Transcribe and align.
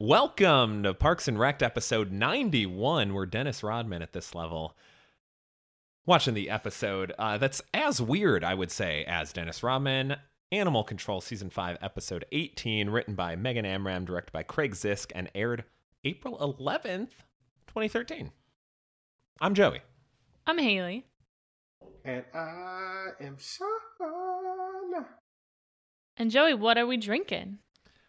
Welcome 0.00 0.82
to 0.84 0.94
Parks 0.94 1.28
and 1.28 1.38
Rec 1.38 1.62
episode 1.62 2.10
91. 2.10 3.12
We're 3.12 3.26
Dennis 3.26 3.62
Rodman 3.62 4.00
at 4.00 4.14
this 4.14 4.34
level. 4.34 4.78
Watching 6.06 6.32
the 6.32 6.48
episode 6.48 7.12
uh, 7.18 7.36
that's 7.36 7.60
as 7.74 8.00
weird, 8.00 8.44
I 8.44 8.54
would 8.54 8.70
say, 8.70 9.04
as 9.04 9.34
Dennis 9.34 9.62
Rodman. 9.62 10.16
Animal 10.54 10.84
Control 10.84 11.20
Season 11.20 11.50
5, 11.50 11.78
Episode 11.82 12.24
18, 12.30 12.88
written 12.88 13.16
by 13.16 13.34
Megan 13.34 13.66
Amram, 13.66 14.04
directed 14.04 14.32
by 14.32 14.44
Craig 14.44 14.72
Zisk, 14.72 15.10
and 15.12 15.28
aired 15.34 15.64
April 16.04 16.38
11th, 16.38 17.10
2013. 17.66 18.30
I'm 19.40 19.54
Joey. 19.54 19.80
I'm 20.46 20.58
Haley. 20.58 21.06
And 22.04 22.24
I 22.32 23.08
am 23.20 23.36
Sean. 23.36 25.06
And 26.16 26.30
Joey, 26.30 26.54
what 26.54 26.78
are 26.78 26.86
we 26.86 26.98
drinking? 26.98 27.58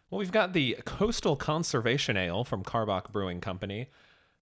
Well, 0.08 0.20
we've 0.20 0.30
got 0.30 0.52
the 0.52 0.76
Coastal 0.84 1.34
Conservation 1.34 2.16
Ale 2.16 2.44
from 2.44 2.62
Karbach 2.62 3.10
Brewing 3.10 3.40
Company. 3.40 3.88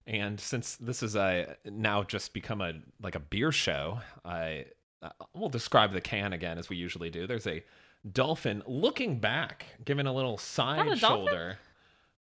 And 0.05 0.39
since 0.39 0.75
this 0.75 1.01
is 1.01 1.15
a 1.15 1.55
now 1.65 2.03
just 2.03 2.33
become 2.33 2.61
a 2.61 2.73
like 3.01 3.15
a 3.15 3.19
beer 3.19 3.51
show, 3.51 3.97
I 4.23 4.65
uh, 5.01 5.09
we'll 5.33 5.49
describe 5.49 5.91
the 5.91 6.01
can 6.01 6.33
again 6.33 6.59
as 6.59 6.69
we 6.69 6.75
usually 6.75 7.09
do. 7.09 7.25
There's 7.25 7.47
a 7.47 7.63
dolphin 8.11 8.63
looking 8.65 9.19
back, 9.19 9.65
giving 9.83 10.07
a 10.07 10.13
little 10.13 10.37
side 10.37 10.79
a 10.87 10.95
dolphin? 10.95 10.99
shoulder. 10.99 11.57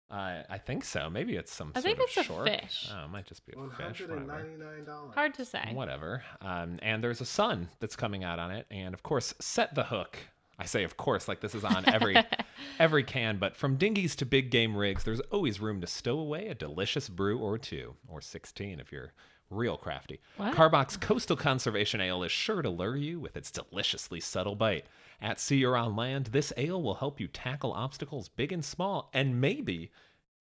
Uh, 0.09 0.41
I 0.49 0.57
think 0.57 0.85
so. 0.85 1.09
Maybe 1.09 1.35
it's 1.35 1.53
some 1.53 1.73
I 1.75 1.81
sort 1.81 1.83
think 1.83 1.97
of 1.99 2.03
it's 2.05 2.17
a 2.29 2.43
fish. 2.45 2.89
Oh, 2.93 3.05
it 3.05 3.09
might 3.09 3.25
just 3.25 3.45
be 3.45 3.51
a 3.57 3.69
fish. 3.69 3.77
hundred 3.77 4.09
and 4.11 4.25
Whatever. 4.27 4.43
ninety-nine 4.43 4.85
dollars. 4.85 5.13
Hard 5.13 5.33
to 5.33 5.43
say. 5.45 5.69
Whatever. 5.73 6.23
Um, 6.39 6.79
and 6.81 7.03
there's 7.03 7.19
a 7.19 7.25
sun 7.25 7.67
that's 7.81 7.97
coming 7.97 8.23
out 8.23 8.39
on 8.39 8.51
it, 8.51 8.65
and 8.71 8.93
of 8.93 9.03
course, 9.03 9.33
set 9.41 9.75
the 9.75 9.83
hook. 9.83 10.17
I 10.59 10.65
say, 10.65 10.83
of 10.85 10.95
course, 10.97 11.27
like 11.27 11.41
this 11.41 11.53
is 11.53 11.65
on 11.65 11.87
every 11.89 12.15
every 12.79 13.03
can. 13.03 13.37
But 13.37 13.57
from 13.57 13.75
dinghies 13.77 14.15
to 14.17 14.25
big 14.25 14.49
game 14.49 14.77
rigs, 14.77 15.03
there's 15.03 15.19
always 15.31 15.59
room 15.59 15.81
to 15.81 15.87
stow 15.87 16.17
away 16.19 16.47
a 16.47 16.55
delicious 16.55 17.09
brew 17.09 17.39
or 17.39 17.57
two, 17.57 17.93
or 18.07 18.21
sixteen 18.21 18.79
if 18.79 18.93
you're 18.93 19.11
real 19.49 19.75
crafty. 19.77 20.21
What? 20.37 20.55
Karbach's 20.55 20.95
Coastal 20.97 21.35
Conservation 21.35 21.99
Ale 21.99 22.23
is 22.23 22.31
sure 22.31 22.61
to 22.61 22.69
lure 22.69 22.95
you 22.95 23.19
with 23.19 23.35
its 23.35 23.51
deliciously 23.51 24.19
subtle 24.21 24.55
bite. 24.55 24.85
At 25.19 25.39
sea 25.39 25.65
or 25.65 25.75
on 25.75 25.95
land, 25.95 26.27
this 26.27 26.53
ale 26.57 26.81
will 26.81 26.95
help 26.95 27.19
you 27.19 27.27
tackle 27.27 27.73
obstacles 27.73 28.29
big 28.29 28.51
and 28.51 28.63
small, 28.63 29.09
and 29.13 29.41
maybe 29.41 29.91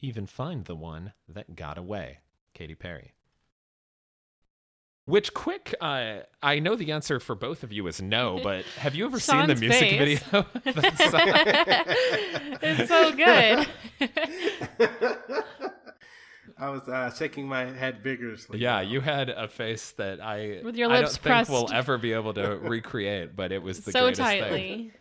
even 0.01 0.27
find 0.27 0.65
the 0.67 0.77
one 0.77 1.13
that 1.29 1.57
got 1.57 1.79
away. 1.79 2.19
Katy 2.53 2.75
Perry. 2.75 3.13
Which 5.07 5.33
quick, 5.33 5.73
uh, 5.81 6.19
I 6.43 6.59
know 6.59 6.75
the 6.75 6.91
answer 6.91 7.21
for 7.21 7.37
both 7.37 7.63
of 7.63 7.73
you 7.73 7.87
is 7.87 8.03
no, 8.03 8.41
but 8.43 8.65
have 8.79 8.95
you 8.97 9.07
ever 9.07 9.21
seen 9.21 9.47
the 9.47 9.55
music 9.55 9.79
face. 9.79 10.21
video? 10.21 10.47
It's 12.63 12.89
so 12.89 13.13
good. 13.13 13.69
I 16.59 16.71
was 16.71 16.89
uh, 16.89 17.12
shaking 17.12 17.47
my 17.49 17.67
head 17.67 18.03
vigorously. 18.03 18.59
yeah, 18.59 18.81
you 18.81 19.01
had 19.01 19.29
a 19.29 19.47
face 19.47 19.91
that 19.93 20.21
I 20.23 20.61
With 20.65 20.77
your 20.77 20.91
I 20.91 21.01
lips 21.01 21.19
don't 21.19 21.47
think 21.47 21.49
we'll 21.51 21.73
ever 21.73 21.99
be 21.99 22.12
able 22.15 22.33
to 22.35 22.57
recreate, 22.62 23.37
but 23.37 23.53
it 23.53 23.62
was 23.62 23.81
the 23.81 23.93
so 23.93 24.05
greatest 24.05 24.21
tightly. 24.23 24.49
thing. 24.51 24.93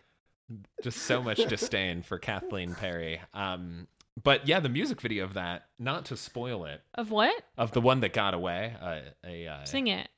Just 0.82 0.98
so 0.98 1.22
much 1.22 1.38
disdain 1.46 2.02
for 2.02 2.18
Kathleen 2.18 2.74
Perry. 2.74 3.20
Um, 3.34 3.88
but 4.22 4.46
yeah, 4.46 4.60
the 4.60 4.68
music 4.68 5.00
video 5.00 5.24
of 5.24 5.34
that, 5.34 5.64
not 5.78 6.04
to 6.06 6.16
spoil 6.16 6.66
it, 6.66 6.82
Of 6.94 7.10
what? 7.10 7.34
of 7.58 7.72
the 7.72 7.80
one 7.80 8.00
that 8.00 8.12
got 8.12 8.34
away, 8.34 8.74
uh, 8.80 9.00
a 9.26 9.46
uh, 9.48 9.64
Sing 9.64 9.86
it. 9.88 10.08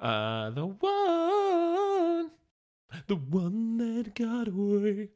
Uh, 0.00 0.50
the 0.50 0.66
one, 0.66 2.30
the 3.08 3.16
one 3.16 3.78
that 3.78 4.14
got 4.14 4.48
away 4.48 5.08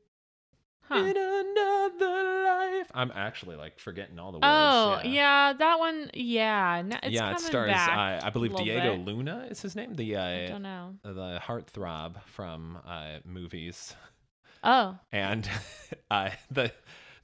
Huh. 0.82 1.02
Another 1.44 2.44
life. 2.44 2.90
I'm 2.94 3.12
actually 3.14 3.56
like 3.56 3.78
forgetting 3.78 4.18
all 4.18 4.32
the 4.32 4.38
words. 4.38 4.44
Oh, 4.46 5.00
yeah. 5.04 5.52
that 5.52 5.78
one. 5.78 6.10
Yeah. 6.14 6.82
yeah, 7.08 7.32
it 7.32 7.40
stars. 7.40 7.70
Uh, 7.70 8.20
I 8.22 8.30
believe 8.30 8.54
Diego 8.56 8.96
bit. 8.96 9.04
Luna 9.04 9.46
is 9.50 9.62
his 9.62 9.76
name. 9.76 9.94
The 9.94 10.16
I 10.16 10.44
uh, 10.44 10.48
don't 10.48 10.62
know. 10.62 10.94
the 11.02 11.40
heartthrob 11.44 12.22
from 12.24 12.78
uh, 12.86 13.18
movies, 13.24 13.94
Oh, 14.64 14.96
and 15.10 15.48
uh, 16.10 16.30
the. 16.50 16.72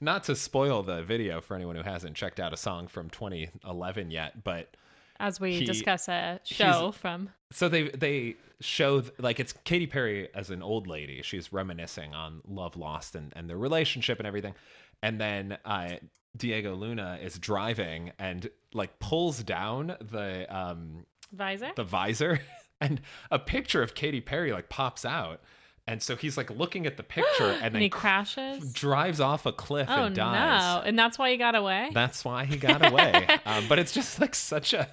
Not 0.01 0.23
to 0.25 0.35
spoil 0.37 0.81
the 0.81 1.03
video 1.03 1.41
for 1.41 1.55
anyone 1.55 1.75
who 1.75 1.81
hasn't 1.83 2.15
checked 2.15 2.39
out 2.39 2.53
a 2.53 2.57
song 2.57 2.87
from 2.87 3.09
2011 3.09 4.11
yet, 4.11 4.45
but 4.45 4.73
as 5.19 5.39
we 5.39 5.55
He- 5.59 5.65
discuss 5.65 6.07
a 6.07 6.39
show 6.43 6.91
from. 6.91 7.29
So 7.51 7.67
they 7.69 7.89
they 7.89 8.35
show 8.61 9.03
like 9.17 9.39
it's 9.39 9.53
Katy 9.63 9.87
Perry 9.87 10.29
as 10.35 10.49
an 10.49 10.61
old 10.61 10.87
lady. 10.87 11.21
She's 11.23 11.51
reminiscing 11.53 12.13
on 12.13 12.41
Love 12.47 12.75
Lost 12.77 13.15
and, 13.15 13.31
and 13.35 13.49
their 13.49 13.57
relationship 13.57 14.19
and 14.19 14.27
everything. 14.27 14.53
And 15.01 15.19
then 15.19 15.57
uh, 15.65 15.91
Diego 16.37 16.75
Luna 16.75 17.19
is 17.21 17.39
driving 17.39 18.11
and 18.19 18.49
like 18.73 18.99
pulls 18.99 19.41
down 19.43 19.95
the 20.01 20.45
um 20.55 21.05
Visor? 21.31 21.71
the 21.75 21.83
visor 21.83 22.39
and 22.81 23.01
a 23.31 23.39
picture 23.39 23.81
of 23.83 23.93
Katy 23.95 24.21
Perry 24.21 24.51
like 24.51 24.69
pops 24.69 25.05
out. 25.05 25.41
And 25.87 26.03
so 26.03 26.15
he's 26.15 26.37
like 26.37 26.51
looking 26.51 26.85
at 26.85 26.97
the 26.97 27.03
picture 27.17 27.45
and 27.49 27.63
and 27.65 27.75
then 27.75 27.81
he 27.81 27.89
cr- 27.89 27.99
crashes? 27.99 28.73
drives 28.73 29.19
off 29.19 29.45
a 29.47 29.51
cliff 29.51 29.87
Oh, 29.89 30.03
and 30.05 30.15
dies. 30.15 30.61
no. 30.61 30.81
And 30.87 30.99
that's 30.99 31.17
why 31.17 31.31
he 31.31 31.37
got 31.37 31.55
away? 31.55 31.89
That's 31.93 32.23
why 32.25 32.45
he 32.45 32.57
got 32.57 32.85
away. 32.91 33.27
um, 33.45 33.65
but 33.67 33.79
it's 33.79 33.91
just 33.93 34.19
like 34.21 34.35
such 34.35 34.73
a 34.73 34.87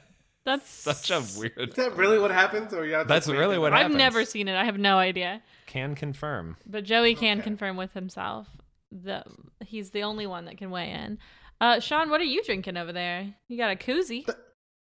that's 0.47 0.71
such 0.71 1.11
a 1.11 1.23
weird. 1.39 1.53
Is 1.71 1.75
that 1.75 1.95
really 1.97 2.19
what 2.19 2.31
happens? 2.31 2.73
Or 2.73 2.87
y'all 2.87 3.05
That's 3.05 3.29
really 3.29 3.59
what 3.59 3.73
up? 3.73 3.77
I've 3.77 3.83
happens. 3.83 3.99
never 3.99 4.25
seen 4.25 4.49
it. 4.49 4.57
I 4.57 4.65
have 4.65 4.79
no 4.79 4.97
idea. 4.97 5.43
Can 5.67 5.95
confirm. 5.95 6.57
But 6.65 6.85
Joey 6.85 7.15
can 7.15 7.39
Okay. 7.39 7.45
confirm 7.45 7.77
with 7.77 7.93
himself 7.93 8.47
that 8.93 9.27
he's 9.67 9.91
the 9.91 10.03
only 10.03 10.27
one 10.27 10.45
that 10.47 10.57
can 10.57 10.71
weigh 10.71 10.91
in. 10.93 11.19
Uh, 11.61 11.81
Sean, 11.81 12.09
what 12.09 12.21
are 12.21 12.25
you 12.25 12.43
drinking 12.45 12.77
over 12.77 12.93
there? 12.93 13.35
You 13.49 13.59
got 13.59 13.71
a 13.73 13.77
koozie. 13.77 14.25
I 14.29 14.33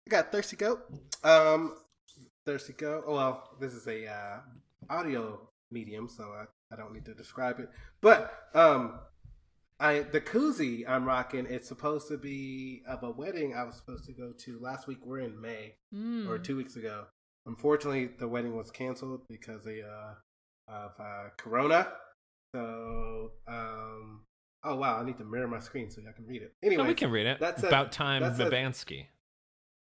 got 0.09 0.31
thirsty 0.31 0.55
goat. 0.57 0.81
Um, 1.23 1.75
thirsty 2.45 2.73
goat. 2.73 3.05
Oh 3.07 3.15
well, 3.15 3.49
this 3.59 3.73
is 3.73 3.87
a 3.87 4.07
uh, 4.07 4.39
audio 4.89 5.39
medium, 5.71 6.07
so 6.09 6.23
I, 6.33 6.45
I 6.73 6.77
don't 6.77 6.93
need 6.93 7.05
to 7.05 7.13
describe 7.13 7.59
it. 7.59 7.69
But 8.01 8.49
um, 8.53 8.99
I 9.79 9.99
the 9.99 10.21
koozie 10.21 10.87
I'm 10.87 11.05
rocking. 11.05 11.45
It's 11.49 11.67
supposed 11.67 12.07
to 12.07 12.17
be 12.17 12.81
of 12.87 13.03
a 13.03 13.11
wedding 13.11 13.53
I 13.55 13.63
was 13.63 13.75
supposed 13.75 14.05
to 14.05 14.13
go 14.13 14.33
to 14.45 14.59
last 14.59 14.87
week. 14.87 14.99
We're 15.05 15.19
in 15.19 15.39
May 15.39 15.75
Mm. 15.93 16.27
or 16.27 16.39
two 16.39 16.57
weeks 16.57 16.75
ago. 16.75 17.05
Unfortunately, 17.45 18.07
the 18.19 18.27
wedding 18.27 18.55
was 18.57 18.71
canceled 18.71 19.21
because 19.29 19.65
of, 19.65 19.73
uh, 19.77 20.13
of 20.67 20.91
uh, 20.99 21.29
Corona. 21.37 21.87
So, 22.55 23.31
um, 23.47 24.23
oh 24.63 24.75
wow, 24.75 24.99
I 24.99 25.05
need 25.05 25.17
to 25.19 25.23
mirror 25.25 25.47
my 25.47 25.59
screen 25.59 25.89
so 25.91 26.01
y'all 26.01 26.13
can 26.13 26.25
read 26.25 26.41
it. 26.41 26.53
Anyway, 26.63 26.83
No, 26.83 26.89
we 26.89 26.95
can 26.95 27.11
read 27.11 27.27
it. 27.27 27.39
That's 27.39 27.63
About 27.63 27.91
time, 27.91 28.21
that 28.21 28.35
says- 28.35 28.51
Mabansky. 28.51 29.05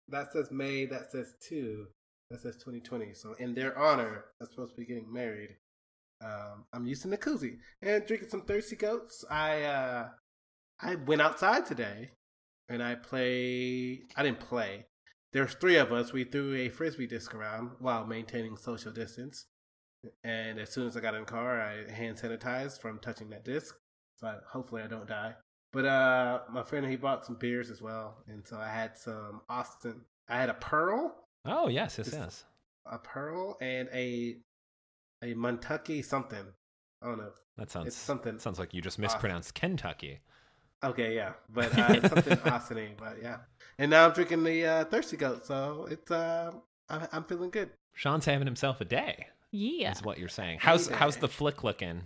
that 0.10 0.32
says 0.34 0.52
May, 0.52 0.86
that 0.88 1.10
says 1.12 1.36
two, 1.42 1.88
that 2.30 2.42
says 2.42 2.56
2020. 2.58 3.14
So 3.14 3.34
in 3.40 3.54
their 3.54 3.78
honor, 3.78 4.26
I'm 4.42 4.48
supposed 4.48 4.74
to 4.76 4.78
be 4.82 4.86
getting 4.86 5.12
married. 5.12 5.56
Um, 6.24 6.66
I'm 6.74 6.86
using 6.86 7.12
the 7.12 7.18
koozie 7.18 7.58
and 7.82 8.06
drinking 8.06 8.30
some 8.30 8.42
thirsty 8.42 8.76
goats. 8.76 9.26
I 9.30 9.64
uh, 9.64 10.10
I 10.82 10.96
went 10.96 11.22
outside 11.22 11.66
today 11.66 12.12
and 12.70 12.82
I 12.82 12.96
play. 12.96 14.02
I 14.16 14.24
didn't 14.24 14.40
play. 14.40 14.88
There's 15.34 15.54
three 15.56 15.76
of 15.76 15.92
us. 15.92 16.14
We 16.14 16.24
threw 16.24 16.56
a 16.56 16.70
frisbee 16.70 17.08
disc 17.08 17.36
around 17.36 17.72
while 17.80 18.06
maintaining 18.06 18.56
social 18.58 18.92
distance. 18.92 19.46
And 20.24 20.60
as 20.60 20.72
soon 20.72 20.88
as 20.88 20.96
I 20.96 21.02
got 21.02 21.16
in 21.16 21.22
the 21.22 21.26
car, 21.26 21.60
I 21.62 21.92
hand 21.92 22.18
sanitized 22.18 22.80
from 22.80 23.00
touching 23.00 23.30
that 23.32 23.44
disc. 23.44 23.76
So 24.18 24.28
I, 24.28 24.36
hopefully 24.50 24.82
I 24.82 24.88
don't 24.88 25.08
die. 25.08 25.34
But 25.74 25.86
uh, 25.86 26.40
my 26.50 26.64
friend 26.64 26.86
he 26.86 26.96
bought 26.96 27.26
some 27.26 27.36
beers 27.36 27.70
as 27.70 27.82
well, 27.82 28.24
and 28.30 28.48
so 28.48 28.58
I 28.58 28.70
had 28.70 28.98
some 28.98 29.42
Austin. 29.50 30.02
I 30.30 30.38
had 30.38 30.50
a 30.50 30.54
pearl, 30.54 31.14
Oh 31.44 31.68
yes, 31.68 31.98
yes, 31.98 32.12
yes. 32.14 32.46
a 32.86 32.98
pearl, 32.98 33.58
and 33.60 33.90
a 33.94 34.38
a 35.26 35.34
Kentucky 35.34 36.02
something. 36.02 36.46
I 37.02 37.08
don't 37.08 37.18
know. 37.18 37.32
That 37.58 37.72
sounds 37.72 37.88
It's 37.88 37.96
something. 37.96 38.40
sounds 38.40 38.60
like 38.60 38.74
you 38.74 38.82
just 38.82 39.00
mispronounced 39.00 39.54
Kentucky. 39.54 40.20
Okay, 40.84 41.16
yeah, 41.16 41.34
but 41.50 41.78
uh, 41.78 41.88
it's 41.90 42.10
something 42.10 42.40
Austin. 42.52 42.90
But 42.98 43.18
yeah, 43.22 43.38
and 43.78 43.90
now 43.92 44.06
I'm 44.06 44.14
drinking 44.14 44.44
the 44.44 44.66
uh, 44.66 44.86
thirsty 44.86 45.18
goat, 45.18 45.46
so 45.46 45.88
it's 45.90 46.12
uh, 46.12 46.52
I, 46.90 47.08
I'm 47.12 47.24
feeling 47.24 47.50
good. 47.50 47.70
Sean's 47.94 48.26
having 48.26 48.46
himself 48.46 48.82
a 48.82 48.86
day. 48.86 49.28
Yeah. 49.52 49.92
Is 49.92 50.04
what 50.04 50.20
you're 50.20 50.28
saying. 50.28 50.60
How's 50.62 50.88
day. 50.88 50.96
how's 50.96 51.18
the 51.18 51.30
flick 51.30 51.64
looking? 51.64 52.02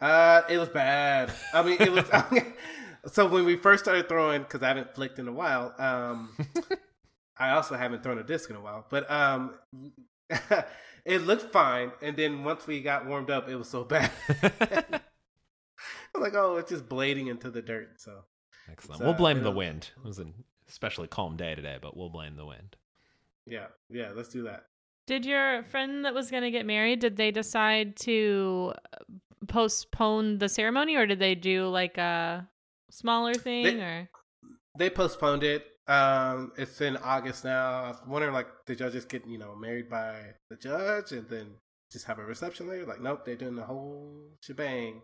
Uh, 0.00 0.42
it 0.48 0.56
was 0.56 0.68
bad. 0.68 1.32
I 1.52 1.62
mean, 1.62 1.76
it 1.80 1.92
was. 1.92 2.06
so 3.12 3.26
when 3.26 3.44
we 3.44 3.56
first 3.56 3.84
started 3.84 4.08
throwing, 4.08 4.42
because 4.42 4.62
I 4.62 4.68
haven't 4.68 4.94
flicked 4.94 5.18
in 5.18 5.28
a 5.28 5.32
while, 5.32 5.74
um, 5.78 6.36
I 7.38 7.50
also 7.50 7.74
haven't 7.74 8.02
thrown 8.02 8.18
a 8.18 8.22
disc 8.22 8.48
in 8.48 8.56
a 8.56 8.60
while. 8.60 8.86
But 8.88 9.10
um, 9.10 9.56
it 11.04 11.22
looked 11.22 11.52
fine, 11.52 11.92
and 12.02 12.16
then 12.16 12.44
once 12.44 12.66
we 12.66 12.80
got 12.82 13.06
warmed 13.06 13.30
up, 13.30 13.48
it 13.48 13.56
was 13.56 13.68
so 13.68 13.84
bad. 13.84 14.10
I 14.28 14.82
was 14.92 15.00
like, 16.20 16.34
oh, 16.34 16.56
it's 16.56 16.70
just 16.70 16.88
blading 16.88 17.28
into 17.28 17.50
the 17.50 17.62
dirt. 17.62 18.00
So 18.00 18.24
Excellent. 18.70 19.00
It's, 19.00 19.04
we'll 19.04 19.14
uh, 19.14 19.18
blame 19.18 19.42
the 19.42 19.50
wind. 19.50 19.90
It 19.96 20.06
was 20.06 20.18
an 20.18 20.34
especially 20.68 21.08
calm 21.08 21.36
day 21.36 21.54
today, 21.54 21.78
but 21.80 21.96
we'll 21.96 22.10
blame 22.10 22.36
the 22.36 22.46
wind. 22.46 22.76
yeah, 23.46 23.66
yeah, 23.88 24.10
let's 24.14 24.28
do 24.28 24.42
that. 24.44 24.66
Did 25.06 25.26
your 25.26 25.64
friend 25.64 26.04
that 26.04 26.14
was 26.14 26.30
going 26.30 26.44
to 26.44 26.52
get 26.52 26.64
married, 26.66 27.00
did 27.00 27.16
they 27.16 27.32
decide 27.32 27.96
to 28.00 28.72
uh, 28.92 28.98
postpone 29.48 30.38
the 30.38 30.48
ceremony 30.48 30.94
or 30.94 31.06
did 31.06 31.18
they 31.18 31.34
do 31.34 31.66
like 31.66 31.98
a 31.98 32.48
smaller 32.90 33.34
thing 33.34 33.64
They- 33.64 33.82
or 33.82 34.08
They 34.78 34.88
postponed 34.90 35.42
it. 35.42 35.66
Um, 35.90 36.52
it's 36.56 36.80
in 36.80 36.96
August 36.98 37.44
now. 37.44 37.84
I 37.84 37.88
was 37.88 37.96
wondering, 38.06 38.32
like, 38.32 38.46
the 38.66 38.76
judges 38.76 39.04
get 39.04 39.26
you 39.26 39.38
know 39.38 39.54
married 39.56 39.88
by 39.90 40.14
the 40.48 40.56
judge 40.56 41.12
and 41.12 41.28
then 41.28 41.54
just 41.92 42.06
have 42.06 42.18
a 42.18 42.24
reception 42.24 42.68
later. 42.68 42.86
Like, 42.86 43.00
nope, 43.00 43.24
they're 43.24 43.34
doing 43.36 43.56
the 43.56 43.64
whole 43.64 44.14
shebang 44.42 45.02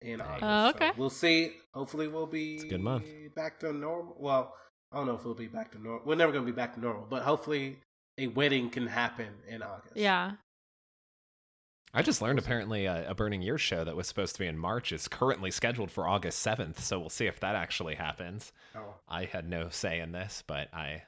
in 0.00 0.20
August. 0.20 0.42
Oh, 0.42 0.70
So 0.70 0.76
okay. 0.76 0.90
we'll 0.96 1.10
see. 1.10 1.52
Hopefully, 1.74 2.08
we'll 2.08 2.26
be 2.26 2.60
a 2.60 2.68
good 2.68 2.80
month. 2.80 3.04
back 3.34 3.60
to 3.60 3.72
normal. 3.72 4.16
Well, 4.18 4.54
I 4.90 4.96
don't 4.96 5.06
know 5.06 5.16
if 5.16 5.24
we'll 5.24 5.34
be 5.34 5.48
back 5.48 5.72
to 5.72 5.78
normal. 5.78 6.02
We're 6.06 6.14
never 6.14 6.32
going 6.32 6.46
to 6.46 6.50
be 6.50 6.56
back 6.56 6.74
to 6.74 6.80
normal, 6.80 7.06
but 7.10 7.22
hopefully, 7.22 7.78
a 8.18 8.28
wedding 8.28 8.70
can 8.70 8.86
happen 8.86 9.28
in 9.46 9.62
August. 9.62 9.96
Yeah. 9.96 10.32
I 11.96 12.02
just 12.02 12.20
learned 12.20 12.38
apparently 12.38 12.84
a, 12.84 13.10
a 13.10 13.14
Burning 13.14 13.40
Year 13.42 13.56
show 13.58 13.82
that 13.82 13.96
was 13.96 14.06
supposed 14.06 14.34
to 14.36 14.40
be 14.40 14.46
in 14.46 14.58
March 14.58 14.92
is 14.92 15.08
currently 15.08 15.50
scheduled 15.50 15.90
for 15.90 16.06
August 16.06 16.44
7th, 16.46 16.78
so 16.78 16.98
we'll 17.00 17.08
see 17.08 17.26
if 17.26 17.40
that 17.40 17.54
actually 17.56 17.94
happens. 17.94 18.52
Oh. 18.76 18.94
I 19.08 19.24
had 19.24 19.48
no 19.48 19.70
say 19.70 20.00
in 20.00 20.12
this, 20.12 20.44
but 20.46 20.68
I 20.74 21.04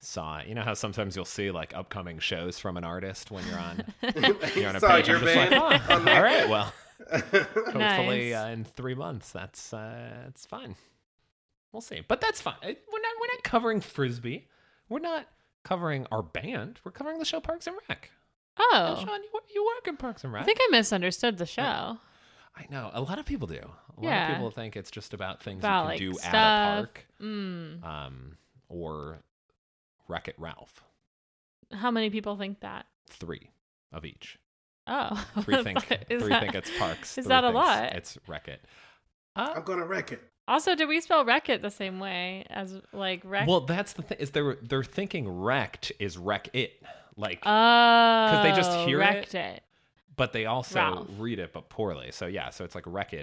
saw 0.00 0.40
You 0.42 0.54
know 0.54 0.62
how 0.62 0.74
sometimes 0.74 1.16
you'll 1.16 1.24
see 1.24 1.50
like 1.50 1.74
upcoming 1.74 2.18
shows 2.18 2.58
from 2.58 2.76
an 2.76 2.84
artist 2.84 3.30
when 3.30 3.44
you're 3.46 3.58
on 3.58 3.84
you're 4.56 4.68
on 4.68 4.76
a 4.76 4.80
page. 4.80 5.08
your 5.08 5.18
I'm 5.18 5.24
just 5.24 5.36
like, 5.36 5.52
oh, 5.52 5.80
all 5.90 6.22
right, 6.22 6.48
well, 6.48 6.72
hopefully 7.12 8.30
Nice. 8.30 8.34
uh, 8.44 8.50
in 8.52 8.64
three 8.64 8.94
months 8.94 9.30
that's 9.32 9.72
uh, 9.72 10.10
that's 10.24 10.44
fine. 10.44 10.74
We'll 11.72 11.80
see, 11.82 12.02
but 12.06 12.20
that's 12.20 12.40
fine. 12.40 12.54
Uh, 12.62 12.66
We're 12.66 13.00
not 13.00 13.12
we're 13.20 13.26
not 13.34 13.42
covering 13.44 13.80
frisbee. 13.80 14.48
We're 14.88 14.98
not 14.98 15.26
covering 15.64 16.06
our 16.10 16.22
band. 16.22 16.80
We're 16.84 16.92
covering 16.92 17.18
the 17.18 17.24
show 17.24 17.40
Parks 17.40 17.66
and 17.66 17.76
Rec. 17.88 18.10
And 18.58 18.66
Oh. 18.72 18.96
Sean, 19.04 19.20
you, 19.22 19.40
you 19.54 19.64
work 19.64 19.86
in 19.88 19.96
Parks 19.96 20.24
and 20.24 20.32
Rec. 20.32 20.42
I 20.42 20.44
think 20.46 20.58
I 20.60 20.68
misunderstood 20.70 21.38
the 21.38 21.46
show. 21.46 21.98
I 22.58 22.66
know 22.70 22.90
a 22.94 23.00
lot 23.02 23.18
of 23.18 23.26
people 23.26 23.46
do. 23.46 23.56
A 23.56 24.00
lot 24.00 24.02
Yeah. 24.02 24.28
of 24.30 24.34
people 24.36 24.50
think 24.50 24.76
it's 24.76 24.90
just 24.90 25.12
about 25.14 25.42
things 25.42 25.58
About, 25.60 25.82
you 25.82 25.88
like, 25.88 25.98
can 25.98 26.10
do 26.12 26.18
at 26.22 26.34
a 26.34 26.76
park, 26.76 27.06
Mm. 27.20 27.84
um, 27.84 28.36
or 28.68 29.18
Wreck 30.08 30.28
It 30.28 30.34
Ralph. 30.38 30.82
How 31.72 31.90
many 31.90 32.08
people 32.10 32.36
think 32.36 32.60
that? 32.60 32.86
Three 33.08 33.50
of 33.92 34.04
each. 34.04 34.38
Oh, 34.86 35.26
three 35.42 35.62
think 35.62 35.78
Is 36.08 36.22
three 36.22 36.30
that- 36.30 36.40
think 36.42 36.54
it's 36.54 36.70
parks. 36.78 37.18
is 37.18 37.26
that 37.26 37.44
a 37.44 37.50
lot? 37.50 37.94
It's 37.94 38.16
Wreck 38.26 38.48
It. 38.48 38.64
Uh, 39.34 39.52
I'm 39.56 39.64
going 39.64 39.80
to 39.80 39.84
wreck 39.86 40.12
it. 40.12 40.22
Also, 40.48 40.74
did 40.76 40.88
we 40.88 41.00
spell 41.00 41.24
wreck 41.24 41.48
it 41.48 41.60
the 41.60 41.70
same 41.70 41.98
way 41.98 42.46
as 42.48 42.80
like 42.92 43.20
wreck? 43.24 43.46
well, 43.48 43.60
that's 43.60 43.92
the 43.94 44.02
thing. 44.02 44.16
Is 44.18 44.30
they're 44.30 44.56
they're 44.62 44.84
thinking 44.84 45.28
wrecked 45.28 45.90
is 45.98 46.16
wreck 46.16 46.48
it, 46.54 46.80
like, 47.16 47.40
oh, 47.44 48.40
they 48.42 48.52
just 48.52 48.70
oh, 48.70 48.86
hear 48.86 48.98
it? 49.00 49.04
wrecked 49.04 49.34
it. 49.34 49.62
but 50.16 50.32
they 50.32 50.46
also 50.46 50.78
Ralph. 50.78 51.08
read 51.18 51.38
it 51.38 51.52
but 51.52 51.68
poorly. 51.68 52.10
So 52.12 52.26
yeah, 52.26 52.50
so 52.50 52.64
it's 52.64 52.74
like 52.74 52.84
wrecked, 52.86 53.14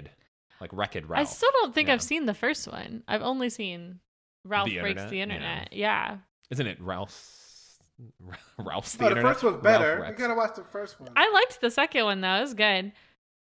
like 0.60 0.70
wrecked 0.72 0.96
Ralph. 1.06 1.20
I 1.20 1.24
still 1.24 1.50
don't 1.60 1.74
think 1.74 1.88
Yeah. 1.88 1.94
I've 1.94 2.02
seen 2.02 2.26
the 2.26 2.34
first 2.34 2.66
one. 2.66 3.02
I've 3.08 3.22
only 3.22 3.48
seen 3.50 4.00
Ralph 4.44 4.68
The 4.68 4.80
breaks 4.80 5.00
internet? 5.02 5.10
the 5.10 5.20
internet. 5.20 5.72
Yeah. 5.72 6.16
Isn't 6.50 6.66
it 6.66 6.80
Ralph's? 6.80 7.78
Ralph's 8.58 8.96
the 8.96 9.04
Oh, 9.04 9.08
the 9.08 9.16
internet. 9.16 9.32
first 9.34 9.44
one's 9.44 9.62
better. 9.62 9.96
You 9.96 10.02
Wrecks. 10.02 10.18
got 10.20 10.28
to 10.28 10.34
watch 10.34 10.56
the 10.56 10.64
first 10.64 11.00
one. 11.00 11.10
I 11.16 11.30
liked 11.32 11.60
the 11.60 11.70
second 11.70 12.04
one 12.04 12.20
though. 12.20 12.34
It 12.36 12.40
was 12.42 12.54
good. 12.54 12.92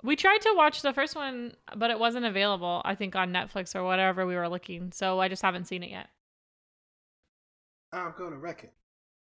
We 0.03 0.15
tried 0.17 0.41
to 0.41 0.53
watch 0.55 0.81
the 0.81 0.91
first 0.93 1.15
one, 1.15 1.53
but 1.75 1.89
it 1.89 1.97
wasn't 1.97 2.25
available, 2.25 2.81
I 2.83 2.93
think, 2.93 3.15
on 3.15 3.31
Netflix 3.31 3.73
or 3.73 3.83
whatever 3.85 4.25
we 4.25 4.35
were 4.35 4.49
looking. 4.49 4.91
So 4.91 5.19
I 5.21 5.29
just 5.29 5.41
haven't 5.41 5.65
seen 5.65 5.81
it 5.81 5.89
yet. 5.91 6.09
I'm 7.93 8.13
going 8.17 8.31
to 8.31 8.37
wreck 8.37 8.63
it. 8.63 8.73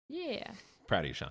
Yeah. 0.08 0.52
Proud 0.86 1.00
of 1.04 1.08
you, 1.08 1.14
Sean. 1.14 1.30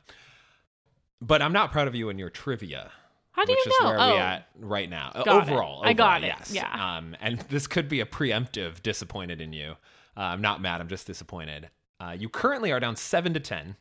But 1.21 1.41
I'm 1.41 1.53
not 1.53 1.71
proud 1.71 1.88
of 1.88 1.95
you 1.95 2.09
in 2.09 2.17
your 2.17 2.29
trivia. 2.29 2.91
How 3.31 3.45
do 3.45 3.51
which 3.53 3.65
you 3.65 3.71
is 3.71 3.77
know? 3.81 3.88
where 3.88 4.00
oh, 4.00 4.13
we 4.13 4.19
at 4.19 4.47
right 4.59 4.89
now. 4.89 5.11
Uh, 5.15 5.23
Got 5.23 5.47
it. 5.47 5.51
overall, 5.51 5.81
I 5.83 5.94
got 5.94 6.23
overall, 6.23 6.23
it. 6.23 6.35
Yes. 6.39 6.51
Yeah. 6.53 6.97
Um, 6.97 7.15
and 7.19 7.39
this 7.50 7.65
could 7.65 7.89
be 7.89 8.00
a 8.00 8.05
preemptive 8.05 8.83
disappointed 8.83 9.41
in 9.41 9.53
you. 9.53 9.71
Uh, 10.15 10.21
I'm 10.21 10.41
not 10.41 10.61
mad. 10.61 10.81
I'm 10.81 10.88
just 10.88 11.07
disappointed. 11.07 11.69
Uh, 12.00 12.15
you 12.17 12.29
currently 12.29 12.71
are 12.71 12.79
down 12.79 12.95
seven 12.95 13.33
to 13.33 13.39
ten 13.39 13.75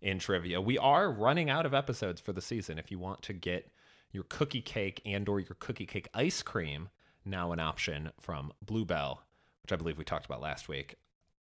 in 0.00 0.18
trivia. 0.18 0.60
We 0.60 0.78
are 0.78 1.10
running 1.12 1.50
out 1.50 1.66
of 1.66 1.74
episodes 1.74 2.20
for 2.20 2.32
the 2.32 2.40
season. 2.40 2.78
If 2.78 2.90
you 2.90 2.98
want 2.98 3.22
to 3.22 3.32
get 3.32 3.70
your 4.10 4.24
cookie 4.24 4.62
cake 4.62 5.00
and 5.04 5.28
or 5.28 5.38
your 5.38 5.56
cookie 5.60 5.86
cake 5.86 6.08
ice 6.14 6.42
cream, 6.42 6.88
now 7.24 7.52
an 7.52 7.60
option 7.60 8.10
from 8.20 8.52
Bluebell, 8.64 9.22
which 9.62 9.72
I 9.72 9.76
believe 9.76 9.98
we 9.98 10.04
talked 10.04 10.26
about 10.26 10.40
last 10.40 10.68
week. 10.68 10.96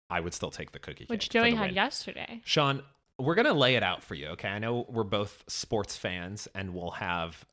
I 0.10 0.20
would 0.20 0.34
still 0.34 0.52
take 0.52 0.72
the 0.72 0.80
cookie 0.80 1.00
cake. 1.06 1.10
which 1.10 1.30
Joey 1.30 1.54
had 1.54 1.68
win. 1.68 1.76
yesterday. 1.76 2.42
Sean, 2.46 2.82
we're 3.20 3.36
gonna 3.36 3.54
lay 3.54 3.76
it 3.76 3.84
out 3.84 4.04
for 4.04 4.16
you, 4.16 4.28
okay? 4.28 4.50
I 4.50 4.60
know 4.60 4.86
we're 4.90 5.04
both 5.04 5.44
sports 5.48 5.98
fans, 5.98 6.48
and 6.54 6.74
we'll 6.74 6.92
have 6.92 7.46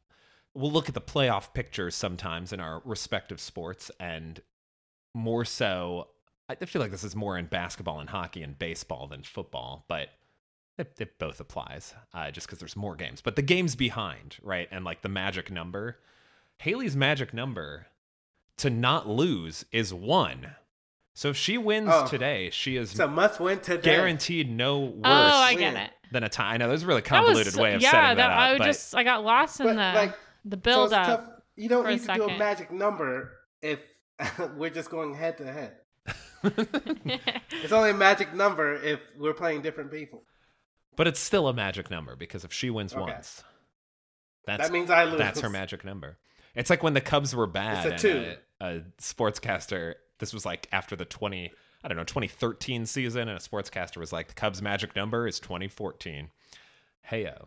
we'll 0.54 0.70
look 0.70 0.88
at 0.88 0.94
the 0.94 1.00
playoff 1.00 1.52
pictures 1.52 1.94
sometimes 1.94 2.52
in 2.52 2.60
our 2.60 2.80
respective 2.84 3.40
sports, 3.40 3.90
and 3.98 4.40
more 5.14 5.44
so, 5.44 6.08
I 6.48 6.54
feel 6.56 6.82
like 6.82 6.90
this 6.90 7.04
is 7.04 7.16
more 7.16 7.38
in 7.38 7.46
basketball 7.46 8.00
and 8.00 8.10
hockey 8.10 8.42
and 8.42 8.58
baseball 8.58 9.06
than 9.06 9.22
football, 9.22 9.84
but 9.88 10.10
it, 10.78 10.92
it 10.98 11.18
both 11.18 11.40
applies, 11.40 11.94
uh, 12.12 12.30
just 12.30 12.46
because 12.46 12.58
there's 12.58 12.76
more 12.76 12.96
games. 12.96 13.20
But 13.20 13.36
the 13.36 13.42
games 13.42 13.76
behind, 13.76 14.36
right, 14.42 14.68
and 14.70 14.84
like 14.84 15.02
the 15.02 15.08
magic 15.08 15.50
number, 15.50 15.98
Haley's 16.58 16.96
magic 16.96 17.32
number 17.32 17.86
to 18.58 18.70
not 18.70 19.08
lose 19.08 19.64
is 19.72 19.94
one. 19.94 20.52
So 21.14 21.28
if 21.28 21.36
she 21.36 21.58
wins 21.58 21.88
Oh. 21.92 22.06
today, 22.06 22.50
she 22.50 22.76
is 22.76 22.90
It's 22.90 22.98
a 23.00 23.06
must 23.08 23.38
win 23.40 23.60
today. 23.60 23.82
guaranteed 23.82 24.50
no 24.50 24.80
worse 24.80 25.02
Oh, 25.04 25.10
I 25.38 25.54
get 25.54 25.74
it. 25.76 25.90
than 26.10 26.24
a 26.24 26.28
tie. 26.28 26.54
I 26.54 26.56
know 26.56 26.68
there's 26.68 26.82
a 26.82 26.86
really 26.86 27.02
That 27.02 27.10
was 27.20 27.26
convoluted 27.28 27.56
way 27.56 27.74
of 27.74 27.82
yeah, 27.82 27.90
setting 27.92 28.16
that, 28.18 28.30
up. 28.30 28.38
I 28.38 28.58
but 28.58 28.64
just 28.64 28.94
I 28.96 29.04
got 29.04 29.22
lost 29.24 29.60
in 29.60 29.68
the 29.68 29.74
like, 29.74 30.14
the 30.44 30.56
So 30.56 30.60
build 30.60 30.84
it's 30.86 30.92
up. 30.94 31.06
tough. 31.06 31.30
You 31.56 31.68
don't 31.68 31.86
need 31.86 32.02
to 32.02 32.14
do 32.14 32.24
a 32.28 32.36
magic 32.38 32.72
number 32.72 33.30
if 33.62 33.78
we're 34.56 34.70
just 34.70 34.90
going 34.90 35.14
head 35.14 35.38
to 35.38 35.44
head. 35.52 35.76
It's 37.62 37.72
only 37.72 37.90
a 37.90 37.94
magic 37.94 38.34
number 38.34 38.74
if 38.74 39.00
we're 39.16 39.32
playing 39.34 39.62
different 39.62 39.90
people. 39.90 40.24
but 40.96 41.06
it's 41.06 41.20
still 41.20 41.48
a 41.48 41.54
magic 41.54 41.90
number 41.90 42.14
because 42.16 42.44
if 42.44 42.52
she 42.52 42.70
wins 42.70 42.92
Okay. 42.92 43.00
once, 43.00 43.42
that's 44.46 44.64
that 44.64 44.72
means 44.72 44.90
I 44.90 45.04
lose. 45.04 45.18
that's 45.18 45.40
her 45.40 45.48
magic 45.48 45.84
number. 45.84 46.18
It's 46.54 46.70
like 46.70 46.82
when 46.82 46.92
the 46.94 47.00
Cubs 47.00 47.34
were 47.34 47.46
bad. 47.46 47.86
It's 47.86 47.86
a 47.86 47.90
and 47.90 47.98
two. 47.98 48.34
A, 48.60 48.66
a 48.76 48.80
sportscaster. 49.00 49.94
This 50.18 50.32
was 50.32 50.44
like 50.46 50.68
after 50.72 50.96
the 50.96 51.04
twenty. 51.04 51.52
I 51.82 51.88
don't 51.88 51.98
know, 51.98 52.04
2013 52.04 52.86
season, 52.86 53.28
and 53.28 53.36
a 53.36 53.40
sportscaster 53.42 53.98
was 53.98 54.10
like, 54.10 54.28
the 54.28 54.32
Cubs' 54.34 54.62
magic 54.62 54.96
number 54.96 55.26
is 55.26 55.38
2014. 55.38 56.30
Heyo. 57.10 57.44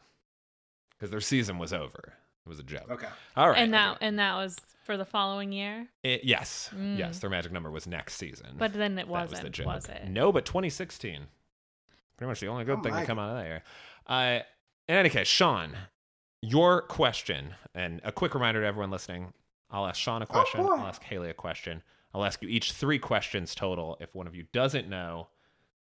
Because 0.92 1.10
their 1.10 1.22
season 1.22 1.58
was 1.58 1.74
over. 1.74 2.14
It 2.46 2.50
was 2.50 2.60
a 2.60 2.64
joke. 2.64 2.86
Okay. 2.90 3.08
All 3.36 3.50
right. 3.50 3.58
and 3.58 3.74
that 3.74 3.98
and 4.02 4.20
that 4.20 4.36
was 4.36 4.56
for 4.86 4.96
the 4.96 5.06
following 5.06 5.52
year. 5.52 5.88
It- 6.04 6.24
yes. 6.24 6.70
Mm. 6.76 6.98
Yes. 7.00 7.18
Their 7.20 7.30
magic 7.32 7.52
number 7.52 7.72
was 7.72 7.88
next 7.88 8.14
season. 8.16 8.56
But 8.60 8.74
then 8.74 8.94
it 8.94 8.96
That 8.98 9.08
was 9.08 9.30
wasn't, 9.32 9.44
the 9.46 9.50
joke. 9.50 9.66
was 9.66 9.86
it? 9.90 10.08
No, 10.08 10.32
but 10.32 10.46
2016. 10.46 11.26
Pretty 12.18 12.30
much 12.30 12.40
the 12.40 12.48
only 12.48 12.64
good 12.64 12.78
Oh 12.80 12.84
thing 12.84 12.94
to 12.94 13.06
come 13.06 13.18
out 13.20 13.32
of 13.32 13.38
that 13.38 13.46
year. 13.46 13.64
Uh, 14.06 14.40
in 14.88 14.96
any 14.96 15.10
case, 15.10 15.28
Sean, 15.28 15.76
your 16.42 16.82
question, 16.84 17.56
and 17.76 18.02
a 18.04 18.12
quick 18.12 18.34
reminder 18.34 18.62
to 18.62 18.68
everyone 18.68 18.92
listening 18.92 19.34
I'll 19.70 19.86
ask 19.88 20.00
Sean 20.00 20.22
a 20.22 20.26
question, 20.26 20.62
boy. 20.62 20.76
I'll 20.76 20.88
ask 20.88 21.04
Haley 21.04 21.30
a 21.30 21.34
question. 21.34 21.82
I'll 22.14 22.26
ask 22.26 22.42
you 22.42 22.50
each 22.50 22.72
three 22.72 23.00
questions 23.00 23.54
total. 23.54 23.98
If 24.00 24.16
one 24.16 24.28
of 24.28 24.36
you 24.36 24.46
doesn't 24.54 24.90
know, 24.90 25.28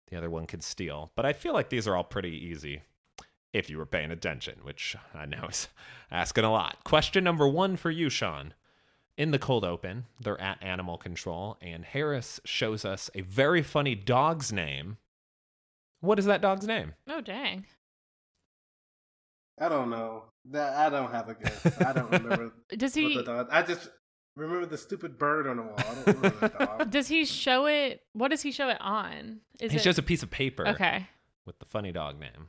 the 0.09 0.17
other 0.17 0.29
one 0.29 0.45
can 0.45 0.62
steal. 0.62 1.12
But 1.15 1.25
I 1.25 1.33
feel 1.33 1.53
like 1.53 1.69
these 1.69 1.88
are 1.88 1.95
all 1.95 2.03
pretty 2.03 2.31
easy 2.31 2.81
if 3.53 3.69
you 3.69 3.77
were 3.77 3.86
paying 3.86 4.12
attention, 4.12 4.59
which 4.63 4.95
I 5.13 5.25
know 5.25 5.47
is 5.50 5.67
asking 6.12 6.43
a 6.43 6.51
lot. 6.51 6.83
Question 6.83 7.24
number 7.24 7.47
one 7.47 7.77
for 7.77 7.91
you, 7.91 8.09
Sean. 8.09 8.53
In 9.17 9.31
the 9.31 9.39
cold 9.39 9.65
open, 9.65 10.05
they're 10.21 10.39
at 10.39 10.62
animal 10.62 10.97
control, 10.97 11.57
and 11.59 11.83
Harris 11.83 12.39
shows 12.45 12.86
us 12.86 13.09
a 13.15 13.21
very 13.21 13.63
funny 13.63 13.95
dog's 13.95 14.53
name. 14.53 14.97
What 16.01 16.19
is 16.19 16.25
that 16.25 16.41
dog's 16.41 16.67
name? 16.67 16.93
Oh 17.09 17.21
dang. 17.21 17.65
I 19.59 19.69
don't 19.69 19.89
know. 19.89 20.25
That 20.51 20.74
I 20.75 20.89
don't 20.89 21.12
have 21.12 21.29
a 21.29 21.33
guess. 21.33 21.81
I 21.81 21.93
don't 21.93 22.12
remember 22.12 22.53
Does 22.69 22.95
what 22.95 23.03
he 23.03 23.17
the 23.17 23.24
dog. 23.24 23.47
I 23.50 23.63
just 23.63 23.89
remember 24.38 24.65
the 24.65 24.77
stupid 24.77 25.17
bird 25.17 25.48
on 25.48 25.58
the 25.58 25.63
wall. 25.63 25.75
I 25.77 25.84
don't 25.84 26.08
remember 26.08 26.29
the 26.29 26.65
dog. 26.65 26.89
does 26.91 27.08
he 27.08 27.25
show 27.25 27.65
it 27.65 28.01
what 28.13 28.29
does 28.29 28.41
he 28.41 28.51
show 28.51 28.70
it 28.70 28.77
on? 28.79 29.39
Is 29.60 29.72
he 29.72 29.77
it 29.77 29.82
shows 29.84 29.98
a 29.98 30.03
piece 30.03 30.24
of 30.24 30.29
paper 30.29 30.67
Okay. 30.67 31.08
with 31.46 31.60
the 31.60 31.65
funny 31.65 31.91
dog 31.91 32.20
name. 32.20 32.48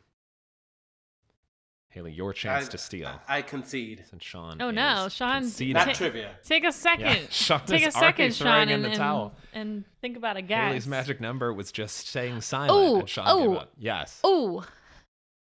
Haley, 1.91 2.13
your 2.13 2.35
chance 2.35 2.67
I- 2.67 2.71
to 2.73 2.79
steal. 2.79 3.21
I 3.27 3.41
concede. 3.43 4.05
Since 4.11 4.23
Sean. 4.23 4.61
Oh, 4.61 4.71
no, 4.71 5.09
Sean- 5.09 5.41
conceding. 5.41 5.73
Not 5.73 5.95
trivia. 5.95 6.33
Take 6.45 6.65
a 6.65 6.71
second. 6.73 7.07
Yeah, 7.07 7.23
Sean 7.31 7.61
Take 7.65 7.87
a 7.87 7.91
second, 7.91 8.35
Sean, 8.35 8.65
in 8.65 8.69
and, 8.69 8.85
the 8.85 8.89
and, 8.91 8.97
towel. 8.99 9.35
and 9.55 9.85
think 10.03 10.17
about 10.19 10.37
a 10.37 10.43
guess. 10.43 10.69
Haley's 10.69 10.87
magic 10.87 11.19
number 11.21 11.53
was 11.53 11.73
just 11.73 12.09
saying 12.09 12.43
silent, 12.43 12.73
Ooh, 12.73 13.01
and 13.01 13.09
Sean 13.09 13.49
gave 13.49 13.57
up. 13.59 13.73
Yes. 13.79 14.21
Ooh. 14.27 14.63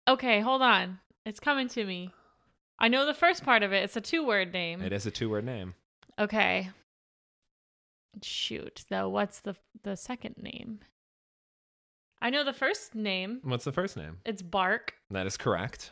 Okay, 0.08 0.39
hold 0.39 0.62
on. 0.62 1.00
It's 1.25 1.41
coming 1.41 1.67
to 1.69 1.84
me. 1.86 2.13
I 2.79 2.88
know 2.88 3.05
the 3.05 3.13
first 3.13 3.43
part 3.43 3.62
of 3.62 3.74
it. 3.74 3.84
It's 3.84 3.98
a 3.98 4.01
two 4.01 4.25
word 4.25 4.53
name. 4.53 4.81
It 4.81 4.93
is 4.93 5.05
a 5.05 5.12
two 5.12 5.29
word 5.29 5.43
name. 5.43 5.75
Okay. 6.19 6.69
Shoot, 8.21 8.85
though, 8.89 9.07
what's 9.09 9.39
the 9.41 9.55
the 9.83 9.95
second 9.95 10.35
name? 10.38 10.79
I 12.21 12.29
know 12.29 12.43
the 12.43 12.53
first 12.53 12.95
name. 12.95 13.39
What's 13.43 13.63
the 13.63 13.71
first 13.71 13.95
name? 13.95 14.17
It's 14.25 14.41
Bark. 14.41 14.95
That 15.11 15.25
is 15.25 15.38
correct. 15.38 15.91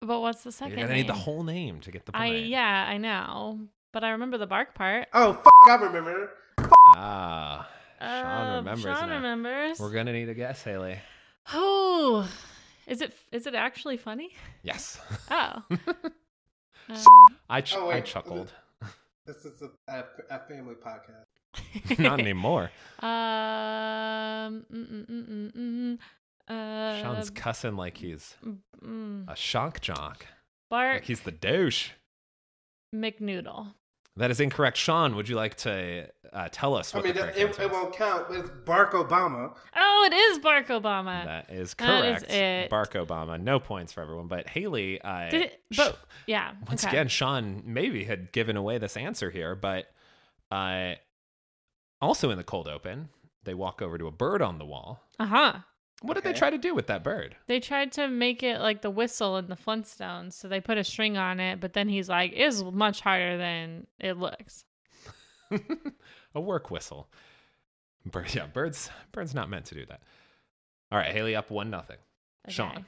But 0.00 0.20
what's 0.20 0.42
the 0.42 0.50
second? 0.50 0.70
You're 0.78 0.78
second 0.78 0.88
gonna 0.88 0.96
name? 0.96 1.06
need 1.06 1.08
the 1.14 1.18
whole 1.20 1.44
name 1.44 1.80
to 1.80 1.90
get 1.90 2.06
the 2.06 2.12
point. 2.12 2.24
I 2.24 2.34
yeah, 2.36 2.86
I 2.88 2.96
know. 2.98 3.60
But 3.92 4.04
I 4.04 4.10
remember 4.10 4.38
the 4.38 4.46
bark 4.46 4.74
part. 4.74 5.06
Oh, 5.12 5.34
fuck, 5.34 5.52
I 5.68 5.74
remember. 5.84 6.30
Ah, 6.96 7.68
Sean 8.00 8.08
Uh, 8.08 8.56
remembers 8.56 8.82
Sean 8.98 9.08
now. 9.08 9.16
remembers. 9.16 9.80
We're 9.80 9.92
gonna 9.92 10.12
need 10.12 10.28
a 10.28 10.34
guess, 10.34 10.62
Haley. 10.64 10.98
Oh, 11.54 12.28
is 12.86 13.00
it 13.00 13.14
is 13.32 13.46
it 13.46 13.54
actually 13.54 13.96
funny? 13.96 14.30
Yes. 14.62 15.00
Oh, 15.30 15.62
Um, 16.90 17.04
I 17.50 17.60
ch- 17.60 17.74
Oh, 17.76 17.86
I 17.90 17.96
wait. 17.96 18.04
chuckled. 18.06 18.52
This 19.28 19.44
is 19.44 19.60
a, 19.60 19.92
a, 19.92 20.04
a 20.30 20.38
family 20.48 20.74
podcast. 20.74 21.98
Not 21.98 22.18
anymore. 22.18 22.70
Um, 23.00 24.64
mm, 24.72 24.86
mm, 24.90 25.06
mm, 25.06 25.52
mm, 25.52 25.52
mm, 25.52 25.98
uh, 26.48 27.00
Sean's 27.00 27.30
cussing 27.30 27.76
like 27.76 27.96
he's 27.98 28.34
mm, 28.82 29.24
a 29.30 29.36
shock 29.36 29.80
jock. 29.80 30.26
Bart 30.68 30.94
Like 30.94 31.04
he's 31.04 31.20
the 31.20 31.30
douche. 31.30 31.90
McNoodle. 32.92 33.74
That 34.18 34.30
is 34.30 34.40
incorrect. 34.40 34.76
Sean, 34.76 35.14
would 35.16 35.28
you 35.28 35.36
like 35.36 35.56
to 35.58 36.08
uh, 36.32 36.48
tell 36.50 36.74
us 36.74 36.94
I 36.94 36.98
what 36.98 37.04
mean, 37.04 37.14
the 37.14 37.20
it, 37.20 37.22
correct 37.22 37.38
it, 37.38 37.46
answer 37.46 37.68
won't 37.68 37.94
count. 37.94 38.26
It's 38.30 38.50
Barack 38.50 38.90
Obama. 38.90 39.54
Oh, 39.76 40.08
it 40.10 40.14
is 40.14 40.38
Barack 40.40 40.66
Obama. 40.66 41.24
That 41.24 41.50
is 41.50 41.74
That 41.74 42.04
is 42.04 42.22
correct. 42.24 42.32
it. 42.32 42.70
Barack 42.70 43.06
Obama. 43.06 43.40
No 43.40 43.60
points 43.60 43.92
for 43.92 44.02
everyone. 44.02 44.26
But 44.26 44.48
Haley, 44.48 45.00
uh, 45.00 45.30
Did 45.30 45.42
it? 45.42 45.60
But 45.76 45.98
yeah. 46.26 46.52
once 46.68 46.84
okay. 46.84 46.96
again, 46.96 47.08
Sean 47.08 47.62
maybe 47.64 48.04
had 48.04 48.32
given 48.32 48.56
away 48.56 48.78
this 48.78 48.96
answer 48.96 49.30
here, 49.30 49.54
but 49.54 49.86
uh, 50.50 50.94
also 52.00 52.30
in 52.30 52.38
the 52.38 52.44
cold 52.44 52.68
open, 52.68 53.08
they 53.44 53.54
walk 53.54 53.80
over 53.80 53.98
to 53.98 54.06
a 54.06 54.12
bird 54.12 54.42
on 54.42 54.58
the 54.58 54.66
wall. 54.66 55.00
Uh 55.18 55.26
huh. 55.26 55.52
What 56.02 56.14
did 56.14 56.22
they 56.22 56.32
try 56.32 56.50
to 56.50 56.58
do 56.58 56.74
with 56.74 56.86
that 56.86 57.02
bird? 57.02 57.34
They 57.48 57.58
tried 57.58 57.92
to 57.92 58.06
make 58.06 58.42
it 58.44 58.60
like 58.60 58.82
the 58.82 58.90
whistle 58.90 59.36
in 59.36 59.48
the 59.48 59.56
Flintstones, 59.56 60.34
so 60.34 60.46
they 60.46 60.60
put 60.60 60.78
a 60.78 60.84
string 60.84 61.16
on 61.16 61.40
it. 61.40 61.58
But 61.60 61.72
then 61.72 61.88
he's 61.88 62.08
like, 62.08 62.32
"It's 62.34 62.62
much 62.62 63.00
harder 63.00 63.36
than 63.36 63.86
it 63.98 64.16
looks." 64.16 64.64
a 66.34 66.40
work 66.40 66.70
whistle. 66.70 67.08
Bird, 68.06 68.32
yeah, 68.34 68.46
birds. 68.46 68.90
Birds 69.10 69.34
not 69.34 69.50
meant 69.50 69.66
to 69.66 69.74
do 69.74 69.86
that. 69.86 70.02
All 70.92 70.98
right, 70.98 71.12
Haley 71.12 71.34
up 71.34 71.50
one 71.50 71.68
nothing. 71.68 71.98
Okay. 72.46 72.54
Sean, 72.54 72.86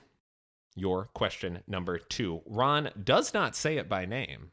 your 0.77 1.07
question 1.07 1.63
number 1.67 1.99
two. 1.99 2.43
Ron 2.47 2.91
does 3.03 3.35
not 3.35 3.57
say 3.57 3.77
it 3.77 3.89
by 3.89 4.07
name, 4.07 4.53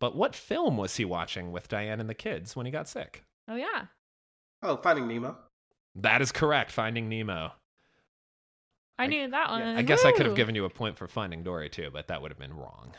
but 0.00 0.16
what 0.16 0.34
film 0.34 0.76
was 0.76 0.96
he 0.96 1.04
watching 1.04 1.52
with 1.52 1.68
Diane 1.68 2.00
and 2.00 2.10
the 2.10 2.14
kids 2.14 2.56
when 2.56 2.66
he 2.66 2.72
got 2.72 2.88
sick? 2.88 3.24
Oh 3.46 3.56
yeah. 3.56 3.86
Oh, 4.62 4.76
Finding 4.76 5.06
Nemo. 5.06 5.36
That 6.02 6.22
is 6.22 6.32
correct. 6.32 6.70
Finding 6.70 7.08
Nemo. 7.08 7.52
I, 8.98 9.04
I- 9.04 9.06
knew 9.06 9.28
that 9.30 9.50
one. 9.50 9.62
I 9.62 9.82
guess 9.82 10.04
I 10.04 10.12
could 10.12 10.26
have 10.26 10.34
given 10.36 10.54
you 10.54 10.64
a 10.64 10.70
point 10.70 10.96
for 10.96 11.06
Finding 11.06 11.42
Dory 11.42 11.68
too, 11.68 11.90
but 11.92 12.08
that 12.08 12.20
would 12.22 12.30
have 12.30 12.38
been 12.38 12.54
wrong. 12.54 12.94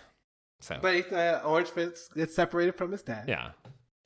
So 0.62 0.77
But 0.82 0.96
he's, 0.96 1.12
uh, 1.12 1.41
Orange 1.46 1.70
Fitz 1.70 2.10
gets 2.10 2.36
separated 2.36 2.75
from 2.75 2.91
his 2.91 3.01
dad. 3.01 3.25
yeah, 3.29 3.51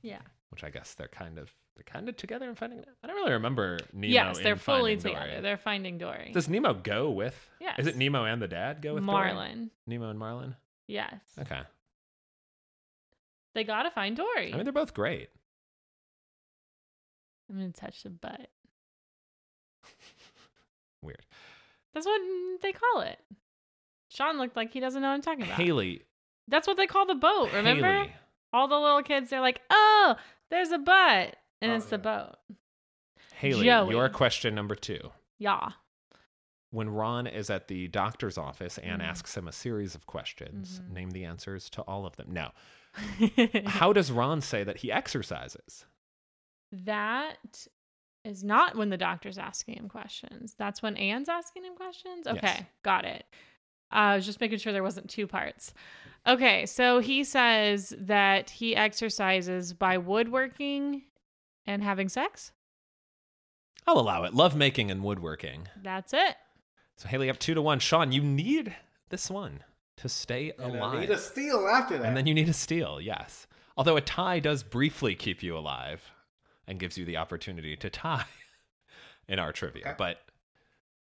Yeah. 0.04 0.20
which 0.50 0.64
I 0.64 0.70
guess 0.70 0.94
they're 0.94 1.08
kind 1.08 1.38
of 1.40 1.52
they're 1.76 1.84
kind 1.84 2.08
of 2.08 2.16
together 2.16 2.48
in 2.48 2.54
Finding. 2.54 2.84
I 3.04 3.08
don't 3.08 3.16
really 3.16 3.32
remember 3.32 3.80
Nemo. 3.94 4.14
yes, 4.14 4.38
they're 4.38 4.56
fully 4.56 4.96
Finding 4.96 5.14
together. 5.14 5.32
Dory. 5.32 5.42
They're 5.42 5.58
finding 5.58 5.98
Dory. 5.98 6.32
Does 6.32 6.48
Nemo 6.48 6.76
go 6.76 7.10
with? 7.10 7.36
yes. 7.60 7.80
Is 7.80 7.88
it 7.88 7.98
Nemo 7.98 8.24
and 8.26 8.40
the 8.40 8.48
dad 8.48 8.84
go 8.84 8.94
with 8.94 9.04
Dory? 9.04 9.12
Marlin? 9.34 9.72
Nemo 9.88 10.10
and 10.12 10.20
Marlin. 10.20 10.56
Yes. 10.86 11.20
Okay. 11.40 11.62
They 13.56 13.64
gotta 13.64 13.90
find 13.90 14.16
Dory. 14.16 14.54
I 14.54 14.56
mean, 14.56 14.66
they're 14.66 14.72
both 14.74 14.94
great. 14.94 15.30
I'm 17.50 17.56
gonna 17.58 17.72
touch 17.72 18.04
the 18.04 18.10
butt. 18.12 18.50
Weird. 21.04 21.26
That's 21.94 22.06
what 22.08 22.22
they 22.62 22.72
call 22.72 23.02
it. 23.02 23.20
Sean 24.10 24.38
looked 24.38 24.56
like 24.56 24.72
he 24.74 24.80
doesn't 24.80 25.02
know 25.02 25.10
what 25.10 25.16
I'm 25.16 25.22
talking 25.22 25.44
about. 25.44 25.60
Haley. 25.60 26.04
That's 26.48 26.68
what 26.68 26.78
they 26.78 26.88
call 26.88 27.06
the 27.06 27.16
boat. 27.16 27.52
Remember? 27.54 27.92
Haley. 27.92 28.14
All 28.52 28.68
the 28.68 28.80
little 28.80 29.02
kids, 29.04 29.30
they're 29.30 29.42
like, 29.42 29.62
"Oh, 29.70 30.16
there's 30.52 30.72
a 30.72 30.78
butt," 30.78 31.36
and 31.62 31.72
Oh, 31.72 31.76
it's 31.76 31.86
the 31.88 31.98
boat. 31.98 32.36
Haley, 33.36 33.66
Joey. 33.66 33.92
your 33.92 34.10
question 34.10 34.54
number 34.56 34.76
two. 34.76 35.12
Yeah. 35.40 35.72
When 36.70 36.90
Ron 36.90 37.28
is 37.28 37.50
at 37.50 37.68
the 37.68 37.88
doctor's 37.88 38.38
office, 38.38 38.78
Ann 38.80 39.00
Mhm. 39.00 39.04
asks 39.04 39.36
him 39.38 39.48
a 39.48 39.52
series 39.52 39.96
of 39.96 40.06
questions. 40.08 40.80
Mhm. 40.82 40.90
Name 40.92 41.10
the 41.12 41.26
answers 41.26 41.70
to 41.72 41.82
all 41.84 42.06
of 42.06 42.16
them. 42.16 42.32
No. 42.32 42.52
How 43.68 43.92
does 43.94 44.12
Ron 44.12 44.42
say 44.42 44.64
that 44.64 44.78
he 44.78 44.92
exercises? 44.92 45.86
that 46.72 47.68
is 48.26 48.44
not 48.44 48.76
when 48.76 48.90
the 48.90 48.98
doctor's 48.98 49.38
asking 49.38 49.76
him 49.76 49.90
questions. 49.90 50.56
That's 50.58 50.82
when 50.82 50.96
Ann's 50.98 51.30
asking 51.30 51.66
him 51.66 51.76
questions. 51.76 52.26
Okay, 52.28 52.40
Yes. 52.44 52.64
got 52.84 53.06
it. 53.06 53.26
I 53.92 54.16
was 54.16 54.26
just 54.26 54.40
making 54.42 54.60
sure 54.60 54.74
there 54.74 54.82
wasn't 54.84 55.10
two 55.10 55.28
parts. 55.28 55.74
Okay, 56.26 56.66
so 56.66 57.00
he 57.00 57.24
says 57.24 57.94
that 58.00 58.50
he 58.50 58.76
exercises 58.76 59.74
by 59.74 59.98
woodworking 59.98 61.04
and 61.68 61.84
having 61.84 62.08
sex. 62.10 62.52
I'll 63.86 64.00
allow 64.00 64.24
it. 64.24 64.34
Love 64.34 64.56
making 64.56 64.90
and 64.90 65.04
woodworking. 65.04 65.68
That's 65.82 66.14
it. 66.14 66.36
So 66.96 67.08
Haley 67.10 67.30
up 67.30 67.40
two 67.40 67.54
to 67.54 67.62
one. 67.62 67.80
Sean, 67.80 68.12
you 68.14 68.22
need 68.22 68.74
this 69.10 69.30
one 69.30 69.64
to 69.98 70.08
stay 70.08 70.54
And 70.58 70.76
I 70.78 70.80
alive. 70.80 71.00
need 71.02 71.10
a 71.10 71.18
steal 71.18 71.68
after 71.68 71.98
that. 71.98 72.06
and 72.08 72.16
then 72.16 72.26
you 72.26 72.34
need 72.34 72.48
a 72.50 72.54
steal, 72.54 73.02
yes. 73.02 73.48
Although 73.76 73.98
a 73.98 74.02
tie 74.02 74.40
does 74.40 74.64
briefly 74.64 75.16
keep 75.16 75.44
you 75.44 75.58
alive 75.58 76.10
and 76.68 76.80
gives 76.80 76.98
you 76.98 77.06
the 77.06 77.18
opportunity 77.18 77.76
to 77.78 77.90
tie 77.90 78.26
in 79.28 79.40
our 79.40 79.52
trivia. 79.52 79.84
Okay. 79.88 79.96
But 79.98 80.18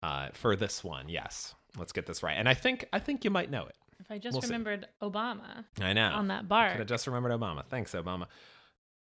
uh, 0.03 0.29
for 0.33 0.55
this 0.55 0.83
one, 0.83 1.09
yes. 1.09 1.53
Let's 1.77 1.91
get 1.91 2.05
this 2.05 2.23
right. 2.23 2.35
And 2.37 2.47
I 2.49 2.53
think 2.53 2.85
I 2.93 2.99
think 2.99 3.23
you 3.23 3.29
might 3.31 3.51
know 3.51 3.65
it. 3.65 3.75
If 3.99 4.11
I 4.11 4.17
just 4.19 4.33
We'll 4.33 4.41
see. 4.43 4.47
remembered 4.47 4.87
Obama 5.01 5.65
I 5.81 5.93
know. 5.93 6.09
on 6.09 6.27
that 6.27 6.41
Could 6.41 6.49
bar. 6.49 6.69
have 6.69 6.87
just 6.87 7.07
remembered 7.07 7.31
Obama. 7.31 7.65
Thanks, 7.65 7.93
Obama. 7.93 8.27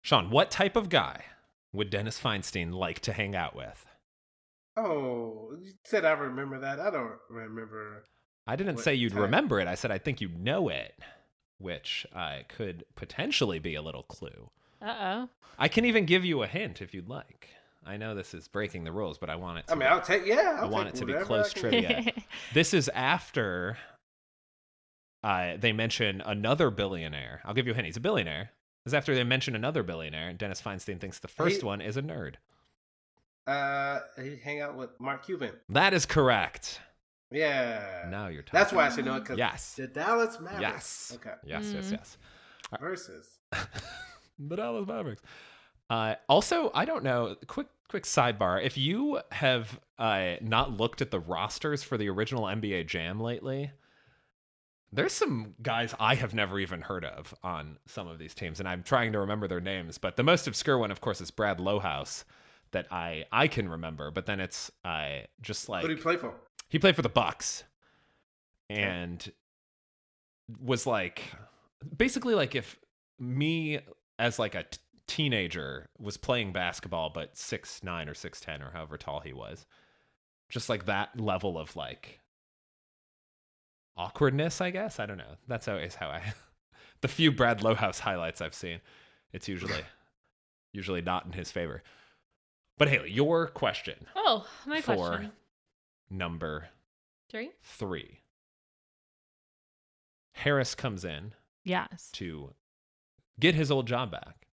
Sean, 0.02 0.30
what 0.30 0.50
type 0.50 0.76
of 0.76 0.88
guy 0.88 1.24
would 1.72 1.90
Dennis 1.90 2.20
Feinstein 2.20 2.72
like 2.72 3.00
to 3.00 3.12
hang 3.12 3.34
out 3.34 3.54
with? 3.56 3.84
oh, 4.76 5.52
you 5.62 5.72
said 5.84 6.04
I 6.04 6.12
remember 6.12 6.58
that. 6.60 6.80
I 6.80 6.90
don't 6.90 7.12
remember. 7.30 8.04
I 8.46 8.56
didn't 8.56 8.78
say 8.78 8.94
you'd 8.94 9.12
type? 9.12 9.22
remember 9.22 9.60
it. 9.60 9.68
I 9.68 9.74
said 9.76 9.90
I 9.90 9.98
think 9.98 10.20
you 10.20 10.28
know 10.28 10.68
it, 10.68 10.94
which 11.58 12.06
uh, 12.14 12.38
could 12.48 12.84
potentially 12.96 13.58
be 13.58 13.74
a 13.76 13.82
little 13.82 14.02
clue. 14.02 14.50
Uh 14.84 14.94
oh. 15.00 15.28
I 15.58 15.68
can 15.68 15.84
even 15.84 16.04
give 16.04 16.24
you 16.24 16.42
a 16.42 16.46
hint 16.46 16.82
if 16.82 16.92
you'd 16.94 17.08
like. 17.08 17.48
I 17.86 17.96
know 17.96 18.14
this 18.14 18.34
is 18.34 18.48
breaking 18.48 18.84
the 18.84 18.92
rules, 18.92 19.18
but 19.18 19.30
I 19.30 19.36
want 19.36 19.58
it 19.58 19.66
to 19.68 19.72
I 19.74 19.76
mean, 19.76 19.88
I'll 19.88 20.00
take. 20.00 20.26
Yeah, 20.26 20.56
I'll 20.58 20.64
I 20.64 20.68
want 20.68 20.88
it 20.88 20.94
to 20.96 21.06
be 21.06 21.12
close 21.14 21.52
can 21.52 21.60
trivia. 21.62 22.12
This 22.54 22.74
is 22.74 22.88
after 22.90 23.76
uh, 25.22 25.56
they 25.58 25.72
mention 25.72 26.20
another 26.20 26.70
billionaire. 26.70 27.40
I'll 27.44 27.54
give 27.54 27.66
you 27.66 27.72
a 27.72 27.74
hint. 27.74 27.86
He's 27.86 27.96
a 27.96 28.00
billionaire. 28.00 28.50
This 28.84 28.90
is 28.90 28.94
after 28.94 29.14
they 29.14 29.24
mention 29.24 29.54
another 29.54 29.82
billionaire, 29.82 30.28
and 30.28 30.38
Dennis 30.38 30.60
Feinstein 30.60 31.00
thinks 31.00 31.18
the 31.18 31.28
first 31.28 31.60
He- 31.60 31.66
one 31.66 31.80
is 31.80 31.96
a 31.96 32.02
nerd. 32.02 32.34
Uh, 33.46 34.00
he 34.22 34.36
hang 34.42 34.60
out 34.62 34.76
with 34.76 34.98
Mark 35.00 35.24
Cuban. 35.26 35.52
That 35.68 35.92
is 35.94 36.06
correct. 36.06 36.80
Yeah. 37.30 38.06
Now 38.10 38.28
you're 38.28 38.42
talking. 38.42 38.58
That's 38.58 38.72
why 38.72 38.86
I 38.86 38.90
should 38.90 39.04
know 39.04 39.16
it 39.16 39.20
because 39.20 39.36
Yes. 39.38 39.74
the 39.74 39.86
Dallas 39.86 40.38
Mavericks. 40.40 40.62
Yes. 40.62 41.12
Okay. 41.16 41.34
Yes, 41.44 41.70
yes, 41.74 41.86
Mm. 41.88 41.90
yes. 41.92 42.16
Versus. 42.80 43.38
the 44.38 44.56
Dallas 44.56 44.86
Mavericks. 44.86 45.22
Uh, 45.90 46.14
also, 46.28 46.70
I 46.74 46.84
don't 46.84 47.04
know. 47.04 47.36
Quick, 47.46 47.68
quick 47.88 48.04
sidebar. 48.04 48.64
If 48.64 48.76
you 48.78 49.20
have 49.32 49.78
uh, 49.98 50.34
not 50.40 50.72
looked 50.76 51.02
at 51.02 51.10
the 51.10 51.20
rosters 51.20 51.82
for 51.82 51.98
the 51.98 52.08
original 52.08 52.44
NBA 52.44 52.86
Jam 52.86 53.20
lately, 53.20 53.70
there's 54.92 55.12
some 55.12 55.54
guys 55.62 55.94
I 55.98 56.14
have 56.14 56.34
never 56.34 56.58
even 56.58 56.80
heard 56.80 57.04
of 57.04 57.34
on 57.42 57.78
some 57.86 58.08
of 58.08 58.18
these 58.18 58.34
teams, 58.34 58.60
and 58.60 58.68
I'm 58.68 58.82
trying 58.82 59.12
to 59.12 59.20
remember 59.20 59.48
their 59.48 59.60
names. 59.60 59.98
But 59.98 60.16
the 60.16 60.22
most 60.22 60.46
obscure 60.46 60.78
one, 60.78 60.90
of 60.90 61.00
course, 61.00 61.20
is 61.20 61.30
Brad 61.30 61.58
Lohaus 61.58 62.24
that 62.70 62.86
I 62.92 63.24
I 63.32 63.48
can 63.48 63.68
remember. 63.68 64.10
But 64.10 64.26
then 64.26 64.40
it's 64.40 64.70
uh, 64.84 65.20
just 65.42 65.68
like 65.68 65.82
Who 65.82 65.88
do 65.88 65.94
you 65.94 66.00
play 66.00 66.16
for? 66.16 66.32
he 66.68 66.78
played 66.78 66.96
for 66.96 67.02
the 67.02 67.08
Bucks 67.08 67.64
and 68.70 69.30
was 70.60 70.86
like 70.86 71.22
basically 71.96 72.34
like 72.34 72.54
if 72.54 72.78
me 73.18 73.80
as 74.18 74.38
like 74.38 74.54
a 74.54 74.62
t- 74.64 74.78
teenager 75.06 75.88
was 75.98 76.16
playing 76.16 76.52
basketball 76.52 77.10
but 77.10 77.36
six 77.36 77.82
nine 77.82 78.08
or 78.08 78.14
six 78.14 78.40
ten 78.40 78.62
or 78.62 78.70
however 78.70 78.96
tall 78.96 79.20
he 79.20 79.32
was 79.32 79.66
just 80.48 80.68
like 80.68 80.86
that 80.86 81.18
level 81.20 81.58
of 81.58 81.74
like 81.76 82.20
awkwardness 83.96 84.60
i 84.60 84.70
guess 84.70 84.98
i 84.98 85.06
don't 85.06 85.18
know 85.18 85.36
that's 85.46 85.68
always 85.68 85.94
how 85.94 86.08
i 86.08 86.22
the 87.02 87.08
few 87.08 87.30
brad 87.30 87.60
lohaus 87.60 87.98
highlights 88.00 88.40
i've 88.40 88.54
seen 88.54 88.80
it's 89.32 89.46
usually 89.46 89.82
usually 90.72 91.02
not 91.02 91.26
in 91.26 91.32
his 91.32 91.50
favor 91.52 91.82
but 92.78 92.88
haley 92.88 93.10
your 93.12 93.46
question 93.48 94.06
Oh, 94.16 94.46
my 94.66 94.80
For- 94.80 94.96
question. 94.96 95.32
number 96.10 96.68
Three? 97.30 97.50
Three. 97.62 98.20
Harris 100.32 100.74
comes 100.74 101.04
in 101.04 101.32
Yes. 101.64 102.10
to 102.14 102.52
get 103.40 103.54
his 103.54 103.70
old 103.70 103.86
job 103.86 104.10
back 104.10 104.46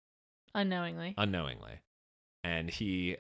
Unknowingly. 0.55 1.15
unknowingly. 1.19 1.81
And 2.43 2.71
he 2.71 3.17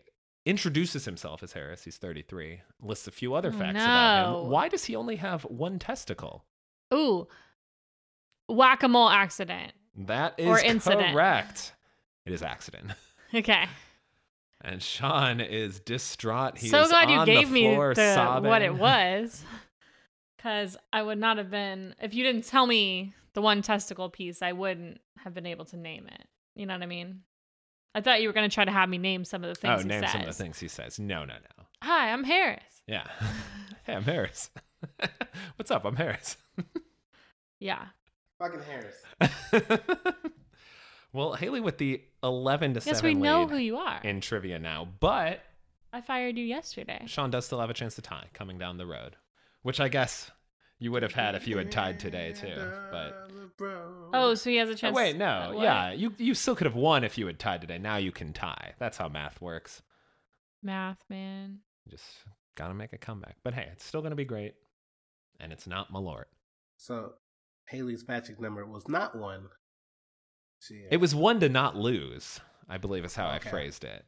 introduces 0.47 1.05
himself 1.05 1.43
as 1.43 1.53
Harris. 1.53 1.85
He's 1.85 1.99
33. 1.99 2.63
Lists 2.81 3.07
a 3.07 3.11
few 3.11 3.35
other 3.35 3.53
facts 3.53 3.71
about 3.83 4.45
him. 4.45 4.51
Why 4.51 4.69
does 4.69 4.85
he 4.87 4.97
only 4.97 5.17
have 5.17 5.43
one 5.45 5.79
testicle? 5.79 6.45
Ooh. 6.95 7.29
Whack 8.49 8.83
a 8.83 8.89
mole 8.89 9.11
accident. 9.11 9.73
That 9.97 10.35
is 10.39 10.47
Or 10.47 10.59
incident. 10.59 11.13
correct. 11.13 11.75
It 12.27 12.33
is 12.33 12.43
accident. 12.43 12.93
Okay. 13.33 13.67
And 14.63 14.83
Sean 14.83 15.41
is 15.41 15.79
distraught. 15.79 16.59
He 16.59 16.67
so 16.69 16.89
glad 16.89 17.09
you 17.11 17.17
on 17.17 17.27
gave 17.27 17.47
the 17.47 17.55
me 17.55 17.73
floor 17.75 17.95
the, 17.95 18.13
sobbing. 18.15 18.51
what 18.51 18.61
it 18.61 18.75
was. 18.75 19.45
Because 20.43 20.77
I 20.91 21.03
would 21.03 21.19
not 21.19 21.37
have 21.37 21.51
been, 21.51 21.95
if 22.01 22.15
you 22.15 22.25
didn't 22.25 22.47
tell 22.47 22.67
me 22.67 23.13
the 23.35 23.43
one 23.43 23.61
testicle 23.61 24.09
piece, 24.09 24.41
I 24.41 24.53
wouldn't 24.53 24.99
have 25.19 25.35
been 25.35 25.45
able 25.45 25.67
to 25.67 25.77
name 25.77 26.07
it. 26.07 26.25
You 26.55 26.65
know 26.65 26.73
what 26.75 26.83
I 26.83 26.87
mean? 26.87 27.21
I 27.95 28.01
thought 28.01 28.23
you 28.23 28.29
were 28.29 28.33
going 28.33 28.49
to 28.49 28.55
try 28.55 28.65
to 28.65 28.71
have 28.71 28.89
me 28.89 28.97
name 28.97 29.27
some 29.27 29.45
of 29.45 29.55
the 29.55 29.69
Oh, 29.69 29.77
things 29.77 29.83
he 29.83 29.89
name 29.89 30.01
says. 30.03 30.13
some 30.13 30.21
of 30.23 30.27
the 30.29 30.33
things 30.33 30.59
he 30.59 30.69
says. 30.69 30.99
No, 30.99 31.27
no, 31.27 31.35
no. 31.35 31.65
Hi, 31.83 32.11
I'm 32.11 32.25
Harris. 32.25 32.63
Yeah. 32.87 33.05
hey, 33.85 33.93
I'm 33.95 34.05
Harris. 34.05 34.51
What's 35.57 35.71
up? 35.71 35.85
I'm 35.85 35.97
Harris. 35.97 36.37
Yeah. 37.63 37.89
Fucking 38.39 38.61
Harris. 38.63 39.85
well, 41.13 41.35
Haley 41.35 41.61
with 41.61 41.77
the 41.77 42.01
11 42.23 42.73
to 42.75 42.81
Yes, 42.85 42.97
7 43.01 43.05
we 43.05 43.15
know 43.15 43.47
who 43.47 43.57
you 43.59 43.77
are. 43.77 44.01
in 44.03 44.23
trivia 44.23 44.59
now, 44.59 44.89
but 45.01 45.41
I 45.93 46.01
fired 46.01 46.39
you 46.39 46.45
yesterday. 46.47 47.03
Sean 47.07 47.31
does 47.31 47.45
still 47.45 47.61
have 47.61 47.69
a 47.69 47.75
chance 47.75 47.97
to 47.97 48.03
tie 48.03 48.29
coming 48.33 48.57
down 48.59 48.79
the 48.79 48.87
road, 48.87 49.17
which 49.63 49.81
I 49.81 49.89
guess 49.89 50.31
you 50.79 50.91
would 50.93 51.03
have 51.03 51.13
had 51.15 51.35
if 51.35 51.47
you 51.47 51.59
had 51.59 51.71
tied 51.71 51.99
today 52.01 52.33
too. 52.37 52.55
But 52.91 53.31
Oh, 54.13 54.35
so 54.35 54.49
he 54.51 54.57
has 54.57 54.69
a 54.71 54.73
oh, 54.73 54.77
chance. 54.77 54.97
wait, 54.97 55.17
no, 55.17 55.53
what? 55.55 55.63
yeah, 55.63 55.93
you 55.93 56.15
you 56.17 56.35
still 56.35 56.57
could 56.57 56.67
have 56.67 56.75
won 56.77 57.05
if 57.05 57.19
you 57.19 57.27
had 57.27 57.39
tied 57.39 57.61
today. 57.61 57.79
Now 57.79 57.97
you 57.97 58.11
can 58.13 58.33
tie. 58.33 58.73
That's 58.79 58.97
how 58.97 59.09
math 59.09 59.41
works. 59.41 59.83
Math, 60.63 61.05
man. 61.11 61.59
Just 61.89 62.05
gotta 62.57 62.75
make 62.75 62.93
a 62.93 62.99
comeback. 62.99 63.37
But 63.45 63.55
hey, 63.55 63.69
it's 63.73 63.85
still 63.85 64.01
gonna 64.03 64.15
be 64.17 64.25
great, 64.25 64.55
and 65.39 65.53
it's 65.53 65.67
not 65.67 65.93
Malort. 65.93 66.25
So 66.79 67.13
Haley's 67.69 68.07
magic 68.09 68.41
number 68.41 68.65
was 68.65 68.89
not 68.89 69.17
one. 69.17 69.49
She, 70.61 70.85
uh, 70.85 70.89
It 70.91 70.97
was 70.99 71.15
one 71.15 71.41
to 71.41 71.49
not 71.51 71.77
lose. 71.77 72.41
I 72.69 72.79
believe 72.79 73.05
is 73.05 73.15
how 73.17 73.29
I 73.29 73.39
phrased 73.41 73.85
it. 73.85 74.05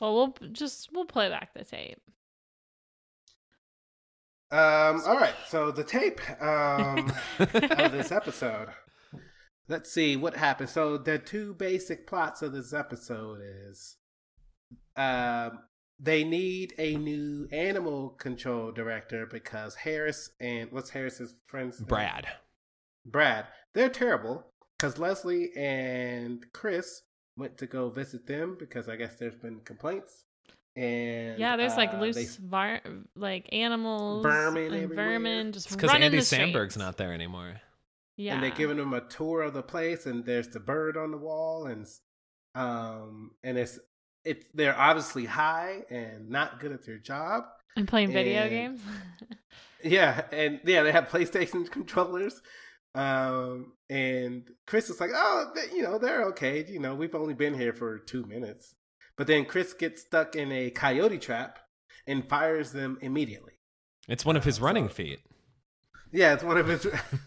Well, 0.00 0.14
we'll 0.14 0.50
just 0.52 0.90
we'll 0.92 1.04
play 1.06 1.28
back 1.30 1.54
the 1.54 1.64
tape. 1.64 2.00
Um. 4.50 5.02
All 5.06 5.18
right. 5.18 5.34
So 5.48 5.70
the 5.70 5.84
tape 5.84 6.20
um, 6.40 7.12
of 7.38 7.92
this 7.92 8.12
episode. 8.12 8.68
Let's 9.68 9.90
see 9.90 10.16
what 10.16 10.36
happened. 10.36 10.68
So 10.68 10.96
the 10.96 11.18
two 11.18 11.52
basic 11.54 12.06
plots 12.06 12.40
of 12.40 12.52
this 12.52 12.72
episode 12.72 13.40
is, 13.42 13.96
um, 14.96 15.58
they 15.98 16.22
need 16.22 16.72
a 16.78 16.94
new 16.94 17.48
animal 17.50 18.10
control 18.10 18.70
director 18.70 19.26
because 19.26 19.74
Harris 19.74 20.30
and 20.38 20.70
what's 20.70 20.90
Harris's 20.90 21.34
friend's 21.46 21.80
name? 21.80 21.88
Brad. 21.88 22.28
Brad. 23.04 23.46
They're 23.74 23.88
terrible 23.88 24.46
because 24.78 24.98
Leslie 24.98 25.50
and 25.56 26.46
Chris 26.52 27.02
went 27.36 27.58
to 27.58 27.66
go 27.66 27.90
visit 27.90 28.28
them 28.28 28.56
because 28.58 28.88
I 28.88 28.94
guess 28.94 29.16
there's 29.16 29.34
been 29.34 29.60
complaints. 29.64 30.25
And 30.76 31.38
yeah, 31.38 31.56
there's 31.56 31.76
like 31.76 31.94
uh, 31.94 32.00
loose 32.00 32.16
they- 32.36 32.46
var- 32.46 32.82
like 33.14 33.48
animals, 33.52 34.22
Vermin 34.22 34.64
and 34.66 34.74
everywhere. 34.84 35.06
vermin 35.18 35.52
just 35.52 35.70
because 35.70 35.90
Andy 35.90 36.18
the 36.18 36.22
streets. 36.22 36.52
Samberg's 36.52 36.76
not 36.76 36.96
there 36.98 37.12
anymore. 37.14 37.54
Yeah, 38.18 38.34
and 38.34 38.42
they're 38.42 38.50
giving 38.50 38.76
them 38.76 38.92
a 38.94 39.00
tour 39.00 39.42
of 39.42 39.54
the 39.54 39.62
place 39.62 40.06
and 40.06 40.24
there's 40.24 40.48
the 40.48 40.60
bird 40.60 40.96
on 40.96 41.10
the 41.10 41.18
wall 41.18 41.66
and 41.66 41.86
um 42.54 43.32
and 43.42 43.58
it's 43.58 43.78
it's 44.24 44.46
they're 44.54 44.78
obviously 44.78 45.24
high 45.26 45.82
and 45.90 46.30
not 46.30 46.58
good 46.60 46.72
at 46.72 46.84
their 46.86 46.98
job 46.98 47.44
and 47.76 47.86
playing 47.86 48.12
video 48.12 48.42
and- 48.42 48.50
games. 48.50 48.80
yeah 49.84 50.22
and 50.32 50.60
yeah 50.64 50.82
they 50.82 50.92
have 50.92 51.08
playstation 51.10 51.70
controllers 51.70 52.40
um 52.94 53.72
and 53.90 54.48
chris 54.66 54.88
is 54.88 54.98
like 55.00 55.10
oh 55.14 55.52
they, 55.54 55.76
you 55.76 55.82
know 55.82 55.98
they're 55.98 56.24
okay 56.28 56.64
you 56.66 56.80
know 56.80 56.94
we've 56.94 57.14
only 57.14 57.34
been 57.34 57.52
here 57.54 57.74
for 57.74 57.98
two 57.98 58.24
minutes 58.24 58.74
but 59.16 59.26
then 59.26 59.44
chris 59.44 59.72
gets 59.72 60.02
stuck 60.02 60.34
in 60.36 60.50
a 60.52 60.70
coyote 60.70 61.18
trap 61.18 61.58
and 62.06 62.28
fires 62.28 62.72
them 62.72 62.98
immediately 63.00 63.54
It's 64.08 64.24
one 64.24 64.36
of 64.36 64.44
his 64.44 64.56
So- 64.56 64.62
running 64.64 64.88
feet. 64.88 65.20
Yeah, 66.12 66.34
it's 66.34 66.44
one 66.44 66.56
of 66.56 66.68
his. 66.68 66.86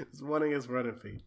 it's 0.00 0.22
one 0.22 0.42
of 0.42 0.50
his 0.50 0.68
running 0.68 0.94
feet. 0.94 1.22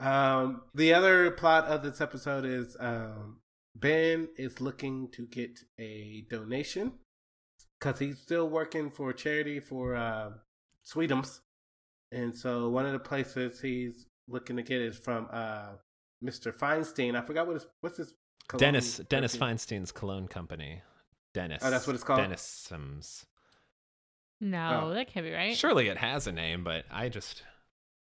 Um, 0.00 0.62
the 0.74 0.92
other 0.92 1.30
plot 1.30 1.64
of 1.66 1.82
this 1.82 2.00
episode 2.00 2.44
is 2.44 2.76
um, 2.80 3.38
Ben 3.74 4.28
is 4.36 4.60
looking 4.60 5.08
to 5.12 5.26
get 5.26 5.60
a 5.78 6.26
donation 6.28 6.92
because 7.78 7.98
he's 8.00 8.18
still 8.18 8.48
working 8.48 8.90
for 8.90 9.10
a 9.10 9.14
charity 9.14 9.60
for 9.60 9.94
uh, 9.94 10.30
Sweetums, 10.84 11.40
and 12.12 12.36
so 12.36 12.68
one 12.68 12.84
of 12.86 12.92
the 12.92 12.98
places 12.98 13.60
he's 13.60 14.06
looking 14.28 14.56
to 14.56 14.62
get 14.62 14.80
is 14.80 14.98
from 14.98 15.28
uh, 15.32 15.76
Mr. 16.22 16.52
Feinstein. 16.54 17.14
I 17.16 17.24
forgot 17.24 17.46
what 17.46 17.54
his 17.54 17.66
what's 17.80 17.98
his 17.98 18.12
cologne 18.48 18.60
Dennis 18.60 18.96
Dennis? 19.08 19.36
Feinstein's 19.36 19.92
cologne 19.92 20.28
company. 20.28 20.82
Dennis. 21.34 21.62
Oh, 21.64 21.70
that's 21.70 21.86
what 21.86 21.94
it's 21.94 22.04
called? 22.04 22.20
Dennisums. 22.20 23.24
no, 24.40 24.82
Oh. 24.84 24.94
that 24.94 25.08
can't 25.08 25.24
be 25.26 25.32
right. 25.32 25.56
Surely 25.56 25.88
it 25.88 25.96
has 25.98 26.26
a 26.26 26.32
name, 26.32 26.64
but 26.64 26.84
I 26.90 27.08
just 27.08 27.42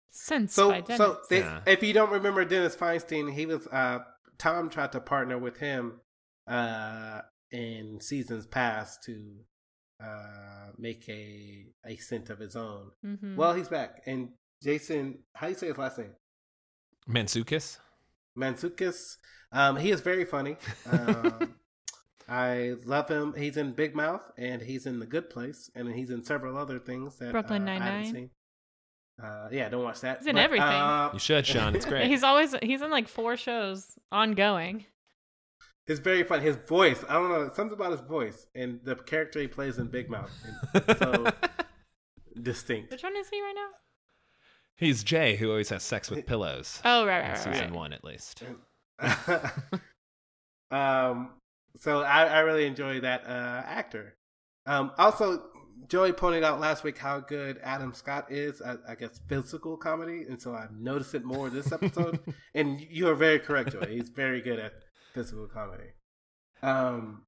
Since 0.09 0.53
So, 0.53 0.69
by 0.71 0.81
Dennis. 0.81 0.97
so 0.97 1.19
they, 1.29 1.39
Yeah. 1.39 1.61
if 1.67 1.83
you 1.83 1.93
don't 1.93 2.09
remember 2.11 2.43
Dennis 2.45 2.75
Feinstein, 2.75 3.33
he 3.33 3.45
was 3.45 3.67
uh, 3.67 3.99
Tom 4.37 4.69
tried 4.69 4.91
to 4.93 4.99
partner 5.01 5.37
with 5.37 5.57
him 5.57 6.01
uh, 6.47 7.21
in 7.51 7.99
seasons 8.01 8.47
past 8.47 9.03
to 9.03 9.39
uh, 10.03 10.71
make 10.77 11.07
a 11.09 11.65
a 11.85 11.95
scent 11.97 12.29
of 12.29 12.39
his 12.39 12.55
own. 12.55 12.91
Mhm. 13.05 13.35
Well, 13.35 13.53
he's 13.53 13.67
back, 13.67 14.01
and 14.05 14.29
Jason, 14.63 15.23
how 15.35 15.47
do 15.47 15.53
you 15.53 15.59
say 15.59 15.67
his 15.67 15.77
last 15.77 15.97
name? 15.97 16.15
Mantzoukas. 17.09 17.79
Mantzoukas. 18.37 19.17
Um, 19.51 19.77
he 19.77 19.91
is 19.91 20.01
very 20.01 20.25
funny. 20.25 20.57
Um, 20.89 21.55
I 22.29 22.75
love 22.85 23.07
him. 23.09 23.33
He's 23.37 23.55
in 23.55 23.71
Big 23.71 23.95
Mouth, 23.95 24.21
and 24.37 24.61
he's 24.61 24.85
in 24.85 24.99
The 24.99 25.05
Good 25.05 25.29
Place, 25.29 25.71
and 25.73 25.93
he's 25.93 26.09
in 26.09 26.23
several 26.25 26.57
other 26.57 26.77
things 26.79 27.15
that 27.19 27.31
Brooklyn 27.31 27.67
uh, 27.67 27.71
I 27.71 27.75
haven't 27.75 27.89
Nine-Nine. 27.93 28.13
seen. 28.13 28.29
Uh, 29.23 29.47
yeah, 29.51 29.69
don't 29.69 29.83
watch 29.83 30.01
that. 30.01 30.17
He's 30.19 30.27
in 30.27 30.37
everything. 30.37 30.67
uh, 30.67 31.09
You 31.13 31.19
should, 31.19 31.45
Sean. 31.47 31.75
It's 31.75 31.85
great. 31.91 32.07
he's 32.07 32.23
always 32.23 32.53
he's 32.61 32.81
in 32.81 32.91
like 32.91 33.07
four 33.07 33.35
shows 33.37 33.97
ongoing. 34.11 34.85
It's 35.87 36.01
very 36.01 36.23
fun. 36.23 36.41
His 36.41 36.57
voice, 36.57 37.03
I 37.07 37.13
don't 37.13 37.29
know, 37.29 37.49
something 37.55 37.73
about 37.75 37.91
his 37.93 38.01
voice 38.01 38.45
and 38.53 38.81
the 38.83 38.95
character 38.95 39.39
he 39.39 39.47
plays 39.47 39.77
in 39.77 39.87
Big 39.87 40.09
Mouth. 40.09 40.29
is 40.75 40.97
so 40.97 41.31
distinct. 42.41 42.91
Which 42.91 43.03
one 43.03 43.15
is 43.15 43.29
he 43.29 43.41
right 43.41 43.53
now? 43.55 43.69
He's 44.77 45.03
Jay, 45.03 45.35
who 45.35 45.49
always 45.49 45.69
has 45.69 45.81
sex 45.81 46.09
with 46.11 46.25
pillows. 46.27 46.81
Oh 46.85 47.05
right, 47.05 47.17
in 47.17 47.23
right, 47.23 47.29
right. 47.29 47.37
season 47.37 47.71
right. 47.71 47.73
one, 47.73 47.93
at 47.93 48.03
least. 48.03 48.43
um, 50.71 51.31
so 51.79 52.01
I, 52.01 52.25
I 52.25 52.39
really 52.39 52.67
enjoy 52.67 52.99
that 53.01 53.23
uh, 53.25 53.63
actor. 53.65 54.15
Um, 54.67 54.91
also, 54.99 55.43
Joey 55.87 56.13
pointed 56.13 56.43
out 56.43 56.59
last 56.59 56.83
week 56.83 56.99
how 56.99 57.19
good 57.19 57.59
Adam 57.63 57.93
Scott 57.93 58.31
is 58.31 58.61
at, 58.61 58.77
I 58.87 58.93
guess, 58.93 59.19
physical 59.27 59.77
comedy, 59.77 60.25
and 60.29 60.39
so 60.39 60.53
I've 60.53 60.73
noticed 60.73 61.15
it 61.15 61.23
more 61.23 61.49
this 61.49 61.71
episode. 61.71 62.19
and 62.53 62.79
you 62.79 63.07
are 63.07 63.15
very 63.15 63.39
correct, 63.39 63.71
Joey. 63.71 63.95
He's 63.95 64.09
very 64.09 64.41
good 64.41 64.59
at 64.59 64.73
physical 65.13 65.47
comedy. 65.47 65.89
Um, 66.61 67.23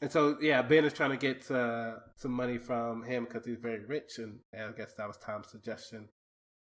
and 0.00 0.12
so 0.12 0.36
yeah, 0.40 0.62
Ben 0.62 0.84
is 0.84 0.92
trying 0.92 1.10
to 1.10 1.16
get 1.16 1.50
uh, 1.50 1.94
some 2.16 2.32
money 2.32 2.58
from 2.58 3.02
him 3.02 3.24
because 3.24 3.44
he's 3.44 3.58
very 3.58 3.84
rich, 3.84 4.18
and 4.18 4.40
I 4.54 4.70
guess 4.76 4.94
that 4.98 5.08
was 5.08 5.16
Tom's 5.16 5.48
suggestion. 5.48 6.10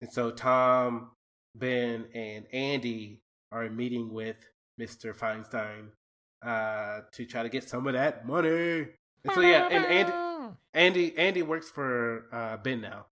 And 0.02 0.12
so 0.12 0.32
Tom, 0.32 1.12
Ben, 1.56 2.06
and 2.14 2.46
Andy 2.54 3.22
are 3.52 3.70
meeting 3.70 4.12
with 4.14 4.38
Mister 4.78 5.14
Feinstein 5.14 5.90
uh, 6.44 7.02
to 7.12 7.26
try 7.26 7.44
to 7.44 7.50
get 7.50 7.68
some 7.70 7.86
of 7.88 7.94
that 7.94 8.26
money. 8.26 8.88
And 9.24 9.34
so 9.34 9.42
yeah, 9.42 9.68
and 9.70 9.86
Andy, 9.86 10.56
Andy, 10.74 11.18
Andy 11.18 11.42
works 11.44 11.70
for 11.70 12.26
uh, 12.32 12.58
Ben 12.58 12.82
now, 12.82 13.06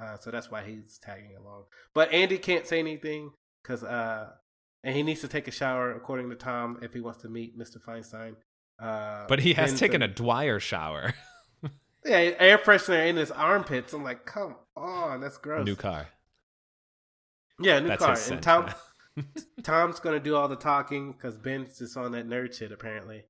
uh, 0.00 0.16
so 0.16 0.30
that's 0.30 0.50
why 0.50 0.62
he's 0.62 0.98
tagging 0.98 1.34
along. 1.36 1.64
But 1.94 2.12
Andy 2.12 2.38
can't 2.38 2.66
say 2.66 2.78
anything 2.78 3.32
because, 3.62 3.82
uh, 3.82 4.28
and 4.84 4.94
he 4.94 5.02
needs 5.02 5.20
to 5.22 5.28
take 5.28 5.48
a 5.48 5.50
shower, 5.50 5.90
according 5.92 6.30
to 6.30 6.36
Tom, 6.36 6.78
if 6.82 6.92
he 6.94 7.00
wants 7.00 7.20
to 7.22 7.28
meet 7.28 7.56
Mister 7.58 7.80
Feinstein. 7.80 8.36
Uh, 8.80 9.24
But 9.28 9.40
he 9.40 9.54
has 9.54 9.76
taken 9.80 10.02
a- 10.02 10.04
a 10.04 10.08
Dwyer 10.08 10.60
shower. 10.60 11.14
yeah 12.04 12.30
air 12.38 12.58
freshener 12.58 13.08
in 13.08 13.16
his 13.16 13.32
armpits. 13.32 13.92
I'm 13.92 14.04
like, 14.04 14.24
come 14.24 14.54
on, 14.76 15.20
that's 15.20 15.38
gross. 15.38 15.66
New 15.66 15.74
car. 15.74 16.06
Yeah, 17.60 17.78
new 17.80 17.88
That's 17.88 18.04
car. 18.04 18.16
And 18.30 18.42
Tom. 18.42 18.70
Tom's 19.64 19.98
gonna 19.98 20.20
do 20.20 20.36
all 20.36 20.48
the 20.48 20.56
talking 20.56 21.12
because 21.12 21.36
Ben's 21.36 21.78
just 21.78 21.96
on 21.96 22.12
that 22.12 22.28
nerd 22.28 22.56
shit 22.56 22.72
apparently. 22.72 23.24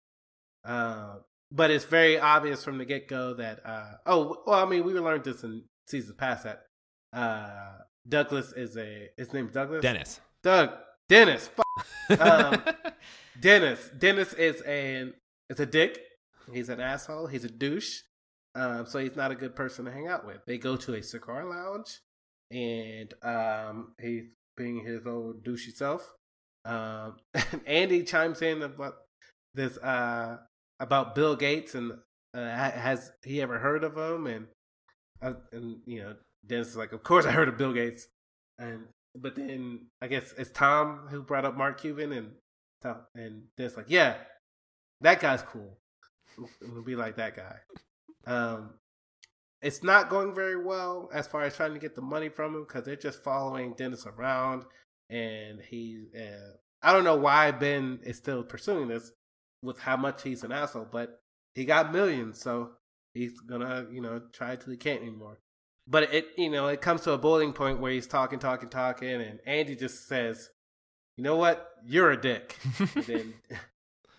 Uh, 0.65 1.17
but 1.51 1.71
it's 1.71 1.85
very 1.85 2.19
obvious 2.19 2.63
from 2.63 2.79
the 2.79 2.85
get 2.85 3.09
go 3.09 3.35
that 3.35 3.65
uh, 3.65 3.93
oh 4.07 4.43
well, 4.47 4.63
I 4.63 4.69
mean 4.69 4.85
we 4.85 4.93
learned 4.93 5.25
this 5.25 5.43
in 5.43 5.65
seasons 5.87 6.17
past 6.17 6.45
that 6.45 6.65
uh, 7.13 7.79
Douglas 8.07 8.53
is 8.53 8.77
a 8.77 9.09
his 9.17 9.33
name's 9.33 9.53
Douglas 9.53 9.83
Dennis. 9.83 10.21
Doug 10.43 10.73
Dennis 11.09 11.51
um, 12.21 12.63
Dennis 13.41 13.91
Dennis 13.97 14.33
is 14.35 14.61
an 14.63 15.15
is 15.49 15.61
a 15.61 15.67
dick. 15.67 16.01
He's 16.53 16.69
an 16.69 16.81
asshole. 16.81 17.27
He's 17.27 17.45
a 17.45 17.51
douche. 17.51 18.01
Um, 18.55 18.87
so 18.87 18.99
he's 18.99 19.17
not 19.17 19.31
a 19.31 19.35
good 19.35 19.55
person 19.55 19.85
to 19.85 19.93
hang 19.93 20.09
out 20.09 20.27
with. 20.27 20.45
They 20.47 20.59
go 20.59 20.77
to 20.77 20.95
a 20.95 21.03
cigar 21.03 21.45
lounge, 21.45 22.01
and 22.51 23.13
um, 23.23 23.93
he's 24.01 24.25
being 24.57 24.85
his 24.85 25.07
old 25.07 25.45
douchey 25.45 25.75
self. 25.75 26.15
Um, 26.65 27.17
Andy 27.67 28.03
chimes 28.03 28.43
in 28.43 28.63
about 28.63 28.95
this 29.55 29.77
uh, 29.79 30.39
about 30.81 31.15
Bill 31.15 31.37
Gates 31.37 31.75
and 31.75 31.93
uh, 32.35 32.49
has 32.71 33.13
he 33.25 33.41
ever 33.41 33.59
heard 33.59 33.85
of 33.85 33.97
him? 33.97 34.27
And 34.27 34.47
uh, 35.23 35.35
and 35.53 35.79
you 35.87 36.03
know, 36.03 36.15
Dennis 36.47 36.69
is 36.69 36.77
like, 36.77 36.93
of 36.93 37.03
course 37.03 37.27
I 37.27 37.33
heard 37.33 37.49
of 37.49 37.57
Bill 37.57 37.73
Gates. 37.73 38.09
And 38.59 38.87
but 39.15 39.37
then 39.37 39.87
I 40.03 40.09
guess 40.09 40.35
it's 40.37 40.51
Tom 40.51 41.09
who 41.11 41.23
brought 41.23 41.45
up 41.45 41.57
Mark 41.57 41.81
Cuban 41.81 42.13
and 42.13 42.33
Tom, 42.83 42.99
and 43.15 43.45
Dennis 43.57 43.77
like, 43.77 43.87
yeah, 43.89 44.17
that 45.01 45.21
guy's 45.21 45.43
cool. 45.43 45.79
We'll 46.63 46.85
be 46.85 46.97
like 46.97 47.17
that 47.17 47.35
guy. 47.37 47.57
Um, 48.27 48.75
it's 49.61 49.83
not 49.83 50.09
going 50.09 50.35
very 50.35 50.63
well 50.63 51.11
as 51.13 51.27
far 51.27 51.43
as 51.43 51.57
trying 51.57 51.75
to 51.75 51.81
get 51.81 51.95
the 51.95 52.01
money 52.03 52.29
from 52.29 52.55
him 52.55 52.65
because 52.67 52.85
they're 52.85 52.97
just 52.97 53.23
following 53.23 53.75
Dennis 53.75 54.07
around, 54.07 54.65
and 55.11 55.61
he. 55.61 56.07
Uh, 56.17 56.57
I 56.81 56.93
don't 56.93 57.05
know 57.05 57.17
why 57.17 57.51
Ben 57.51 57.99
is 58.05 58.17
still 58.17 58.45
pursuing 58.45 58.89
this 58.89 59.11
with 59.63 59.81
how 59.81 59.97
much 59.97 60.23
he's 60.23 60.45
an 60.45 60.53
asshole, 60.53 60.87
but 60.91 61.21
he 61.55 61.65
got 61.65 61.93
millions, 61.93 62.41
so 62.41 62.71
he's 63.15 63.41
gonna 63.41 63.87
you 63.91 64.01
know 64.01 64.23
try 64.33 64.55
till 64.57 64.71
he 64.71 64.77
can't 64.77 65.03
anymore. 65.03 65.41
But 65.87 66.15
it 66.15 66.29
you 66.37 66.51
know 66.51 66.69
it 66.69 66.81
comes 66.81 67.01
to 67.03 67.13
a 67.13 67.19
boiling 67.19 67.53
point 67.53 67.81
where 67.81 67.93
he's 67.93 68.07
talking, 68.07 68.39
talking, 68.39 68.69
talking, 68.69 69.21
and 69.21 69.41
Andy 69.45 69.75
just 69.75 70.07
says, 70.07 70.51
"You 71.17 71.25
know 71.25 71.37
what? 71.37 71.69
You're 71.85 72.13
a 72.13 72.21
dick." 72.21 72.57
and 72.79 73.05
then 73.05 73.35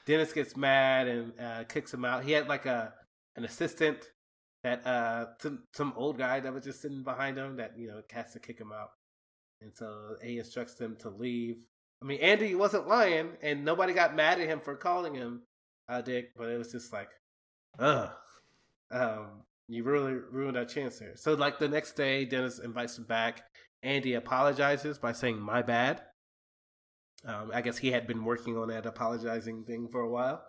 Dennis 0.06 0.34
gets 0.34 0.58
mad 0.58 1.08
and 1.08 1.40
uh, 1.40 1.64
kicks 1.64 1.94
him 1.94 2.04
out. 2.04 2.26
He 2.26 2.34
had 2.34 2.48
like 2.50 2.66
a 2.66 2.94
an 3.38 3.46
assistant 3.46 4.10
that 4.70 4.86
uh 4.86 5.26
some 5.40 5.64
some 5.74 5.94
old 5.96 6.18
guy 6.18 6.40
that 6.40 6.54
was 6.54 6.64
just 6.64 6.82
sitting 6.82 7.04
behind 7.04 7.38
him 7.38 7.58
that 7.58 7.74
you 7.78 7.88
know 7.88 8.02
has 8.12 8.34
to 8.34 8.40
kick 8.40 8.60
him 8.60 8.72
out, 8.72 8.90
and 9.62 9.72
so 9.76 10.16
he 10.24 10.38
instructs 10.38 10.76
them 10.76 10.96
to 10.98 11.10
leave. 11.10 11.66
I 12.02 12.06
mean, 12.06 12.20
Andy 12.22 12.56
wasn't 12.56 12.88
lying, 12.88 13.32
and 13.42 13.66
nobody 13.66 13.94
got 13.94 14.16
mad 14.16 14.40
at 14.40 14.48
him 14.48 14.62
for 14.62 14.76
calling 14.76 15.16
him 15.16 15.42
a 15.90 16.02
dick, 16.02 16.32
but 16.38 16.50
it 16.50 16.58
was 16.58 16.72
just 16.72 16.94
like, 16.94 17.10
ugh, 17.78 18.12
um, 18.92 19.44
you 19.68 19.84
really 19.84 20.14
ruined 20.14 20.56
our 20.56 20.66
chance 20.66 21.00
there. 21.00 21.16
So 21.16 21.34
like 21.34 21.60
the 21.60 21.68
next 21.68 21.94
day, 21.94 22.26
Dennis 22.26 22.60
invites 22.60 22.98
him 22.98 23.04
back. 23.06 23.44
Andy 23.84 24.14
apologizes 24.14 25.00
by 25.00 25.14
saying 25.14 25.40
"my 25.40 25.62
bad." 25.62 26.04
Um, 27.26 27.52
I 27.54 27.62
guess 27.62 27.78
he 27.78 27.92
had 27.92 28.08
been 28.08 28.24
working 28.24 28.58
on 28.58 28.70
that 28.70 28.86
apologizing 28.86 29.66
thing 29.66 29.90
for 29.90 30.02
a 30.02 30.10
while. 30.10 30.42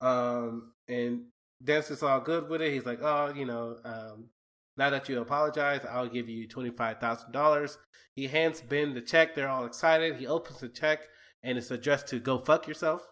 Um, 0.00 0.72
and 0.88 1.24
Dennis 1.62 1.90
is 1.90 2.02
all 2.02 2.20
good 2.20 2.48
with 2.48 2.62
it. 2.62 2.72
He's 2.72 2.86
like, 2.86 3.00
oh, 3.02 3.32
you 3.34 3.46
know, 3.46 3.76
um, 3.84 4.28
now 4.76 4.90
that 4.90 5.08
you 5.08 5.20
apologize, 5.20 5.80
I'll 5.88 6.08
give 6.08 6.28
you 6.28 6.46
$25,000. 6.48 7.76
He 8.14 8.26
hands 8.28 8.60
Ben 8.60 8.94
the 8.94 9.00
check. 9.00 9.34
They're 9.34 9.48
all 9.48 9.66
excited. 9.66 10.16
He 10.16 10.26
opens 10.26 10.60
the 10.60 10.68
check 10.68 11.00
and 11.42 11.58
it's 11.58 11.70
addressed 11.70 12.08
to 12.08 12.18
go 12.18 12.38
fuck 12.38 12.66
yourself. 12.66 13.02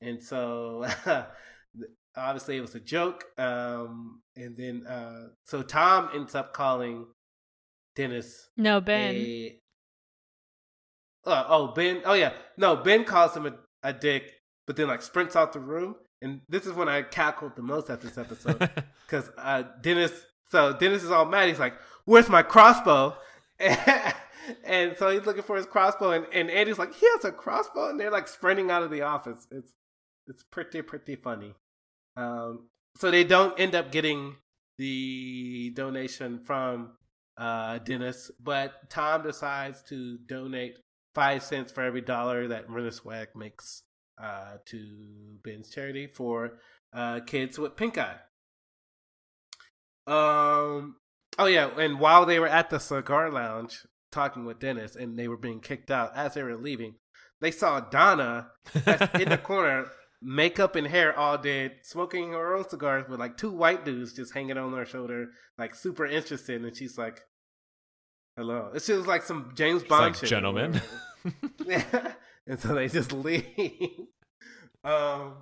And 0.00 0.22
so 0.22 0.86
obviously 2.16 2.56
it 2.56 2.60
was 2.60 2.74
a 2.74 2.80
joke. 2.80 3.24
Um, 3.38 4.22
and 4.36 4.56
then, 4.56 4.86
uh, 4.86 5.28
so 5.44 5.62
Tom 5.62 6.10
ends 6.14 6.34
up 6.34 6.52
calling 6.54 7.06
Dennis. 7.94 8.48
No, 8.56 8.80
Ben. 8.80 9.14
A, 9.14 9.58
uh, 11.26 11.44
oh, 11.48 11.68
Ben. 11.68 12.02
Oh, 12.04 12.14
yeah. 12.14 12.32
No, 12.56 12.76
Ben 12.76 13.04
calls 13.04 13.36
him 13.36 13.46
a, 13.46 13.54
a 13.82 13.92
dick, 13.92 14.32
but 14.66 14.76
then 14.76 14.88
like 14.88 15.02
sprints 15.02 15.36
out 15.36 15.52
the 15.52 15.60
room. 15.60 15.96
And 16.22 16.40
this 16.48 16.66
is 16.66 16.72
when 16.72 16.88
I 16.88 17.02
cackled 17.02 17.56
the 17.56 17.62
most 17.62 17.90
at 17.90 18.00
this 18.00 18.16
episode 18.16 18.58
because 19.06 19.30
uh, 19.36 19.64
Dennis. 19.80 20.26
So 20.50 20.74
Dennis 20.74 21.02
is 21.02 21.10
all 21.10 21.24
mad. 21.24 21.48
He's 21.48 21.58
like, 21.58 21.74
"Where's 22.04 22.28
my 22.28 22.42
crossbow?" 22.42 23.16
and 23.58 24.96
so 24.98 25.08
he's 25.08 25.26
looking 25.26 25.42
for 25.42 25.56
his 25.56 25.66
crossbow, 25.66 26.12
and, 26.12 26.26
and 26.32 26.50
Andy's 26.50 26.78
like, 26.78 26.94
"He 26.94 27.06
has 27.12 27.24
a 27.24 27.32
crossbow," 27.32 27.90
and 27.90 27.98
they're 27.98 28.10
like 28.10 28.28
sprinting 28.28 28.70
out 28.70 28.82
of 28.82 28.90
the 28.90 29.02
office. 29.02 29.46
It's 29.50 29.72
it's 30.26 30.42
pretty 30.42 30.82
pretty 30.82 31.16
funny. 31.16 31.54
Um, 32.16 32.68
so 32.96 33.10
they 33.10 33.24
don't 33.24 33.58
end 33.58 33.74
up 33.74 33.90
getting 33.90 34.36
the 34.78 35.72
donation 35.74 36.40
from 36.40 36.92
uh, 37.36 37.78
Dennis, 37.78 38.30
but 38.40 38.90
Tom 38.90 39.22
decides 39.22 39.82
to 39.84 40.18
donate 40.18 40.78
five 41.14 41.42
cents 41.42 41.72
for 41.72 41.82
every 41.82 42.00
dollar 42.00 42.48
that 42.48 42.68
Marina 42.68 42.92
Swag 42.92 43.28
makes 43.34 43.82
uh, 44.20 44.56
to 44.66 45.38
Ben's 45.42 45.70
charity 45.70 46.06
for 46.06 46.58
uh, 46.92 47.20
kids 47.20 47.58
with 47.58 47.76
pink 47.76 47.98
eye. 47.98 48.16
Um. 50.06 50.96
Oh 51.38 51.46
yeah, 51.46 51.70
and 51.78 51.98
while 51.98 52.26
they 52.26 52.38
were 52.38 52.48
at 52.48 52.70
the 52.70 52.78
cigar 52.78 53.30
lounge 53.30 53.86
talking 54.10 54.44
with 54.44 54.58
Dennis, 54.58 54.96
and 54.96 55.18
they 55.18 55.28
were 55.28 55.36
being 55.36 55.60
kicked 55.60 55.90
out 55.90 56.12
as 56.14 56.34
they 56.34 56.42
were 56.42 56.56
leaving, 56.56 56.96
they 57.40 57.50
saw 57.50 57.80
Donna 57.80 58.50
in 58.74 59.28
the 59.28 59.38
corner, 59.42 59.86
makeup 60.20 60.76
and 60.76 60.86
hair 60.86 61.16
all 61.18 61.38
dead, 61.38 61.72
smoking 61.82 62.32
her 62.32 62.54
own 62.54 62.68
cigars 62.68 63.08
with 63.08 63.18
like 63.18 63.36
two 63.36 63.50
white 63.50 63.84
dudes 63.84 64.12
just 64.12 64.34
hanging 64.34 64.58
on 64.58 64.72
her 64.72 64.84
shoulder, 64.84 65.28
like 65.58 65.74
super 65.74 66.06
interested, 66.06 66.62
and 66.62 66.76
she's 66.76 66.98
like, 66.98 67.20
"Hello." 68.36 68.70
It 68.74 68.82
feels 68.82 69.06
like 69.06 69.22
some 69.22 69.52
James 69.54 69.82
Bond 69.82 70.14
like. 70.20 70.28
"Gentlemen." 70.28 70.80
yeah. 71.66 72.12
And 72.46 72.58
so 72.58 72.74
they 72.74 72.88
just 72.88 73.12
leave. 73.26 73.44
um, 74.84 75.34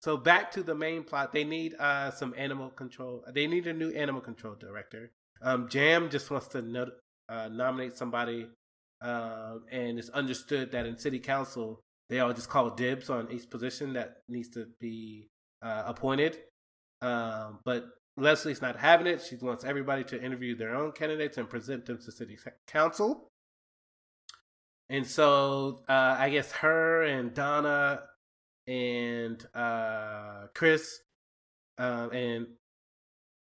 so 0.00 0.16
back 0.16 0.50
to 0.52 0.62
the 0.62 0.74
main 0.74 1.04
plot. 1.04 1.32
They 1.32 1.44
need 1.44 1.74
uh 1.78 2.10
some 2.10 2.34
animal 2.36 2.70
control. 2.70 3.24
They 3.32 3.46
need 3.46 3.66
a 3.66 3.72
new 3.72 3.90
animal 3.90 4.20
control 4.20 4.54
director. 4.58 5.12
Um, 5.42 5.68
Jamm 5.68 6.10
just 6.10 6.30
wants 6.30 6.48
to 6.48 6.62
no- 6.62 6.90
uh, 7.28 7.48
nominate 7.48 7.96
somebody, 7.96 8.48
um, 9.00 9.64
and 9.70 9.98
it's 9.98 10.10
understood 10.10 10.72
that 10.72 10.86
in 10.86 10.98
city 10.98 11.18
council 11.18 11.80
they 12.08 12.18
all 12.20 12.32
just 12.32 12.48
call 12.48 12.70
dibs 12.70 13.08
on 13.08 13.30
each 13.30 13.48
position 13.48 13.92
that 13.92 14.16
needs 14.28 14.48
to 14.50 14.66
be 14.80 15.28
uh, 15.62 15.84
appointed. 15.86 16.38
Um, 17.02 17.60
but 17.64 17.86
Leslie's 18.16 18.60
not 18.60 18.76
having 18.76 19.06
it. 19.06 19.22
She 19.22 19.36
wants 19.36 19.64
everybody 19.64 20.04
to 20.04 20.22
interview 20.22 20.56
their 20.56 20.74
own 20.74 20.92
candidates 20.92 21.38
and 21.38 21.48
present 21.48 21.86
them 21.86 21.98
to 21.98 22.12
city 22.12 22.36
council. 22.66 23.29
And 24.90 25.06
so 25.06 25.82
uh, 25.88 26.16
I 26.18 26.28
guess 26.28 26.52
her 26.52 27.02
and 27.02 27.32
Donna 27.32 28.02
and 28.66 29.42
uh, 29.54 30.48
Chris 30.54 31.00
uh, 31.78 32.08
and 32.12 32.46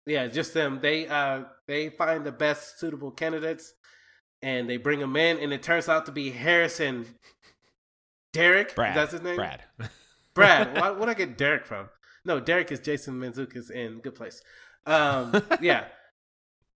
yeah, 0.04 0.26
just 0.26 0.54
them. 0.54 0.80
They 0.82 1.08
uh, 1.08 1.44
they 1.66 1.88
find 1.88 2.24
the 2.24 2.32
best 2.32 2.78
suitable 2.78 3.10
candidates 3.10 3.72
and 4.42 4.68
they 4.68 4.76
bring 4.76 5.00
them 5.00 5.16
in, 5.16 5.38
and 5.38 5.52
it 5.52 5.62
turns 5.62 5.88
out 5.88 6.06
to 6.06 6.12
be 6.12 6.30
Harrison 6.30 7.06
Derek. 8.32 8.74
Brad. 8.74 8.96
That's 8.96 9.12
his 9.12 9.22
name. 9.22 9.36
Brad. 9.36 9.62
Brad. 10.34 10.74
Why 10.80 10.90
would 10.90 11.08
I 11.08 11.14
get 11.14 11.38
Derek 11.38 11.64
from? 11.66 11.88
No, 12.24 12.40
Derek 12.40 12.70
is 12.70 12.80
Jason 12.80 13.14
Mantzoukas 13.14 13.70
in 13.70 14.00
Good 14.00 14.14
Place. 14.14 14.42
Um, 14.84 15.42
yeah. 15.60 15.84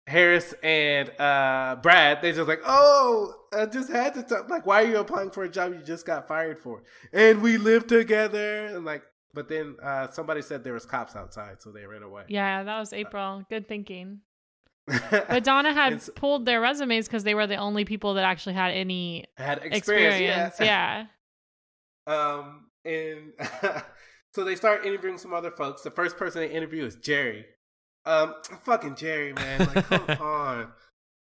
Harris 0.09 0.55
and 0.63 1.11
uh, 1.21 1.77
Brad, 1.83 2.23
they 2.23 2.33
just 2.33 2.49
like, 2.49 2.63
oh, 2.65 3.35
I 3.53 3.67
just 3.67 3.91
had 3.91 4.15
to 4.15 4.23
talk. 4.23 4.49
Like, 4.49 4.67
why 4.67 4.83
are 4.83 4.87
you 4.87 4.99
applying 4.99 5.31
for 5.31 5.45
a 5.45 5.51
job 5.51 5.75
you 5.75 5.83
just 5.83 6.07
got 6.07 6.27
fired 6.27 6.59
for? 6.59 6.83
And 7.13 7.43
we 7.43 7.59
live 7.59 7.87
together. 7.87 8.67
And 8.67 8.85
like, 8.85 9.03
but 9.35 9.49
then 9.49 9.77
uh, 9.83 10.09
somebody 10.09 10.41
said 10.41 10.65
there 10.65 10.73
was 10.73 10.87
cops 10.87 11.15
outside, 11.15 11.61
so 11.61 11.71
they 11.71 11.85
ran 11.85 12.03
away. 12.03 12.25
Yeah, 12.29 12.65
that 12.65 12.79
was 12.79 12.93
April. 12.93 13.45
Good 13.51 13.69
thinking. 13.69 14.21
But 15.11 15.45
Donna 15.45 15.75
had 15.75 16.01
so, 16.01 16.13
pulled 16.13 16.47
their 16.47 16.63
resumes 16.63 17.07
because 17.07 17.23
they 17.23 17.35
were 17.35 17.47
the 17.47 17.57
only 17.57 17.85
people 17.85 18.15
that 18.15 18.25
actually 18.25 18.55
had 18.55 18.73
any 18.73 19.27
had 19.37 19.59
experience. 19.63 20.15
experience. 20.15 20.55
Yeah. 20.59 20.65
yeah. 20.65 21.07
Um, 22.09 22.69
and 22.87 23.35
so 24.35 24.43
they 24.43 24.57
start 24.57 24.87
interviewing 24.87 25.19
some 25.19 25.35
other 25.35 25.51
folks. 25.51 25.83
The 25.83 25.91
first 25.91 26.17
person 26.17 26.41
they 26.41 26.51
interview 26.51 26.87
is 26.87 26.97
Jerry. 26.97 27.45
Um, 28.09 28.35
fucking 28.63 28.97
Jerry, 28.97 29.35
man. 29.35 29.61
Like, 29.61 29.85
come 29.85 30.07
on. 30.27 30.73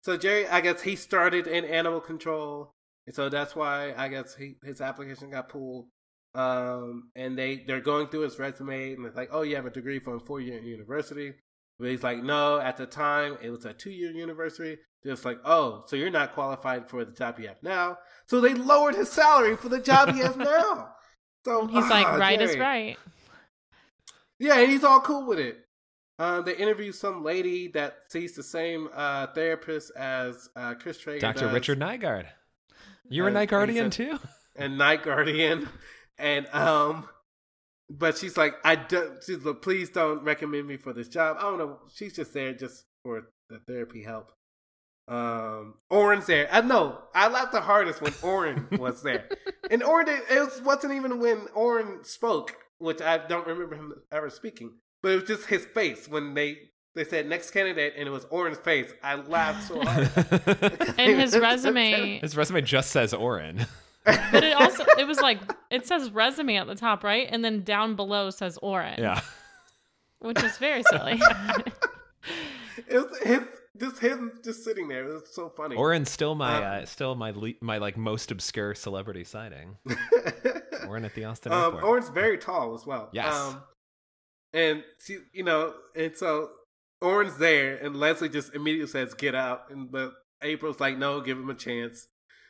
So 0.02 0.16
Jerry, 0.16 0.48
I 0.48 0.60
guess 0.60 0.82
he 0.82 0.96
started 0.96 1.46
in 1.46 1.64
animal 1.64 2.00
control, 2.00 2.72
and 3.06 3.14
so 3.14 3.28
that's 3.28 3.54
why 3.54 3.94
I 3.96 4.08
guess 4.08 4.34
he, 4.34 4.56
his 4.64 4.80
application 4.80 5.30
got 5.30 5.48
pulled. 5.48 5.86
Um, 6.34 7.10
and 7.14 7.38
they 7.38 7.62
they're 7.66 7.80
going 7.80 8.08
through 8.08 8.22
his 8.22 8.38
resume, 8.38 8.94
and 8.94 9.06
it's 9.06 9.16
like, 9.16 9.28
oh, 9.30 9.42
you 9.42 9.54
have 9.54 9.66
a 9.66 9.70
degree 9.70 10.00
from 10.00 10.18
four 10.20 10.40
year 10.40 10.60
university. 10.60 11.34
But 11.78 11.90
he's 11.90 12.02
like, 12.02 12.22
no, 12.22 12.58
at 12.58 12.76
the 12.76 12.86
time 12.86 13.38
it 13.40 13.50
was 13.50 13.64
a 13.64 13.72
two 13.72 13.90
year 13.90 14.10
university. 14.10 14.78
Just 15.04 15.24
like, 15.24 15.38
oh, 15.44 15.84
so 15.86 15.94
you're 15.96 16.10
not 16.10 16.32
qualified 16.32 16.88
for 16.88 17.04
the 17.04 17.12
job 17.12 17.38
you 17.38 17.48
have 17.48 17.62
now. 17.62 17.98
So 18.26 18.40
they 18.40 18.54
lowered 18.54 18.94
his 18.94 19.10
salary 19.10 19.56
for 19.56 19.68
the 19.68 19.80
job 19.80 20.12
he 20.14 20.20
has 20.20 20.36
now. 20.36 20.88
So 21.44 21.66
He's 21.66 21.90
like, 21.90 22.06
ah, 22.06 22.14
right 22.14 22.40
is 22.40 22.56
right. 22.56 22.96
Yeah, 24.38 24.60
and 24.60 24.70
he's 24.70 24.84
all 24.84 25.00
cool 25.00 25.26
with 25.26 25.40
it. 25.40 25.56
Um, 26.22 26.44
they 26.44 26.54
interview 26.54 26.92
some 26.92 27.24
lady 27.24 27.66
that 27.68 27.96
sees 28.08 28.36
the 28.36 28.44
same 28.44 28.88
uh, 28.94 29.26
therapist 29.28 29.90
as 29.96 30.48
uh, 30.54 30.74
Chris 30.74 30.98
Traeger, 30.98 31.18
Dr. 31.18 31.46
does, 31.46 31.54
Richard 31.54 31.80
Nygard. 31.80 32.26
You're 33.08 33.26
a 33.26 33.32
Uh, 33.32 33.34
Nygard 33.44 33.70
he 33.70 33.90
too? 33.90 34.18
and 34.54 34.78
Nygard, 34.78 35.66
and 36.18 36.46
um, 36.54 37.08
but 37.90 38.16
she's 38.16 38.36
like, 38.36 38.54
I 38.64 38.76
don't 38.76 39.20
she's 39.24 39.44
like, 39.44 39.62
please 39.62 39.90
don't 39.90 40.22
recommend 40.22 40.68
me 40.68 40.76
for 40.76 40.92
this 40.92 41.08
job. 41.08 41.38
I 41.40 41.42
don't 41.42 41.58
know. 41.58 41.78
She's 41.92 42.14
just 42.14 42.32
there 42.34 42.52
just 42.54 42.84
for 43.02 43.22
the 43.50 43.58
therapy 43.66 44.04
help. 44.04 44.30
Um, 45.08 45.74
Orin's 45.90 46.26
there. 46.26 46.48
I 46.52 46.60
know. 46.60 46.98
I 47.16 47.26
laughed 47.26 47.50
the 47.50 47.62
hardest 47.62 48.00
when 48.00 48.14
Orin 48.22 48.68
was 48.78 49.02
there, 49.02 49.28
and 49.72 49.82
Orin 49.82 50.06
it 50.08 50.22
was, 50.30 50.62
wasn't 50.62 50.92
even 50.94 51.18
when 51.18 51.48
Orin 51.52 52.04
spoke, 52.04 52.54
which 52.78 53.00
I 53.02 53.18
don't 53.18 53.48
remember 53.48 53.74
him 53.74 53.92
ever 54.12 54.30
speaking. 54.30 54.74
But 55.02 55.12
it 55.12 55.14
was 55.20 55.24
just 55.24 55.46
his 55.46 55.64
face 55.66 56.08
when 56.08 56.34
they 56.34 56.58
they 56.94 57.04
said 57.04 57.26
next 57.28 57.50
candidate, 57.52 57.94
and 57.96 58.06
it 58.06 58.10
was 58.10 58.24
Orin's 58.30 58.58
face. 58.58 58.92
I 59.02 59.14
laughed 59.16 59.66
so 59.68 59.80
hard. 59.82 60.10
And 60.98 61.20
his 61.20 61.36
resume, 61.38 62.20
His 62.20 62.36
resume 62.36 62.60
just 62.62 62.90
says 62.90 63.12
Orin. 63.14 63.66
but 64.04 64.42
it 64.44 64.52
also 64.54 64.84
it 64.98 65.06
was 65.06 65.18
like 65.20 65.38
it 65.70 65.86
says 65.86 66.10
resume 66.10 66.56
at 66.56 66.66
the 66.66 66.74
top, 66.74 67.02
right? 67.04 67.28
And 67.30 67.44
then 67.44 67.62
down 67.62 67.96
below 67.96 68.30
says 68.30 68.58
Orin. 68.62 68.96
Yeah. 68.98 69.20
Which 70.18 70.42
is 70.42 70.56
very 70.58 70.82
silly. 70.90 71.20
it 72.88 72.94
was 72.94 73.18
his 73.22 73.40
just 73.80 73.98
him 74.00 74.32
just 74.44 74.62
sitting 74.64 74.86
there. 74.88 75.08
It 75.08 75.12
was 75.14 75.34
so 75.34 75.48
funny. 75.48 75.76
Orin's 75.76 76.10
still 76.10 76.34
my 76.34 76.56
Um, 76.58 76.82
uh, 76.82 76.86
still 76.86 77.14
my 77.14 77.30
le- 77.30 77.54
my 77.60 77.78
like 77.78 77.96
most 77.96 78.30
obscure 78.30 78.74
celebrity 78.74 79.24
sighting. 79.24 79.76
Orin 80.86 81.04
at 81.04 81.14
the 81.14 81.24
Austin 81.24 81.52
um, 81.52 81.64
airport. 81.74 81.84
Orin's 81.84 82.08
very 82.10 82.38
tall 82.38 82.74
as 82.74 82.84
well. 82.86 83.08
Yes. 83.12 83.34
Um, 83.34 83.62
and 84.52 84.84
she, 85.04 85.18
you 85.32 85.42
know, 85.42 85.74
and 85.96 86.16
so 86.16 86.50
Orin's 87.00 87.38
there, 87.38 87.76
and 87.76 87.96
Leslie 87.96 88.28
just 88.28 88.54
immediately 88.54 88.90
says, 88.90 89.14
"Get 89.14 89.34
out!" 89.34 89.70
And 89.70 89.90
but 89.90 90.12
April's 90.42 90.80
like, 90.80 90.96
"No, 90.96 91.20
give 91.20 91.38
him 91.38 91.50
a 91.50 91.54
chance." 91.54 92.08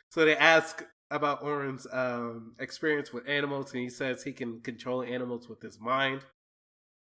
So 0.09 0.25
they 0.25 0.37
ask 0.37 0.85
about 1.09 1.43
Orin's 1.43 1.87
um, 1.91 2.55
experience 2.59 3.11
with 3.11 3.27
animals, 3.27 3.73
and 3.73 3.81
he 3.81 3.89
says 3.89 4.23
he 4.23 4.31
can 4.31 4.61
control 4.61 5.01
animals 5.01 5.47
with 5.49 5.61
his 5.61 5.79
mind. 5.79 6.21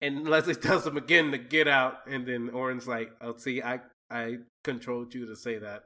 And 0.01 0.27
Leslie 0.27 0.55
tells 0.67 0.85
him 0.85 0.97
again 0.97 1.31
to 1.31 1.37
get 1.37 1.67
out, 1.67 1.99
and 2.07 2.25
then 2.25 2.49
Orin's 2.49 2.87
like, 2.87 3.11
"Oh, 3.21 3.35
see, 3.37 3.61
I 3.61 3.81
I 4.09 4.37
controlled 4.63 5.13
you 5.13 5.25
to 5.25 5.35
say 5.35 5.57
that," 5.57 5.83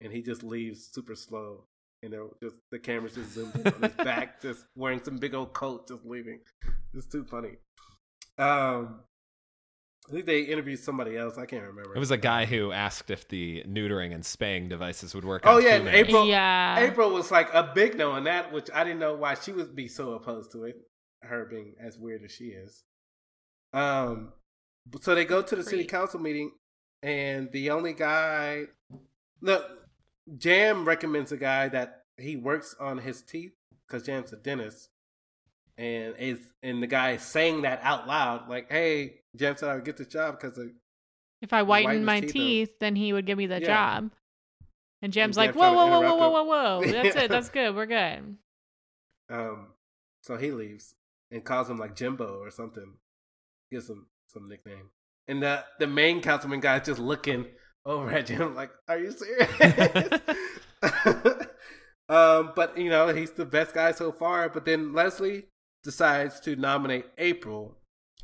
and 0.00 0.12
he 0.12 0.22
just 0.22 0.42
leaves 0.42 0.90
super 0.92 1.14
slow. 1.14 1.64
And 2.02 2.14
they're 2.14 2.24
just 2.42 2.56
the 2.70 2.78
camera's 2.78 3.14
just 3.14 3.32
zoomed 3.32 3.66
on 3.66 3.82
his 3.82 3.92
back, 4.04 4.40
just 4.40 4.64
wearing 4.74 5.02
some 5.02 5.18
big 5.18 5.34
old 5.34 5.52
coat, 5.52 5.88
just 5.88 6.04
leaving. 6.04 6.40
It's 6.94 7.06
too 7.06 7.24
funny. 7.24 7.56
Um, 8.40 9.00
I 10.08 10.12
think 10.12 10.26
they 10.26 10.40
interviewed 10.42 10.80
somebody 10.80 11.16
else. 11.16 11.38
I 11.38 11.46
can't 11.46 11.62
remember. 11.62 11.94
it 11.94 11.98
was 11.98 12.10
a 12.10 12.16
guy 12.16 12.44
who 12.46 12.72
asked 12.72 13.10
if 13.10 13.28
the 13.28 13.62
neutering 13.68 14.12
and 14.12 14.24
spaying 14.24 14.68
devices 14.68 15.14
would 15.14 15.24
work. 15.24 15.42
Oh, 15.44 15.56
on 15.56 15.62
yeah. 15.62 15.88
April- 15.88 16.26
yeah. 16.26 16.80
April 16.80 17.10
was 17.10 17.30
like 17.30 17.52
a 17.54 17.70
big 17.74 17.96
no 17.96 18.12
on 18.12 18.24
that, 18.24 18.52
which 18.52 18.68
I 18.74 18.82
didn't 18.82 18.98
know 18.98 19.14
why 19.14 19.34
she 19.34 19.52
would 19.52 19.76
be 19.76 19.86
so 19.86 20.14
opposed 20.14 20.50
to 20.52 20.64
it. 20.64 20.76
Her 21.22 21.44
being 21.44 21.74
as 21.80 21.98
weird 21.98 22.24
as 22.24 22.32
she 22.32 22.46
is. 22.46 22.82
Um, 23.72 24.32
so 25.00 25.14
they 25.14 25.24
go 25.24 25.42
to 25.42 25.54
the 25.54 25.62
city 25.62 25.84
council 25.84 26.18
meeting, 26.18 26.52
and 27.02 27.52
the 27.52 27.70
only 27.70 27.92
guy, 27.92 28.64
look, 29.40 29.66
Jamm 30.38 30.86
recommends 30.86 31.30
a 31.30 31.36
guy 31.36 31.68
that 31.68 32.02
he 32.16 32.36
works 32.36 32.74
on 32.80 32.98
his 32.98 33.22
teeth 33.22 33.52
because 33.86 34.02
Jamm's 34.04 34.32
a 34.32 34.36
dentist, 34.36 34.88
and 35.80 36.14
is 36.18 36.38
and 36.62 36.82
the 36.82 36.86
guy 36.86 37.12
is 37.12 37.22
saying 37.22 37.62
that 37.62 37.80
out 37.82 38.06
loud, 38.06 38.48
like, 38.48 38.70
"Hey, 38.70 39.22
Jamm 39.34 39.56
said 39.56 39.70
I 39.70 39.74
would 39.76 39.84
get 39.84 39.96
this 39.96 40.08
job 40.08 40.38
because 40.38 40.58
If 41.40 41.52
I 41.54 41.62
whitened 41.62 41.86
whiten 41.86 42.04
my 42.04 42.20
teeth, 42.20 42.32
teeth, 42.32 42.78
then 42.80 42.96
he 42.96 43.12
would 43.14 43.24
give 43.24 43.38
me 43.38 43.46
the 43.46 43.60
Yeah. 43.60 43.66
job. 43.66 44.12
And 45.00 45.10
Jamm's 45.10 45.38
And 45.38 45.46
like, 45.46 45.56
whoa, 45.56 45.72
whoa, 45.72 45.86
whoa, 45.86 46.00
whoa, 46.00 46.16
whoa, 46.16 46.42
whoa, 46.44 46.80
whoa. 46.80 46.92
That's 46.92 47.16
it. 47.16 47.30
That's 47.30 47.48
good. 47.58 47.74
We're 47.74 47.86
good. 47.86 48.36
Um, 49.30 49.68
so 50.22 50.36
he 50.36 50.50
leaves 50.50 50.94
and 51.30 51.42
calls 51.42 51.70
him 51.70 51.78
like 51.78 51.96
Jimbo 51.96 52.38
or 52.40 52.50
something. 52.50 52.98
Gives 53.72 53.88
him 53.88 54.08
some 54.28 54.48
nickname. 54.48 54.90
And 55.28 55.42
the 55.42 55.64
the 55.78 55.86
main 55.86 56.20
councilman 56.20 56.60
guy 56.60 56.78
just 56.80 57.00
looking 57.00 57.46
over 57.86 58.10
at 58.10 58.26
Jim 58.26 58.54
like, 58.60 58.72
"Are 58.86 58.98
you 58.98 59.12
serious?" 59.12 60.20
um, 62.08 62.52
but 62.54 62.76
you 62.76 62.90
know 62.90 63.14
he's 63.14 63.30
the 63.30 63.46
best 63.46 63.72
guy 63.74 63.92
so 63.92 64.12
far. 64.12 64.48
But 64.50 64.64
then 64.66 64.92
Leslie 64.92 65.46
decides 65.82 66.40
to 66.40 66.56
nominate 66.56 67.06
April 67.18 67.76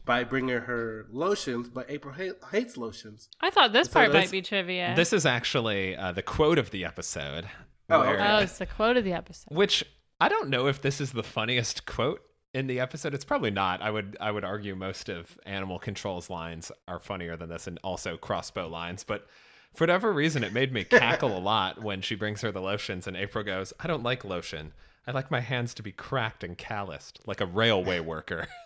by 0.05 0.23
bringing 0.25 0.57
her 0.61 1.07
lotions, 1.11 1.69
but 1.69 1.91
April 1.91 2.15
ha- 2.15 2.49
hates 2.53 2.77
lotions. 2.77 3.29
I 3.41 3.51
thought 3.51 3.73
this 3.73 3.89
So 3.89 3.95
part 3.95 4.13
this- 4.13 4.27
might 4.27 4.31
be 4.31 4.43
trivia. 4.43 4.93
This 4.95 5.13
is 5.13 5.27
actually 5.27 5.97
uh, 5.97 6.13
the 6.13 6.23
quote 6.23 6.59
of 6.59 6.71
the 6.71 6.85
episode. 6.85 7.49
Oh, 7.91 8.01
where- 8.01 8.15
okay. 8.15 8.27
oh, 8.29 8.39
it's 8.39 8.59
the 8.59 8.67
quote 8.67 8.97
of 8.97 9.05
the 9.05 9.13
episode. 9.13 9.57
Which 9.57 9.85
I 10.21 10.29
don't 10.29 10.49
know 10.49 10.67
if 10.69 10.81
this 10.83 11.01
is 11.01 11.13
the 11.13 11.23
funniest 11.23 11.87
quote 11.87 12.21
in 12.55 12.67
the 12.69 12.81
episode. 12.81 13.15
It's 13.15 13.25
probably 13.25 13.51
not. 13.51 13.83
I 13.83 13.91
would 13.91 14.17
I 14.21 14.31
would 14.31 14.45
argue 14.45 14.75
most 14.77 15.09
of 15.09 15.37
Animal 15.45 15.79
Control's 15.79 16.31
lines 16.31 16.71
are 16.89 17.01
funnier 17.01 17.37
than 17.37 17.49
this, 17.49 17.67
and 17.67 17.79
also 17.83 18.17
crossbow 18.17 18.69
lines. 18.69 19.03
But 19.05 19.27
for 19.75 19.83
whatever 19.83 20.13
reason, 20.13 20.43
it 20.45 20.53
made 20.53 20.73
me 20.73 20.85
cackle 20.85 21.37
a 21.37 21.41
lot 21.41 21.83
when 21.83 22.01
she 22.01 22.15
brings 22.15 22.41
her 22.43 22.51
the 22.53 22.61
lotions, 22.63 23.07
and 23.07 23.17
April 23.17 23.45
goes, 23.45 23.73
"I 23.81 23.87
don't 23.89 24.03
like 24.03 24.25
lotion. 24.25 24.73
I 25.07 25.13
like 25.13 25.31
my 25.31 25.41
hands 25.41 25.73
to 25.75 25.83
be 25.83 25.93
cracked 25.93 26.43
and 26.45 26.59
calloused, 26.59 27.21
like 27.27 27.41
a 27.41 27.47
railway 27.47 28.01
worker." 28.01 28.47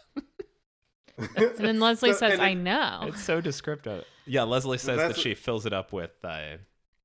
And 1.37 1.55
then 1.59 1.81
Leslie 1.81 2.13
So- 2.13 2.19
says, 2.21 2.33
and 2.35 2.43
I 2.43 2.55
know. 2.55 3.01
it's 3.09 3.23
so 3.23 3.43
descriptive. 3.43 4.05
Yeah, 4.25 4.45
Leslie 4.45 4.79
says 4.79 4.97
that 4.97 5.19
she 5.19 5.35
fills 5.35 5.67
it 5.67 5.73
up 5.75 5.93
with. 5.93 6.13
Uh, 6.25 6.57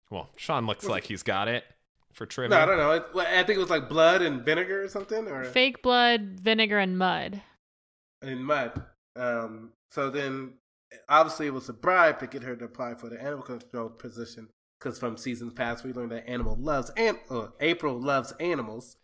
well, 0.10 0.30
Sean 0.38 0.66
looks 0.66 0.86
like 0.86 1.04
he's 1.04 1.22
got 1.24 1.50
it 1.50 1.66
for 2.14 2.26
trivia. 2.26 2.56
No, 2.56 2.64
I 2.64 2.66
don't 2.66 2.78
know. 2.78 2.92
It, 2.92 3.04
well, 3.14 3.28
I 3.28 3.44
think 3.44 3.58
it 3.58 3.60
was 3.60 3.70
like 3.70 3.90
blood 3.90 4.22
and 4.22 4.42
vinegar 4.42 4.84
or 4.84 4.88
something, 4.88 5.28
or 5.28 5.44
Fake 5.44 5.82
blood, 5.82 6.40
vinegar, 6.40 6.80
and 6.80 6.98
mud. 6.98 7.42
in 8.22 8.42
mud. 8.42 8.84
Um, 9.18 9.72
so 9.90 10.10
then, 10.10 10.54
obviously, 11.10 11.48
it 11.48 11.54
was 11.54 11.68
a 11.68 11.74
bribe 11.74 12.20
to 12.20 12.28
get 12.28 12.44
her 12.44 12.56
to 12.56 12.64
apply 12.66 12.94
for 12.94 13.10
the 13.10 13.22
animal 13.22 13.42
control 13.44 13.90
position. 13.90 14.48
Because 14.80 14.98
from 14.98 15.18
seasons 15.18 15.54
past, 15.54 15.84
we 15.84 15.92
learned 15.92 16.12
that 16.14 16.30
animal 16.30 16.56
loves 16.58 16.90
and 16.96 17.18
uh, 17.30 17.48
April 17.60 18.00
loves 18.00 18.32
animals, 18.40 18.96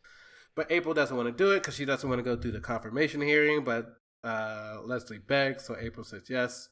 but 0.55 0.71
April 0.71 0.93
doesn't 0.93 1.15
want 1.15 1.27
to 1.27 1.43
do 1.43 1.51
it 1.51 1.59
because 1.59 1.75
she 1.75 1.85
doesn't 1.85 2.07
want 2.07 2.19
to 2.19 2.23
go 2.23 2.35
through 2.35 2.51
the 2.51 2.59
confirmation 2.59 3.21
hearing. 3.21 3.63
But 3.63 3.95
uh, 4.23 4.77
Leslie 4.83 5.19
begs, 5.19 5.65
so 5.65 5.75
April 5.79 6.03
says 6.03 6.23
yes. 6.29 6.69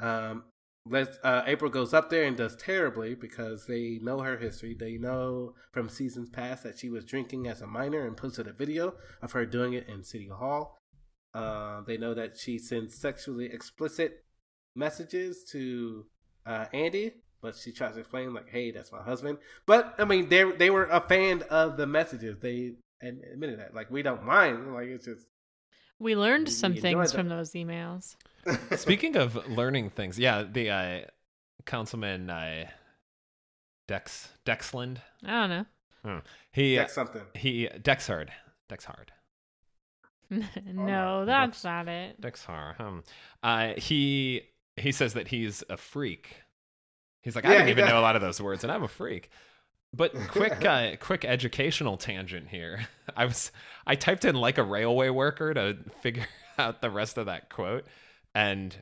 Um, 0.00 0.44
Les, 0.86 1.18
uh, 1.22 1.42
April 1.46 1.70
goes 1.70 1.92
up 1.92 2.08
there 2.08 2.24
and 2.24 2.36
does 2.36 2.56
terribly 2.56 3.14
because 3.14 3.66
they 3.66 3.98
know 4.02 4.20
her 4.20 4.38
history. 4.38 4.74
They 4.78 4.96
know 4.96 5.54
from 5.72 5.88
seasons 5.88 6.30
past 6.30 6.62
that 6.62 6.78
she 6.78 6.88
was 6.88 7.04
drinking 7.04 7.46
as 7.46 7.60
a 7.60 7.66
minor 7.66 8.06
and 8.06 8.16
posted 8.16 8.46
a 8.46 8.52
video 8.52 8.94
of 9.20 9.32
her 9.32 9.44
doing 9.44 9.74
it 9.74 9.88
in 9.88 10.02
City 10.04 10.28
Hall. 10.28 10.78
Uh, 11.34 11.82
they 11.86 11.98
know 11.98 12.14
that 12.14 12.38
she 12.38 12.58
sends 12.58 12.98
sexually 12.98 13.46
explicit 13.46 14.24
messages 14.74 15.44
to 15.50 16.06
uh, 16.46 16.66
Andy, 16.72 17.12
but 17.42 17.54
she 17.54 17.70
tries 17.70 17.94
to 17.94 18.00
explain 18.00 18.32
like, 18.32 18.48
"Hey, 18.48 18.70
that's 18.70 18.90
my 18.90 19.02
husband." 19.02 19.38
But 19.66 19.94
I 19.98 20.04
mean, 20.04 20.30
they 20.30 20.50
they 20.52 20.70
were 20.70 20.86
a 20.86 21.00
fan 21.00 21.42
of 21.50 21.76
the 21.76 21.86
messages. 21.86 22.38
They 22.38 22.76
admitted 23.00 23.60
that. 23.60 23.74
Like, 23.74 23.90
we 23.90 24.02
don't 24.02 24.24
mind. 24.24 24.74
Like, 24.74 24.86
it's 24.88 25.04
just 25.04 25.26
We 25.98 26.16
learned 26.16 26.46
We 26.48 26.52
some 26.52 26.72
enjoyed 26.72 26.82
things 26.82 27.12
from 27.12 27.28
those 27.28 27.52
emails. 27.52 28.16
Speaking 28.76 29.16
of 29.16 29.48
learning 29.48 29.90
things, 29.90 30.18
yeah, 30.18 30.42
the 30.42 30.70
uh, 30.70 31.00
councilman 31.66 32.30
uh, 32.30 32.66
Dex 33.86 34.28
Dexland, 34.46 34.98
I 35.24 35.46
don't 35.46 35.50
know. 36.04 36.20
he 36.52 36.76
that's 36.76 36.94
something. 36.94 37.22
he 37.34 37.68
Dexhart, 37.82 38.28
Dexhart, 38.68 39.10
no, 40.30 40.44
no. 40.66 41.24
that's 41.24 41.64
not 41.64 41.88
it. 41.88 42.20
Dexhart. 42.20 42.76
Hmm. 42.76 42.98
Uh, 43.42 43.72
he 43.76 44.42
he 44.76 44.92
says 44.92 45.14
that 45.14 45.28
he's 45.28 45.64
a 45.70 45.76
freak. 45.76 46.36
He's 47.22 47.34
like, 47.34 47.44
I 47.44 47.48
Yeah, 47.52 47.58
didn't 47.58 47.70
even 47.70 47.84
does. 47.84 47.92
know 47.92 48.00
a 48.00 48.02
lot 48.02 48.14
of 48.16 48.22
those 48.22 48.40
words, 48.40 48.62
and 48.62 48.72
I'm 48.72 48.84
a 48.84 48.88
freak. 48.88 49.30
But 49.94 50.14
quick, 50.28 50.64
uh, 50.64 50.96
quick 51.00 51.24
educational 51.24 51.96
tangent 51.96 52.48
here. 52.48 52.86
I 53.16 53.24
was 53.24 53.50
I 53.86 53.94
typed 53.94 54.24
in 54.24 54.34
like 54.34 54.58
a 54.58 54.62
railway 54.62 55.08
worker 55.08 55.54
to 55.54 55.76
figure 56.02 56.26
out 56.58 56.80
the 56.82 56.90
rest 56.90 57.16
of 57.18 57.26
that 57.26 57.48
quote, 57.50 57.86
and 58.34 58.74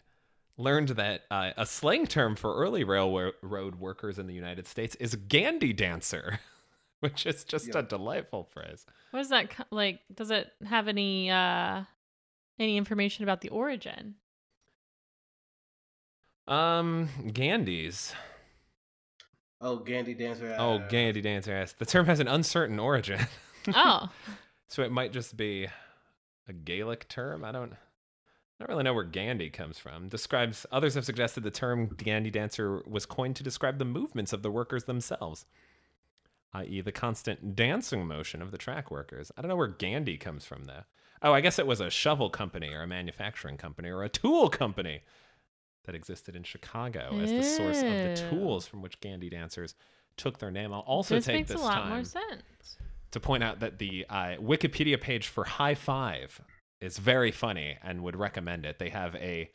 learned 0.59 0.89
that 0.91 1.23
uh, 1.31 1.51
a 1.57 1.67
slang 1.67 2.07
term 2.07 2.35
for 2.35 2.55
early 2.57 2.83
railroad 2.83 3.77
workers 3.77 4.19
in 4.19 4.27
the 4.27 4.35
United 4.35 4.67
States 4.67 4.95
is 4.97 5.15
gandy 5.15 5.73
dancer, 5.73 6.41
which 7.01 7.27
is 7.27 7.45
just 7.45 7.69
Yeah. 7.69 7.79
a 7.81 7.83
delightful 7.83 8.45
phrase. 8.45 8.87
What 9.11 9.21
is 9.21 9.29
that 9.29 9.51
like? 9.71 10.01
Does 10.15 10.31
it 10.31 10.51
have 10.67 10.89
any 10.89 11.31
uh 11.31 11.85
any 12.59 12.77
information 12.79 13.23
about 13.23 13.43
the 13.43 13.51
origin? 13.51 14.15
Um, 16.49 17.09
gandy's. 17.33 18.15
Oh, 19.61 19.77
gandy 19.79 20.15
dancer. 20.15 20.55
Oh, 20.59 20.75
uh, 20.77 20.89
gandy 20.89 21.21
dancer. 21.21 21.53
Yes, 21.53 21.73
the 21.73 21.87
term 21.87 22.07
has 22.07 22.21
an 22.21 22.29
uncertain 22.29 22.79
origin. 22.79 23.21
Oh, 23.75 24.09
So 24.69 24.85
it 24.85 24.93
might 24.93 25.13
just 25.13 25.37
be 25.37 25.67
a 26.49 26.53
Gaelic 26.53 27.09
term. 27.09 27.45
I 27.45 27.51
don't. 27.51 27.73
I 27.73 27.77
don't 28.61 28.69
really 28.69 28.85
know 28.85 28.95
where 28.95 29.03
gandy 29.03 29.51
comes 29.51 29.77
from. 29.77 30.09
Describes 30.09 30.65
others 30.71 30.95
have 30.95 31.05
suggested 31.05 31.43
the 31.43 31.51
term 31.51 31.89
gandy 31.97 32.31
dancer 32.31 32.81
was 32.87 33.07
coined 33.07 33.35
to 33.37 33.43
describe 33.43 33.79
the 33.79 33.85
movements 33.85 34.33
of 34.33 34.43
the 34.43 34.53
workers 34.53 34.85
themselves, 34.85 35.47
i.e., 36.55 36.81
the 36.81 36.93
constant 36.93 37.57
dancing 37.57 38.07
motion 38.07 38.41
of 38.41 38.53
the 38.53 38.57
track 38.59 38.89
workers. 38.91 39.33
I 39.37 39.43
don't 39.43 39.49
know 39.49 39.57
where 39.57 39.67
gandy 39.67 40.17
comes 40.17 40.45
from 40.45 40.67
though. 40.67 40.85
Oh, 41.23 41.33
I 41.33 41.41
guess 41.41 41.59
it 41.59 41.67
was 41.67 41.81
a 41.81 41.91
shovel 41.91 42.31
company 42.31 42.73
or 42.73 42.83
a 42.83 42.87
manufacturing 42.87 43.57
company 43.57 43.91
or 43.91 44.05
a 44.05 44.09
tool 44.09 44.49
company 44.49 45.01
that 45.87 45.95
existed 45.95 46.37
in 46.37 46.43
Chicago 46.43 47.19
as 47.21 47.31
the 47.31 47.43
source 47.43 47.79
of 47.79 47.85
the 47.85 48.27
tools 48.31 48.67
from 48.67 48.83
which 48.83 49.01
gandy 49.01 49.31
dancers 49.31 49.75
took 50.17 50.39
their 50.39 50.51
name. 50.51 50.73
I'll 50.73 50.81
also 50.81 51.17
this 51.17 51.27
take 51.27 51.47
this 51.47 51.61
a 51.61 51.65
lot 51.65 51.75
time 51.75 51.89
more 51.91 52.05
sense. 52.05 52.77
to 53.13 53.21
point 53.21 53.43
out 53.43 53.61
that 53.61 53.79
the 53.79 54.05
uh, 54.09 54.37
Wikipedia 54.41 55.01
page 55.01 55.29
for 55.29 55.45
High 55.45 55.75
Five 55.75 56.41
is 56.81 56.99
very 56.99 57.31
funny 57.31 57.79
and 57.83 58.03
would 58.03 58.17
recommend 58.17 58.67
it. 58.67 58.79
They 58.79 58.91
have 58.91 59.15
a 59.17 59.51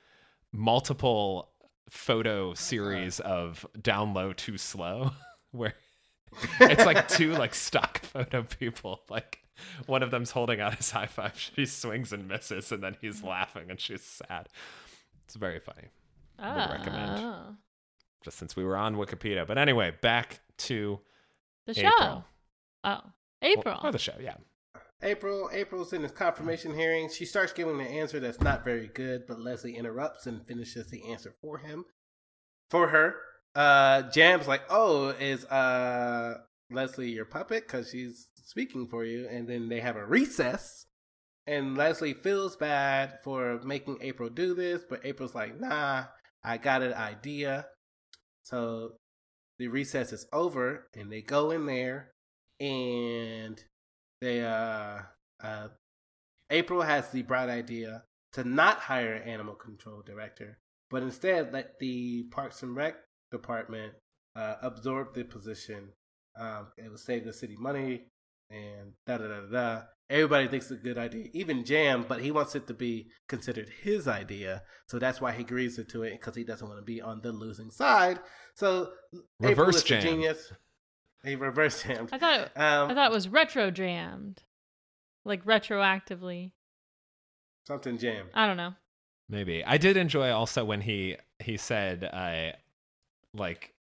multiple 0.52 1.50
photo 1.89 2.54
series 2.54 3.20
of 3.20 3.65
down 3.82 4.13
low 4.13 4.34
too 4.34 4.58
slow 4.58 5.12
where 5.52 5.74
it's 6.62 6.86
like 6.86 7.08
two 7.10 7.34
like 7.34 7.54
stock 7.54 8.00
photo 8.04 8.44
people 8.44 9.02
like 9.10 9.39
one 9.88 10.02
of 10.02 10.10
them's 10.10 10.32
holding 10.32 10.62
out 10.62 10.76
his 10.76 10.89
high 10.89 11.06
five 11.06 11.38
she 11.38 11.65
swings 11.65 12.13
and 12.13 12.28
misses 12.30 12.72
and 12.72 12.82
then 12.82 12.96
he's 13.02 13.22
laughing 13.24 13.70
and 13.70 13.80
she's 13.80 14.04
sad 14.04 14.48
it's 15.26 15.36
very 15.36 15.60
funny 15.60 15.89
would 16.41 16.77
recommend. 16.77 17.19
Oh. 17.23 17.56
just 18.23 18.38
since 18.38 18.56
we 18.56 18.63
were 18.63 18.75
on 18.77 18.95
wikipedia 18.95 19.45
but 19.47 19.58
anyway 19.58 19.91
back 20.01 20.39
to 20.58 20.99
The 21.67 21.71
April. 21.80 21.91
show. 21.99 22.23
Oh, 22.84 22.99
April. 23.41 23.80
or 23.84 23.91
the 23.91 23.97
show 23.99 24.15
yeah 24.19 24.36
April, 25.04 25.49
April's 25.51 25.93
in 25.93 26.04
his 26.04 26.12
confirmation 26.12 26.75
hearing. 26.75 27.10
She 27.10 27.25
starts 27.25 27.54
giving 27.54 27.82
an 27.82 27.88
answer 27.88 28.19
that's 28.19 28.39
not 28.39 28.63
very 28.63 28.86
good, 28.86 29.23
but 29.27 29.39
Leslie 29.39 29.75
interrupts 29.75 30.27
and 30.27 30.45
finishes 30.45 30.91
the 30.91 31.10
answer 31.12 31.34
for 31.41 31.58
him. 31.58 31.86
For 32.69 32.89
her. 32.89 33.15
Uh 33.56 34.04
Jamm's 34.12 34.47
like, 34.47 34.62
"Oh, 34.69 35.08
is 35.19 35.43
uh 35.45 36.36
Leslie 36.69 37.10
your 37.10 37.25
puppet 37.25 37.67
cuz 37.67 37.89
she's 37.89 38.27
speaking 38.43 38.86
for 38.88 39.04
you." 39.04 39.27
And 39.27 39.47
then 39.49 39.69
they 39.69 39.80
have 39.80 39.95
a 39.95 40.06
recess. 40.06 40.86
And 41.47 41.75
Leslie 41.75 42.13
feels 42.13 42.56
bad 42.56 43.17
for 43.23 43.60
making 43.63 43.97
April 44.01 44.30
do 44.30 44.54
this, 44.54 44.84
but 44.88 45.04
April's 45.04 45.34
like, 45.34 45.60
"Nah, 45.60 46.06
I 46.43 46.58
got 46.58 46.82
an 46.82 46.93
idea." 46.93 47.67
So 48.43 48.93
the 49.60 49.67
recess 49.67 50.12
is 50.12 50.25
over 50.34 50.88
and 50.95 51.12
they 51.12 51.21
go 51.21 51.51
in 51.51 51.65
there 51.67 52.12
and 52.60 53.63
they 54.19 54.43
uh 54.43 54.99
uh 55.43 55.67
April 56.49 56.82
has 56.82 57.10
the 57.10 57.21
bright 57.21 57.49
idea 57.49 58.04
to 58.34 58.43
not 58.43 58.80
hire 58.80 59.13
an 59.13 59.27
animal 59.27 59.56
control 59.56 60.01
director, 60.06 60.58
but 60.89 61.04
instead 61.04 61.54
let 61.54 61.80
the 61.80 62.23
Parks 62.32 62.62
and 62.63 62.75
Rec 62.75 62.95
department 63.32 63.93
uh, 64.36 64.56
absorb 64.62 65.13
the 65.13 65.23
position. 65.23 65.89
Um, 66.39 66.67
it 66.77 66.89
will 66.89 66.97
save 66.97 67.25
the 67.25 67.34
city 67.34 67.56
money 67.58 68.04
and 68.51 68.93
da 69.05 69.17
da 69.17 69.27
da 69.27 69.41
da. 69.41 69.47
da. 69.51 69.81
Everybody 70.09 70.49
thinks 70.49 70.69
it's 70.69 70.81
a 70.81 70.83
good 70.83 70.97
idea, 70.97 71.27
even 71.33 71.63
Jamm, 71.63 72.03
but 72.05 72.19
he 72.21 72.31
wants 72.31 72.53
it 72.53 72.67
to 72.67 72.73
be 72.73 73.07
considered 73.29 73.69
his 73.81 74.09
idea, 74.09 74.63
so 74.87 74.99
that's 74.99 75.21
why 75.21 75.31
he 75.31 75.41
agrees 75.43 75.77
to 75.77 76.03
it 76.03 76.11
because 76.19 76.35
he 76.35 76.43
doesn't 76.43 76.67
want 76.67 76.79
to 76.79 76.83
be 76.85 77.01
on 77.01 77.21
the 77.21 77.31
losing 77.31 77.71
side. 77.71 78.19
So 78.55 78.89
April 79.41 79.67
Reverse 79.67 79.75
is 79.77 79.83
the 79.83 79.99
genius. 80.01 80.51
He 81.23 81.35
reverse 81.37 81.83
jammed. 81.83 82.09
I 82.11 82.17
thought 82.17 82.39
it, 82.41 82.51
Um, 82.59 82.91
I 82.91 82.93
thought 82.93 83.09
it 83.09 83.13
was 83.13 83.29
retro 83.29 83.71
jammed, 83.71 84.43
like 85.23 85.45
retroactively. 85.45 86.51
something 87.65 87.97
jam. 87.97 88.27
I 88.33 88.47
don't 88.47 88.57
know. 88.57 88.73
Maybe 89.29 89.63
I 89.63 89.77
did 89.77 89.95
enjoy 89.95 90.31
also 90.31 90.65
when 90.65 90.81
he 90.81 91.15
he 91.39 91.55
said, 91.55 92.03
uh, 92.03 92.57
like, 93.33 93.73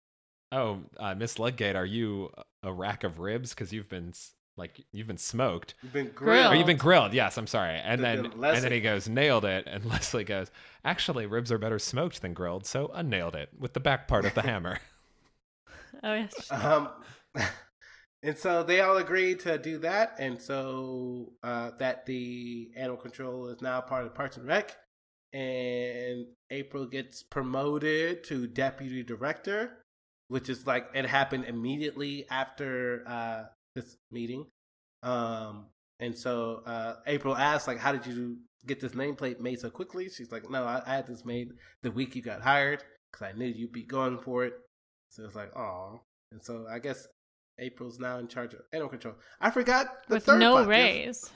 oh, 0.53 0.79
uh, 0.97 1.13
Miss 1.15 1.39
Ludgate, 1.39 1.75
are 1.75 1.85
you 1.85 2.29
a 2.63 2.71
rack 2.71 3.03
of 3.03 3.19
ribs 3.19 3.49
because 3.53 3.73
you've 3.73 3.89
been 3.89 4.09
s- 4.09 4.31
like 4.57 4.83
you've 4.91 5.07
been 5.07 5.17
smoked 5.17 5.73
You've 5.81 5.93
been 5.93 6.09
Grilled. 6.13 6.53
or 6.53 6.55
you've 6.55 6.67
been 6.67 6.77
grilled? 6.77 7.13
Yes, 7.13 7.37
I'm 7.37 7.47
sorry. 7.47 7.75
And 7.77 8.03
Then- 8.03 8.21
then 8.23 8.31
then 8.31 8.39
Leslie- 8.39 8.55
and 8.57 8.63
then 8.65 8.71
he 8.73 8.81
goes 8.81 9.07
nailed 9.09 9.45
it, 9.45 9.65
and 9.67 9.85
Leslie 9.89 10.23
goes, 10.23 10.51
actually, 10.83 11.25
ribs 11.25 11.51
are 11.51 11.57
better 11.57 11.79
smoked 11.79 12.21
than 12.21 12.33
grilled, 12.33 12.65
so 12.65 12.91
I 12.93 13.01
nailed 13.01 13.35
it 13.35 13.49
with 13.57 13.73
the 13.73 13.79
back 13.79 14.07
part 14.07 14.25
of 14.25 14.33
the 14.33 14.41
hammer. 14.43 14.79
Oh 16.03 16.13
yes. 16.15 16.51
Um, 16.51 16.89
and 18.23 18.35
so 18.37 18.63
they 18.63 18.81
all 18.81 18.97
agree 18.97 19.35
to 19.35 19.57
do 19.59 19.77
that, 19.79 20.15
and 20.17 20.41
so 20.41 21.33
uh, 21.43 21.71
that 21.77 22.05
the 22.07 22.71
animal 22.75 22.97
control 22.97 23.47
is 23.49 23.61
now 23.61 23.81
part 23.81 24.05
of 24.05 24.15
Parks 24.15 24.37
and 24.37 24.47
Rec, 24.47 24.75
and 25.33 26.25
April 26.49 26.85
gets 26.87 27.23
promoted 27.23 28.23
to 28.25 28.47
deputy 28.47 29.03
director, 29.03 29.77
which 30.27 30.49
is 30.49 30.65
like 30.65 30.87
it 30.95 31.05
happened 31.05 31.45
immediately 31.45 32.25
after 32.31 33.03
uh, 33.07 33.43
this 33.75 33.97
meeting. 34.11 34.45
Um, 35.03 35.67
and 35.99 36.17
so 36.17 36.61
uh, 36.65 36.95
April 37.07 37.35
asks, 37.35 37.67
like, 37.67 37.79
how 37.79 37.91
did 37.91 38.05
you 38.05 38.37
get 38.65 38.79
this 38.79 38.93
nameplate 38.93 39.39
made 39.39 39.59
so 39.59 39.69
quickly? 39.69 40.09
She's 40.09 40.31
like, 40.31 40.49
no, 40.49 40.63
I, 40.63 40.81
I 40.85 40.95
had 40.95 41.07
this 41.07 41.25
made 41.25 41.49
the 41.83 41.91
week 41.91 42.15
you 42.15 42.21
got 42.21 42.41
hired 42.41 42.83
because 43.11 43.27
I 43.27 43.37
knew 43.37 43.47
you'd 43.47 43.71
be 43.71 43.83
going 43.83 44.19
for 44.19 44.45
it. 44.45 44.53
So 45.09 45.25
it's 45.25 45.35
like, 45.35 45.55
oh. 45.55 46.01
And 46.31 46.41
so 46.41 46.65
I 46.69 46.79
guess 46.79 47.07
April's 47.59 47.99
now 47.99 48.17
in 48.17 48.27
charge 48.27 48.53
of 48.53 48.61
animal 48.71 48.89
control. 48.89 49.15
I 49.39 49.51
forgot 49.51 49.87
the 50.07 50.15
With 50.15 50.25
third 50.25 50.39
no 50.39 50.65
raise. 50.65 51.29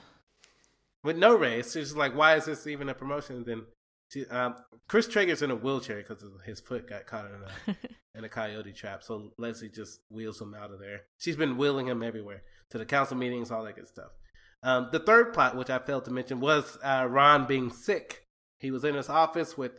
With 1.04 1.16
no 1.16 1.36
raise. 1.36 1.72
She's 1.72 1.94
like, 1.94 2.16
why 2.16 2.36
is 2.36 2.46
this 2.46 2.66
even 2.66 2.88
a 2.88 2.94
promotion? 2.94 3.44
Then 3.46 3.66
she, 4.08 4.26
um, 4.26 4.56
Chris 4.88 5.08
Traeger's 5.08 5.42
in 5.42 5.50
a 5.50 5.56
wheelchair 5.56 5.96
because 5.96 6.24
his 6.44 6.60
foot 6.60 6.88
got 6.88 7.06
caught 7.06 7.26
in 7.26 7.72
a 7.72 7.76
in 8.18 8.24
a 8.24 8.28
coyote 8.28 8.72
trap. 8.72 9.02
So 9.02 9.32
Leslie 9.36 9.68
just 9.68 10.00
wheels 10.10 10.40
him 10.40 10.54
out 10.54 10.72
of 10.72 10.80
there. 10.80 11.02
She's 11.18 11.36
been 11.36 11.56
wheeling 11.56 11.88
him 11.88 12.02
everywhere 12.02 12.42
to 12.70 12.78
the 12.78 12.86
council 12.86 13.16
meetings, 13.16 13.50
all 13.50 13.64
that 13.64 13.76
good 13.76 13.88
stuff. 13.88 14.10
Um, 14.62 14.88
the 14.90 14.98
third 14.98 15.34
plot, 15.34 15.56
which 15.56 15.70
I 15.70 15.78
failed 15.78 16.06
to 16.06 16.10
mention, 16.10 16.40
was 16.40 16.78
uh, 16.82 17.06
Ron 17.08 17.46
being 17.46 17.70
sick. 17.70 18.24
He 18.58 18.70
was 18.70 18.84
in 18.84 18.94
his 18.94 19.08
office 19.08 19.58
with 19.58 19.72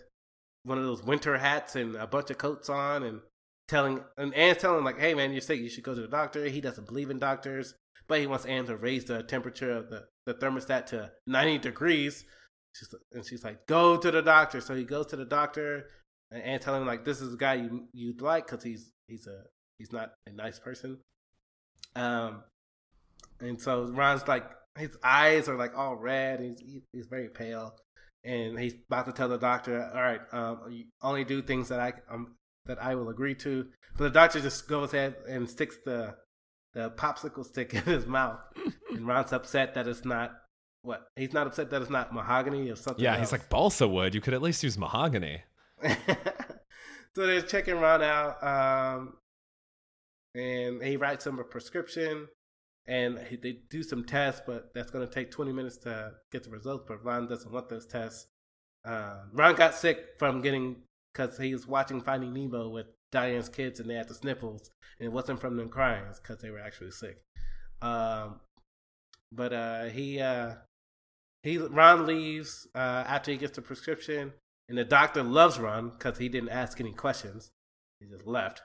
one 0.64 0.78
of 0.78 0.84
those 0.84 1.04
winter 1.04 1.38
hats 1.38 1.76
and 1.76 1.96
a 1.96 2.06
bunch 2.06 2.30
of 2.30 2.38
coats 2.38 2.70
on, 2.70 3.04
and 3.04 3.22
telling 3.68 4.04
and 4.18 4.34
Ann's 4.34 4.60
telling 4.60 4.80
him 4.80 4.86
like, 4.86 5.00
"Hey 5.00 5.14
man, 5.14 5.32
you're 5.32 5.42
sick. 5.42 5.60
You 5.60 5.70
should 5.70 5.84
go 5.84 5.96
to 5.96 6.02
the 6.02 6.08
doctor." 6.08 6.46
He 6.46 6.62
doesn't 6.62 6.88
believe 6.88 7.10
in 7.10 7.20
doctors, 7.20 7.74
but 8.08 8.20
he 8.20 8.28
wants 8.28 8.46
Anne 8.46 8.66
to 8.66 8.78
raise 8.78 9.06
the 9.06 9.24
temperature 9.24 9.72
of 9.72 9.90
the, 9.90 10.06
the 10.26 10.34
thermostat 10.34 10.86
to 10.88 11.12
90 11.26 11.58
degrees. 11.60 12.26
She's, 12.78 12.94
and 13.12 13.26
she's 13.26 13.44
like, 13.44 13.66
"Go 13.66 13.98
to 13.98 14.12
the 14.12 14.22
doctor." 14.22 14.62
So 14.62 14.76
he 14.76 14.84
goes 14.84 15.08
to 15.08 15.16
the 15.16 15.26
doctor, 15.26 15.90
and 16.32 16.44
Ann 16.44 16.60
telling 16.60 16.82
him 16.82 16.88
like, 16.88 17.06
"This 17.06 17.22
is 17.22 17.32
the 17.32 17.38
guy 17.38 17.56
you 17.56 17.88
you'd 17.94 18.22
like 18.22 18.46
because 18.48 18.64
he's 18.64 18.92
he's 19.08 19.28
a 19.28 19.44
he's 19.80 19.92
not 19.92 20.14
a 20.28 20.32
nice 20.32 20.60
person." 20.60 21.00
Um, 21.96 22.44
and 23.40 23.62
so 23.62 23.88
Ron's 23.88 24.28
like, 24.28 24.44
his 24.78 24.96
eyes 25.04 25.50
are 25.50 25.58
like 25.58 25.76
all 25.76 25.96
red. 25.96 26.40
He's 26.40 26.84
he's 26.92 27.08
very 27.08 27.30
pale, 27.30 27.76
and 28.24 28.60
he's 28.60 28.76
about 28.90 29.06
to 29.06 29.12
tell 29.12 29.30
the 29.30 29.38
doctor, 29.38 29.84
"All 29.94 30.02
right, 30.02 30.22
um, 30.32 30.86
only 31.02 31.24
do 31.24 31.42
things 31.42 31.70
that 31.70 31.80
I 31.80 31.94
um 32.10 32.36
that 32.66 32.82
I 32.82 32.96
will 32.96 33.10
agree 33.10 33.36
to." 33.36 33.68
But 33.98 34.04
the 34.06 34.10
doctor 34.12 34.40
just 34.40 34.68
goes 34.68 34.94
ahead 34.94 35.16
and 35.28 35.50
sticks 35.50 35.78
the 35.84 36.16
the 36.74 36.92
popsicle 36.92 37.46
stick 37.46 37.74
in 37.74 37.84
his 37.84 38.06
mouth, 38.06 38.40
and 38.92 39.08
Ron's 39.08 39.34
upset 39.34 39.74
that 39.74 39.88
it's 39.88 40.06
not 40.06 40.32
what 40.88 41.10
he's 41.18 41.34
not 41.34 41.48
upset 41.48 41.70
that 41.70 41.82
it's 41.82 41.92
not 41.92 42.14
mahogany 42.14 42.70
or 42.70 42.76
something. 42.76 43.04
yeah, 43.04 43.12
else. 43.12 43.20
he's 43.20 43.32
like 43.34 43.50
balsa 43.50 43.88
wood. 43.88 44.16
You 44.16 44.22
could 44.22 44.34
at 44.34 44.42
least 44.42 44.64
use 44.64 44.78
mahogany. 44.78 45.42
so 45.84 47.28
they're 47.28 47.42
checking 47.42 47.76
Ron 47.76 48.02
out, 48.02 48.42
um, 48.42 49.18
and 50.34 50.82
he 50.82 50.96
writes 50.96 51.28
him 51.28 51.40
a 51.40 51.44
prescription, 51.44 52.30
and 52.88 53.20
he, 53.20 53.36
they 53.36 53.60
do 53.70 53.84
some 53.84 54.06
tests, 54.06 54.42
but 54.48 54.74
that's 54.74 54.90
going 54.90 55.06
to 55.06 55.14
take 55.14 55.30
20 55.30 55.52
minutes 55.52 55.76
to 55.80 56.14
get 56.32 56.44
the 56.44 56.50
results. 56.50 56.86
But 56.88 57.04
Ron 57.04 57.28
doesn't 57.28 57.52
want 57.52 57.68
those 57.68 57.86
tests. 57.86 58.28
Uh, 58.86 59.24
Ron 59.34 59.56
got 59.56 59.76
sick 59.76 60.16
from 60.18 60.42
getting 60.42 60.78
because 61.14 61.38
he 61.38 61.52
was 61.52 61.68
watching 61.68 62.00
Finding 62.00 62.34
Nemo 62.34 62.70
with 62.70 62.88
Diane's 63.12 63.50
kids, 63.50 63.82
and 63.82 63.90
they 63.90 63.96
had 63.96 64.08
the 64.08 64.16
sniffles, 64.16 64.72
and 65.00 65.08
it 65.08 65.12
wasn't 65.12 65.42
from 65.42 65.58
them 65.58 65.68
crying; 65.68 66.06
it's 66.10 66.22
because 66.22 66.38
they 66.38 66.50
were 66.50 66.60
actually 66.60 66.92
sick. 66.92 67.22
Um, 67.82 68.40
but 69.34 69.52
uh, 69.52 69.84
he 69.86 70.22
uh, 70.22 70.54
he 71.48 71.58
Ron 71.58 72.06
leaves 72.06 72.68
uh, 72.76 73.04
after 73.08 73.32
he 73.32 73.38
gets 73.38 73.56
the 73.56 73.62
prescription, 73.62 74.34
and 74.68 74.78
the 74.78 74.84
doctor 74.84 75.24
loves 75.24 75.60
Ron 75.60 75.92
because 75.98 76.18
he 76.18 76.30
didn't 76.30 76.50
ask 76.50 76.80
any 76.80 76.92
questions. 76.92 77.52
He 78.00 78.08
just 78.08 78.28
left. 78.28 78.62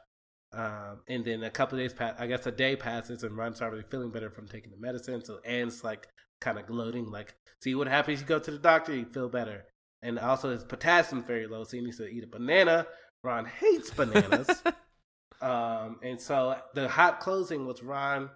Um, 0.53 1.01
and 1.09 1.25
then 1.25 1.43
a 1.43 1.51
couple 1.51 1.79
of 1.79 1.85
days 1.85 1.95
pass. 1.95 2.15
I 2.19 2.27
guess 2.27 2.47
a 2.47 2.53
day 2.53 2.77
passes, 2.77 3.23
and 3.23 3.37
Ron's 3.37 3.63
already 3.63 3.83
feeling 3.83 4.11
better 4.11 4.31
from 4.31 4.49
taking 4.49 4.71
the 4.71 4.79
medicine. 4.79 5.25
So 5.25 5.39
Ann's 5.45 5.85
like 5.85 6.09
kind 6.41 6.59
of 6.59 6.67
gloating, 6.67 7.11
like, 7.11 7.35
"See 7.61 7.75
what 7.75 7.87
happens? 7.87 8.21
You 8.21 8.27
go 8.27 8.39
to 8.39 8.51
the 8.51 8.59
doctor, 8.59 8.95
you 8.95 9.07
feel 9.07 9.29
better." 9.29 9.65
And 10.03 10.19
also 10.19 10.51
his 10.51 10.65
potassium's 10.65 11.27
very 11.27 11.47
low, 11.47 11.65
so 11.65 11.77
he 11.77 11.83
needs 11.83 11.99
to 11.99 12.09
eat 12.09 12.25
a 12.25 12.27
banana. 12.27 12.87
Ron 13.23 13.47
hates 13.47 13.91
bananas. 13.91 14.63
Um, 15.43 15.99
and 16.05 16.21
so 16.21 16.57
the 16.73 16.89
hot 16.89 17.19
closing 17.19 17.67
was 17.67 17.83
Ron 17.83 18.31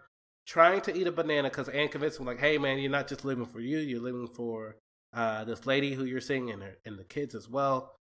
trying 0.47 0.81
to 0.83 0.97
eat 0.97 1.07
a 1.07 1.13
banana 1.13 1.49
because 1.49 1.69
Ann 1.69 1.89
convinced 1.89 2.21
him, 2.21 2.27
like, 2.27 2.41
hey, 2.41 2.59
man, 2.59 2.79
you're 2.79 2.91
not 2.91 3.09
just 3.09 3.25
living 3.25 3.47
for 3.47 3.61
you, 3.61 3.79
you're 3.79 4.01
living 4.01 4.29
for 4.29 4.77
uh, 5.13 5.45
this 5.45 5.67
lady 5.67 5.95
who 5.95 6.05
you're 6.05 6.21
seeing 6.21 6.51
and, 6.51 6.63
her, 6.63 6.77
and 6.85 6.99
the 6.99 7.05
kids 7.05 7.35
as 7.35 7.49
well. 7.49 7.93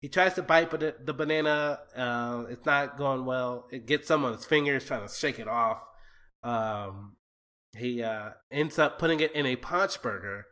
He 0.00 0.08
tries 0.08 0.34
to 0.34 0.42
bite 0.42 0.70
the, 0.70 0.96
the 1.02 1.14
banana. 1.14 1.78
Uh, 1.96 2.44
it's 2.50 2.66
not 2.66 2.96
going 2.96 3.24
well. 3.24 3.68
It 3.70 3.86
gets 3.86 4.08
some 4.08 4.24
on 4.24 4.32
his 4.32 4.44
fingers, 4.44 4.84
trying 4.84 5.06
to 5.06 5.14
shake 5.14 5.38
it 5.38 5.46
off. 5.46 5.80
Um, 6.42 7.16
he 7.76 8.02
uh, 8.02 8.30
ends 8.50 8.78
up 8.78 8.98
putting 8.98 9.20
it 9.20 9.32
in 9.32 9.46
a 9.46 9.54
Paunch 9.54 10.02
Burger 10.02 10.46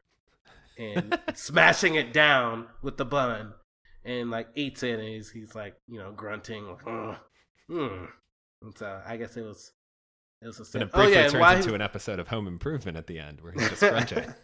and 0.78 1.18
smashing 1.34 1.96
it 1.96 2.12
down 2.12 2.68
with 2.80 2.96
the 2.96 3.04
bun 3.04 3.54
and 4.04 4.30
like 4.30 4.48
eats 4.54 4.82
it 4.82 4.98
and 4.98 5.08
he's, 5.08 5.30
he's 5.30 5.54
like 5.54 5.74
you 5.86 5.98
know 5.98 6.12
grunting 6.12 6.66
like 6.66 6.84
mm. 7.70 8.08
And 8.62 8.76
so 8.76 9.00
I 9.06 9.16
guess 9.16 9.36
it 9.36 9.42
was 9.42 9.72
it 10.42 10.46
was 10.46 10.58
a 10.60 10.78
And 10.78 10.82
it 10.84 10.90
oh 10.92 10.96
briefly 10.98 11.14
yeah 11.14 11.22
turns 11.28 11.34
why 11.34 11.52
he 11.52 11.56
into 11.58 11.74
an 11.74 11.82
episode 11.82 12.18
of 12.18 12.28
Home 12.28 12.46
Improvement 12.46 12.96
at 12.96 13.06
the 13.06 13.18
end 13.18 13.40
where 13.40 13.52
he's 13.52 13.68
just 13.68 13.80
grunting. 13.80 14.34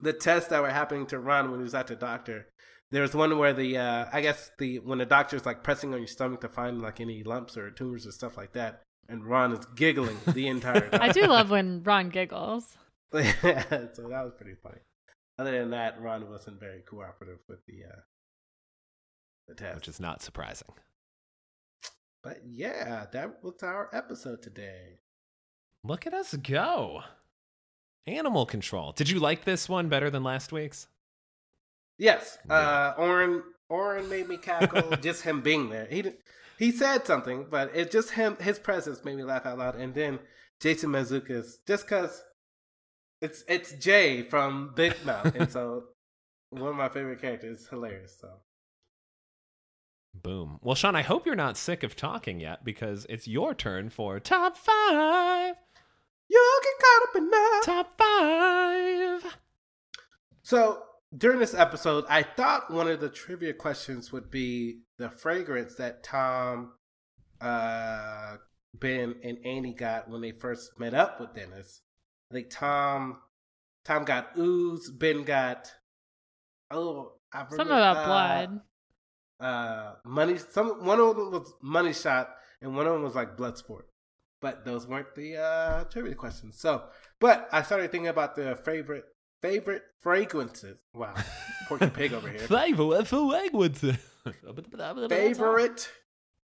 the 0.00 0.12
tests 0.12 0.48
that 0.50 0.62
were 0.62 0.70
happening 0.70 1.06
to 1.06 1.18
Ron 1.18 1.50
when 1.50 1.60
he 1.60 1.64
was 1.64 1.74
at 1.74 1.86
the 1.86 1.96
doctor. 1.96 2.48
There 2.90 3.02
was 3.02 3.14
one 3.14 3.38
where 3.38 3.52
the 3.54 3.78
uh, 3.78 4.06
I 4.12 4.20
guess 4.20 4.50
the 4.58 4.78
when 4.80 4.98
the 4.98 5.06
doctor's 5.06 5.46
like 5.46 5.62
pressing 5.62 5.94
on 5.94 6.00
your 6.00 6.08
stomach 6.08 6.40
to 6.42 6.48
find 6.48 6.82
like 6.82 7.00
any 7.00 7.22
lumps 7.22 7.56
or 7.56 7.70
tumors 7.70 8.06
or 8.06 8.10
stuff 8.12 8.36
like 8.36 8.52
that, 8.52 8.82
and 9.08 9.24
Ron 9.24 9.52
is 9.52 9.64
giggling 9.74 10.18
the 10.26 10.46
entire 10.48 10.90
time. 10.90 11.00
I 11.02 11.10
do 11.12 11.22
love 11.22 11.50
when 11.50 11.82
Ron 11.82 12.08
giggles. 12.10 12.76
Yeah, 13.14 13.64
so 13.92 14.08
that 14.08 14.24
was 14.24 14.32
pretty 14.38 14.56
funny. 14.62 14.78
Other 15.38 15.58
than 15.58 15.70
that, 15.70 16.00
Ron 16.00 16.30
wasn't 16.30 16.60
very 16.60 16.80
cooperative 16.80 17.38
with 17.48 17.60
the 17.66 17.84
uh, 17.84 18.00
the 19.48 19.54
test. 19.54 19.74
which 19.74 19.88
is 19.88 20.00
not 20.00 20.22
surprising. 20.22 20.68
But 22.22 22.38
yeah, 22.46 23.06
that 23.12 23.42
was 23.42 23.62
our 23.62 23.88
episode 23.92 24.42
today. 24.42 24.98
Look 25.84 26.06
at 26.06 26.14
us 26.14 26.34
go. 26.34 27.02
Animal 28.06 28.46
control. 28.46 28.92
Did 28.92 29.10
you 29.10 29.18
like 29.18 29.44
this 29.44 29.68
one 29.68 29.88
better 29.88 30.10
than 30.10 30.22
last 30.22 30.52
week's? 30.52 30.86
Yes, 31.98 32.38
Yeah. 32.48 32.54
uh, 32.54 32.94
Orin 32.98 33.42
Orin 33.68 34.08
made 34.08 34.28
me 34.28 34.36
cackle. 34.36 34.96
just 35.02 35.22
him 35.22 35.40
being 35.40 35.70
there. 35.70 35.86
He 35.86 36.04
he 36.58 36.70
said 36.70 37.06
something, 37.06 37.46
but 37.50 37.74
it 37.74 37.90
just 37.90 38.10
him 38.12 38.36
his 38.36 38.58
presence 38.58 39.04
made 39.04 39.16
me 39.16 39.24
laugh 39.24 39.46
out 39.46 39.58
loud. 39.58 39.76
And 39.76 39.94
then 39.94 40.18
Jason 40.60 40.90
Mantzoukas, 40.90 41.56
just 41.66 41.84
because 41.86 42.22
it's 43.20 43.44
it's 43.48 43.72
Jay 43.72 44.22
from 44.22 44.72
Big 44.74 45.04
Mouth, 45.04 45.34
and 45.36 45.50
so 45.50 45.84
one 46.50 46.70
of 46.70 46.76
my 46.76 46.88
favorite 46.88 47.20
characters, 47.20 47.66
hilarious. 47.68 48.16
So 48.20 48.28
Boom. 50.14 50.58
Well, 50.62 50.74
Sean, 50.74 50.94
I 50.94 51.02
hope 51.02 51.26
you're 51.26 51.34
not 51.34 51.56
sick 51.56 51.82
of 51.82 51.96
talking 51.96 52.40
yet 52.40 52.64
because 52.64 53.06
it's 53.08 53.26
your 53.26 53.54
turn 53.54 53.90
for 53.90 54.20
top 54.20 54.56
five. 54.56 55.54
you 56.28 56.60
get 56.62 56.86
caught 56.86 57.08
up 57.08 57.16
in 57.16 57.30
that. 57.30 57.62
Top 57.64 57.98
five. 57.98 59.36
So 60.42 60.82
during 61.16 61.38
this 61.38 61.54
episode, 61.54 62.04
I 62.08 62.22
thought 62.22 62.70
one 62.70 62.88
of 62.88 63.00
the 63.00 63.08
trivia 63.08 63.52
questions 63.52 64.12
would 64.12 64.30
be 64.30 64.80
the 64.98 65.10
fragrance 65.10 65.74
that 65.76 66.02
Tom, 66.02 66.72
uh, 67.40 68.36
Ben, 68.74 69.16
and 69.22 69.38
Annie 69.44 69.74
got 69.74 70.08
when 70.08 70.20
they 70.20 70.32
first 70.32 70.78
met 70.78 70.94
up 70.94 71.20
with 71.20 71.34
Dennis. 71.34 71.82
I 72.30 72.34
think 72.34 72.50
Tom, 72.50 73.18
Tom 73.84 74.04
got 74.04 74.36
ooze. 74.38 74.90
Ben 74.90 75.24
got 75.24 75.72
oh, 76.70 77.12
I 77.32 77.40
Something 77.48 77.66
about 77.66 77.96
uh, 77.96 78.06
blood. 78.06 78.60
Uh, 79.42 79.94
money. 80.04 80.38
Some 80.38 80.84
one 80.84 81.00
of 81.00 81.16
them 81.16 81.32
was 81.32 81.52
money 81.60 81.92
shot, 81.92 82.30
and 82.60 82.76
one 82.76 82.86
of 82.86 82.92
them 82.92 83.02
was 83.02 83.14
like 83.14 83.36
blood 83.36 83.58
sport. 83.58 83.88
But 84.40 84.64
those 84.64 84.86
weren't 84.86 85.14
the 85.14 85.36
uh, 85.36 85.84
trivia 85.84 86.14
questions. 86.14 86.58
So, 86.58 86.84
but 87.20 87.48
I 87.52 87.62
started 87.62 87.90
thinking 87.90 88.08
about 88.08 88.36
the 88.36 88.56
favorite 88.56 89.04
favorite 89.40 89.82
fragrances. 90.00 90.78
Wow, 90.94 91.14
Porky 91.68 91.90
Pig 91.90 92.12
over 92.12 92.28
here. 92.28 92.38
For 93.08 93.18
language. 93.18 93.78
favorite 95.08 95.90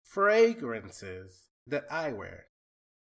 fragrances 0.02 1.48
that 1.66 1.84
I 1.90 2.12
wear. 2.12 2.46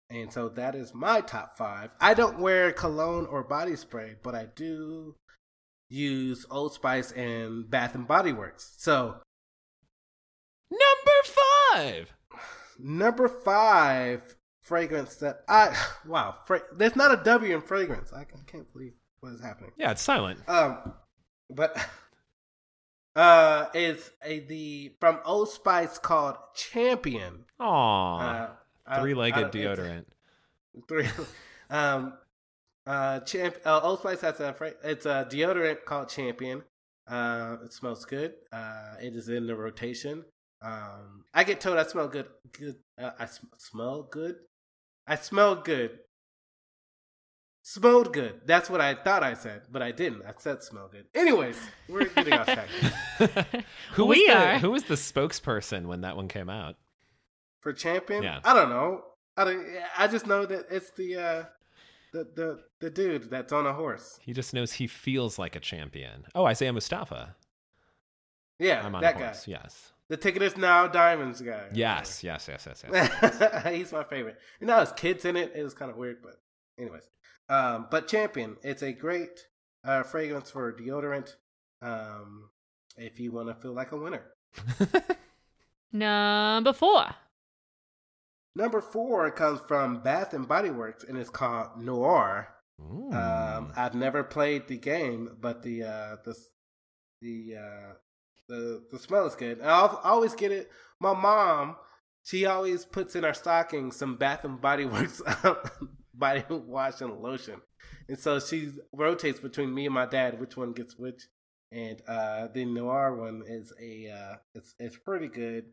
And 0.10 0.32
so 0.32 0.50
that 0.50 0.76
is 0.76 0.94
my 0.94 1.22
top 1.22 1.58
five. 1.58 1.96
I 2.00 2.14
don't 2.14 2.40
wear 2.40 2.72
cologne 2.72 3.26
or 3.26 3.44
body 3.44 3.76
spray, 3.76 4.16
but 4.22 4.36
I 4.36 4.48
do 4.56 5.16
use 5.90 6.46
Old 6.52 6.74
Spice 6.74 7.12
and 7.12 7.70
Bath 7.70 7.96
and 7.96 8.08
Body 8.08 8.32
Works. 8.32 8.76
So 8.78 9.22
Number 10.78 11.34
five. 11.74 12.14
number 12.80 13.28
five 13.30 14.36
fragrance 14.62 15.16
that 15.18 15.38
I 15.48 15.76
wow, 16.08 16.36
fra- 16.46 16.64
there's 16.76 16.96
not 16.96 17.12
a 17.18 17.24
W 17.24 17.56
in 17.56 17.62
fragrance. 17.62 18.12
I, 18.14 18.22
I 18.22 18.26
can't 18.48 18.72
believe 18.74 18.94
what 19.20 19.34
is 19.34 19.42
happening. 19.42 19.72
Yeah, 19.78 19.92
it's 19.92 20.02
silent. 20.02 20.40
Um, 20.50 20.94
but 21.50 21.78
uh, 23.16 23.68
is 23.74 24.12
a 24.24 24.40
the 24.42 24.94
from 25.00 25.20
Old 25.26 25.50
Spice 25.50 25.98
called 25.98 26.36
Champion. 26.56 27.46
Aw, 27.60 28.50
uh, 28.88 29.02
three 29.02 29.14
legged 29.14 29.38
I- 29.46 29.48
it's- 29.48 29.80
deodorant. 29.80 30.06
Three. 30.90 31.08
Um, 31.70 32.16
uh, 32.86 33.22
champ. 33.22 33.56
Uh, 33.66 33.80
Old 33.82 34.00
Spice 34.00 34.20
has 34.22 34.42
a. 34.42 34.52
fra- 34.54 34.74
It's 34.84 35.06
a 35.06 35.26
deodorant 35.32 35.86
called 35.86 36.10
Champion. 36.10 36.64
Uh, 37.08 37.56
it 37.64 37.72
smells 37.72 38.04
good. 38.04 38.34
Uh, 38.52 38.96
it 39.02 39.16
is 39.16 39.30
in 39.30 39.48
the 39.48 39.56
rotation. 39.56 40.26
Um, 40.62 41.26
I 41.34 41.44
get 41.44 41.62
told 41.62 41.78
I 41.78 41.84
smell 41.84 42.08
good. 42.08 42.28
Good. 42.58 42.78
Uh, 43.02 43.12
I 43.20 43.26
sm- 43.26 43.46
smell 43.58 44.04
good. 44.04 44.38
I 45.08 45.16
smell 45.16 45.56
good. 45.56 46.00
Smelled 47.68 48.14
good. 48.14 48.42
That's 48.46 48.70
what 48.70 48.80
I 48.80 48.94
thought 48.94 49.24
I 49.24 49.34
said, 49.34 49.64
but 49.72 49.82
I 49.82 49.92
didn't. 49.92 50.22
I 50.24 50.34
said 50.38 50.62
smell 50.62 50.88
good. 50.88 51.06
Anyways, 51.16 51.58
we're 51.90 52.06
getting 52.06 52.34
off 52.34 52.46
track. 52.46 52.68
who 53.94 54.06
was 54.06 54.18
We 54.18 54.28
the. 54.28 54.60
Who 54.60 54.70
was 54.70 54.84
the 54.84 54.94
spokesperson 54.94 55.88
when 55.88 56.02
that 56.02 56.16
one 56.16 56.28
came 56.28 56.48
out? 56.48 56.76
For 57.62 57.74
champion, 57.74 58.22
Yeah. 58.22 58.40
I 58.44 58.54
don't 58.54 58.70
know. 58.70 59.02
I 59.36 59.46
don't. 59.46 59.66
I 59.98 60.08
just 60.08 60.28
know 60.28 60.46
that 60.46 60.68
it's 60.70 60.92
the 60.92 61.16
uh, 61.16 61.44
the 62.14 62.28
the 62.36 62.60
the 62.82 62.90
dude 62.92 63.32
that's 63.32 63.52
on 63.52 63.66
a 63.66 63.74
horse. 63.74 64.20
He 64.22 64.32
just 64.32 64.54
knows 64.54 64.74
he 64.74 64.86
feels 64.86 65.40
like 65.40 65.56
a 65.56 65.60
champion. 65.60 66.26
Oh, 66.36 66.46
Isaiah 66.46 66.72
Mustafa. 66.72 67.36
Yeah, 68.60 68.86
I'm 68.86 68.94
on 68.94 69.02
that 69.02 69.16
a 69.16 69.20
guy. 69.20 69.36
Yes. 69.48 69.92
The 70.10 70.18
ticket 70.18 70.42
is 70.42 70.56
now 70.56 70.88
diamonds 70.88 71.42
guy. 71.42 71.68
Yes, 71.74 72.24
yes, 72.24 72.48
yes, 72.48 72.68
yes, 72.68 72.84
yes. 72.92 73.68
He's 73.74 73.92
my 73.92 74.04
favorite. 74.04 74.38
And 74.60 74.68
now 74.68 74.82
his 74.82 74.92
kids 74.92 75.26
in 75.26 75.36
it. 75.36 75.54
It 75.56 75.64
was 75.64 75.74
kind 75.74 75.90
of 75.90 75.98
weird, 75.98 76.18
but 76.22 76.36
anyways. 76.80 77.10
Um, 77.50 77.88
but 77.90 78.08
Champion, 78.08 78.58
it's 78.64 78.84
a 78.84 78.92
great 78.92 79.48
uh, 79.84 80.04
fragrance 80.04 80.52
for 80.52 80.72
deodorant. 80.74 81.36
Um, 81.82 82.50
if 82.98 83.20
you 83.20 83.32
want 83.32 83.48
to 83.50 83.56
feel 83.56 83.74
like 83.74 83.92
a 83.92 83.98
winner. 83.98 84.24
Number 85.92 86.74
four. 86.74 87.08
Number 88.56 88.82
four 88.82 89.30
comes 89.32 89.60
from 89.68 90.02
Bath 90.02 90.34
and 90.34 90.48
Body 90.48 90.70
Works, 90.70 91.04
and 91.04 91.18
it's 91.18 91.30
called 91.30 91.82
Noir. 91.82 92.50
Um, 92.80 93.72
I've 93.76 93.96
never 93.96 94.24
played 94.24 94.68
the 94.68 94.78
game, 94.78 95.38
but 95.40 95.64
the 95.64 95.84
uh, 95.84 96.16
the 96.24 96.36
the 97.22 97.56
uh, 97.58 97.94
the 98.48 98.84
the 98.92 99.00
smell 99.00 99.26
is 99.26 99.36
good. 99.36 99.62
I 99.62 99.98
always 100.04 100.34
get 100.34 100.52
it. 100.52 100.70
My 101.00 101.14
mom, 101.14 101.76
she 102.24 102.46
always 102.46 102.86
puts 102.86 103.16
in 103.16 103.26
our 103.26 103.34
stocking 103.34 103.92
some 103.92 104.18
Bath 104.18 104.44
and 104.44 104.60
Body 104.62 104.86
Works 104.86 105.22
body 106.14 106.44
wash 106.50 107.02
and 107.02 107.20
lotion, 107.22 107.62
and 108.08 108.18
so 108.18 108.40
she 108.40 108.72
rotates 108.94 109.40
between 109.40 109.74
me 109.74 109.86
and 109.86 109.94
my 109.94 110.06
dad 110.06 110.40
which 110.40 110.58
one 110.58 110.74
gets 110.74 110.98
which. 110.98 111.24
And 111.72 112.02
uh, 112.08 112.48
the 112.54 112.64
Noir 112.64 113.16
one 113.16 113.44
is 113.46 113.74
a 113.82 114.10
uh, 114.10 114.36
it's 114.54 114.76
it's 114.80 114.98
pretty 114.98 115.28
good. 115.28 115.66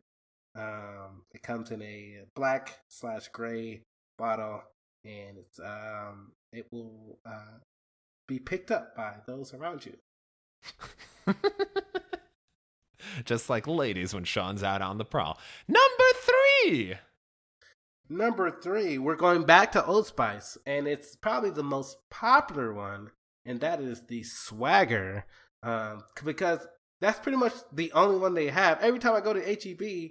Um, 0.55 1.23
it 1.33 1.43
comes 1.43 1.70
in 1.70 1.81
a 1.83 2.23
black 2.35 2.81
slash 2.89 3.29
gray 3.29 3.83
bottle, 4.18 4.62
and 5.05 5.39
it's 5.39 5.61
um, 5.61 6.33
it 6.53 6.66
will 6.73 7.18
uh, 7.25 7.59
be 8.27 8.39
picked 8.39 8.70
up 8.70 8.97
by 8.97 9.16
those 9.27 9.55
around 9.55 9.87
you. 9.87 9.97
just 13.24 13.50
like 13.50 13.66
ladies 13.66 14.14
when 14.14 14.24
Sean's 14.24 14.62
out 14.62 14.82
on 14.82 14.98
the 14.98 15.05
prowl. 15.05 15.38
Number 15.68 16.05
three. 16.22 16.94
Number 18.09 18.50
three, 18.50 18.98
we're 18.98 19.16
going 19.16 19.44
back 19.44 19.72
to 19.72 19.84
Old 19.86 20.07
Spice, 20.07 20.59
and 20.66 20.86
it's 20.86 21.16
probably 21.16 21.50
the 21.50 21.62
most 21.62 21.96
popular 22.11 22.72
one, 22.74 23.11
and 23.46 23.61
that 23.61 23.80
is 23.80 24.03
the 24.07 24.22
Swagger, 24.22 25.24
um, 25.62 26.03
because 26.22 26.66
that's 27.00 27.20
pretty 27.20 27.38
much 27.38 27.55
the 27.72 27.90
only 27.92 28.18
one 28.18 28.34
they 28.34 28.48
have. 28.48 28.80
Every 28.80 28.98
time 28.98 29.14
I 29.14 29.20
go 29.20 29.32
to 29.32 29.40
HEB 29.40 30.11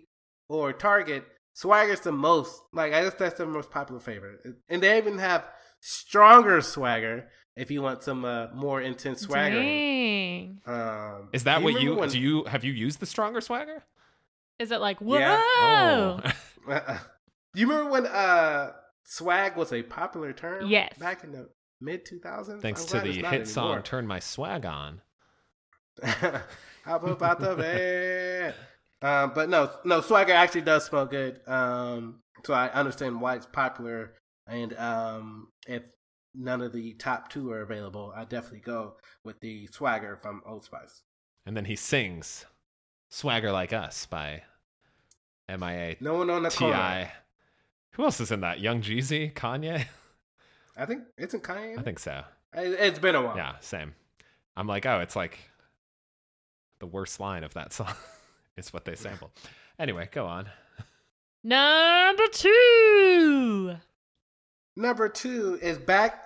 or 0.50 0.74
Target, 0.74 1.26
Swagger's 1.54 2.00
the 2.00 2.12
most 2.12 2.60
like 2.74 2.94
I 2.94 3.04
guess 3.04 3.14
that's 3.14 3.38
the 3.38 3.46
most 3.46 3.70
popular 3.70 4.02
favorite, 4.02 4.40
and 4.68 4.82
they 4.82 4.98
even 4.98 5.20
have 5.20 5.48
stronger 5.80 6.62
Swagger 6.62 7.28
if 7.56 7.70
you 7.70 7.82
want 7.82 8.04
some 8.04 8.26
uh, 8.26 8.48
more 8.54 8.82
intense 8.82 9.22
swagger. 9.22 9.60
Um, 10.66 11.30
Is 11.34 11.44
that 11.46 11.60
do 11.60 11.64
what 11.66 11.82
you 11.82 11.96
when- 11.96 12.10
do? 12.10 12.20
You 12.20 12.44
have 12.46 12.64
you 12.64 12.74
used 12.74 13.00
the 13.00 13.06
stronger 13.06 13.42
swagger? 13.42 13.84
Is 14.60 14.72
it 14.72 14.80
like 14.82 15.00
whoa? 15.00 15.18
Yeah. 15.18 15.42
Oh. 15.42 16.22
Uh, 16.70 16.98
do 17.54 17.60
you 17.62 17.68
remember 17.68 17.92
when 17.92 18.06
uh 18.08 18.74
swag 19.04 19.56
was 19.58 19.74
a 19.74 19.82
popular 19.84 20.34
term? 20.34 20.68
Yes. 20.68 20.98
Back 20.98 21.24
in 21.24 21.32
the 21.32 21.50
mid 21.80 22.06
2000s. 22.06 22.62
Thanks 22.62 22.82
I'm 22.94 23.02
to 23.02 23.08
the 23.08 23.10
it's 23.16 23.22
not 23.24 23.34
hit 23.34 23.48
song 23.48 23.84
"Turn 23.84 24.06
My 24.08 24.20
Swag 24.20 24.66
On." 24.66 25.02
Hop 26.04 27.04
up 27.04 27.22
out 27.22 27.40
the 27.40 27.56
bed. 27.56 28.56
Um, 29.04 29.32
but 29.34 29.50
no, 29.50 29.72
no, 29.84 30.02
Swagger 30.02 30.34
actually 30.34 30.62
does 30.62 30.86
smell 30.86 31.08
good. 31.08 31.40
Um, 31.48 32.22
so 32.46 32.54
I 32.54 32.68
understand 32.70 33.20
why 33.20 33.34
it's 33.36 33.48
popular. 33.48 34.14
And 34.46 34.78
um, 34.78 35.48
if 35.66 35.82
none 36.36 36.62
of 36.62 36.74
the 36.74 36.94
top 36.94 37.30
two 37.30 37.52
are 37.52 37.62
available, 37.62 38.14
I 38.16 38.26
definitely 38.26 38.60
go 38.60 38.96
with 39.24 39.40
the 39.42 39.68
Swagger 39.68 40.16
from 40.18 40.42
Old 40.46 40.64
Spice. 40.64 41.02
And 41.46 41.56
then 41.58 41.66
he 41.66 41.76
sings 41.76 42.46
"Swagger 43.10 43.52
Like 43.52 43.74
Us" 43.74 44.06
by 44.06 44.44
MIA 45.50 45.96
No 46.00 46.16
one 46.16 46.30
on 46.30 46.44
the 46.44 46.50
Ti. 46.50 46.58
corner. 46.58 47.12
Who 47.94 48.04
else 48.04 48.20
is 48.22 48.32
in 48.32 48.42
that? 48.42 48.60
Young 48.62 48.82
Jeezy, 48.82 49.34
Kanye. 49.34 49.86
I 50.78 50.86
think 50.86 51.04
it's 51.18 51.34
in 51.34 51.42
Kanye. 51.42 51.78
I 51.78 51.82
think 51.82 52.00
so. 52.00 52.24
It- 52.54 52.80
it's 52.80 53.00
been 53.00 53.16
a 53.16 53.22
while. 53.22 53.36
Yeah, 53.36 53.56
same. 53.60 53.96
I'm 54.56 54.68
like, 54.68 54.86
oh, 54.86 55.00
it's 55.02 55.16
like 55.16 55.38
the 56.80 56.86
worst 56.88 57.20
line 57.20 57.44
of 57.44 57.54
that 57.56 57.74
song 57.74 57.94
is 58.58 58.72
what 58.72 58.86
they 58.86 58.96
sample. 58.96 59.32
Anyway, 59.80 60.08
go 60.12 60.26
on. 60.26 60.50
Number 61.44 62.28
two. 62.32 63.76
Number 64.82 65.08
two 65.10 65.60
is 65.62 65.78
back 65.78 66.26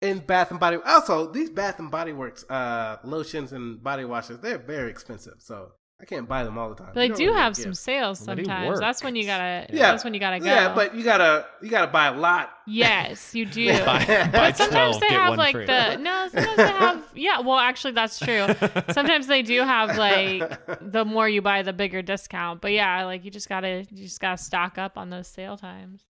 in 0.00 0.20
Bath 0.20 0.50
and 0.50 0.58
Body. 0.58 0.78
Also, 0.86 1.30
these 1.30 1.50
Bath 1.50 1.78
and 1.78 1.90
Body 1.90 2.14
Works 2.14 2.48
uh, 2.48 2.96
lotions 3.04 3.52
and 3.52 3.82
body 3.82 4.06
washes 4.06 4.40
they're 4.40 4.56
very 4.56 4.90
expensive, 4.90 5.34
so 5.38 5.72
I 6.00 6.06
can't 6.06 6.26
buy 6.26 6.44
them 6.44 6.56
all 6.56 6.70
the 6.70 6.76
time. 6.76 6.92
But 6.94 7.00
they 7.00 7.08
don't 7.08 7.18
really 7.18 7.38
have 7.38 7.54
some 7.54 7.72
gifts. 7.72 7.80
sales 7.80 8.26
Well, 8.26 8.36
they 8.36 8.42
do 8.42 8.48
sometimes. 8.48 8.80
That's 8.80 9.04
when 9.04 9.16
you 9.16 9.26
gotta. 9.26 9.66
Yeah. 9.70 9.90
That's 9.90 10.02
when 10.02 10.14
you 10.14 10.20
gotta 10.20 10.38
go. 10.38 10.46
Yeah, 10.46 10.74
but 10.74 10.94
you 10.94 11.04
gotta 11.04 11.44
you 11.60 11.68
gotta 11.68 11.88
buy 11.88 12.06
a 12.06 12.14
lot. 12.14 12.50
yes, 12.66 13.34
you 13.34 13.44
do. 13.60 13.68
Buy, 13.68 14.06
buy 14.06 14.30
but 14.32 14.56
sometimes 14.56 14.96
12, 14.96 15.00
they 15.02 15.14
have 15.14 15.36
like 15.36 15.54
free. 15.54 15.66
the 15.66 15.96
no. 15.96 16.28
Sometimes 16.32 16.56
they 16.56 16.66
have 16.68 17.04
yeah. 17.14 17.40
Well, 17.40 17.58
actually, 17.58 17.92
that's 17.92 18.18
true. 18.18 18.46
Sometimes 18.92 19.26
they 19.26 19.42
do 19.42 19.60
have 19.60 19.98
like 19.98 20.90
the 20.90 21.04
more 21.04 21.28
you 21.28 21.42
buy, 21.42 21.60
the 21.60 21.74
bigger 21.74 22.00
discount. 22.00 22.62
But 22.62 22.72
yeah, 22.72 23.04
like 23.04 23.26
you 23.26 23.30
just 23.30 23.50
gotta 23.50 23.84
you 23.90 24.04
just 24.04 24.20
gotta 24.20 24.38
stock 24.38 24.78
up 24.78 24.96
on 24.96 25.10
those 25.10 25.28
sale 25.28 25.58
times. 25.58 26.06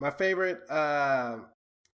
My 0.00 0.10
favorite 0.10 0.60
uh, 0.70 1.38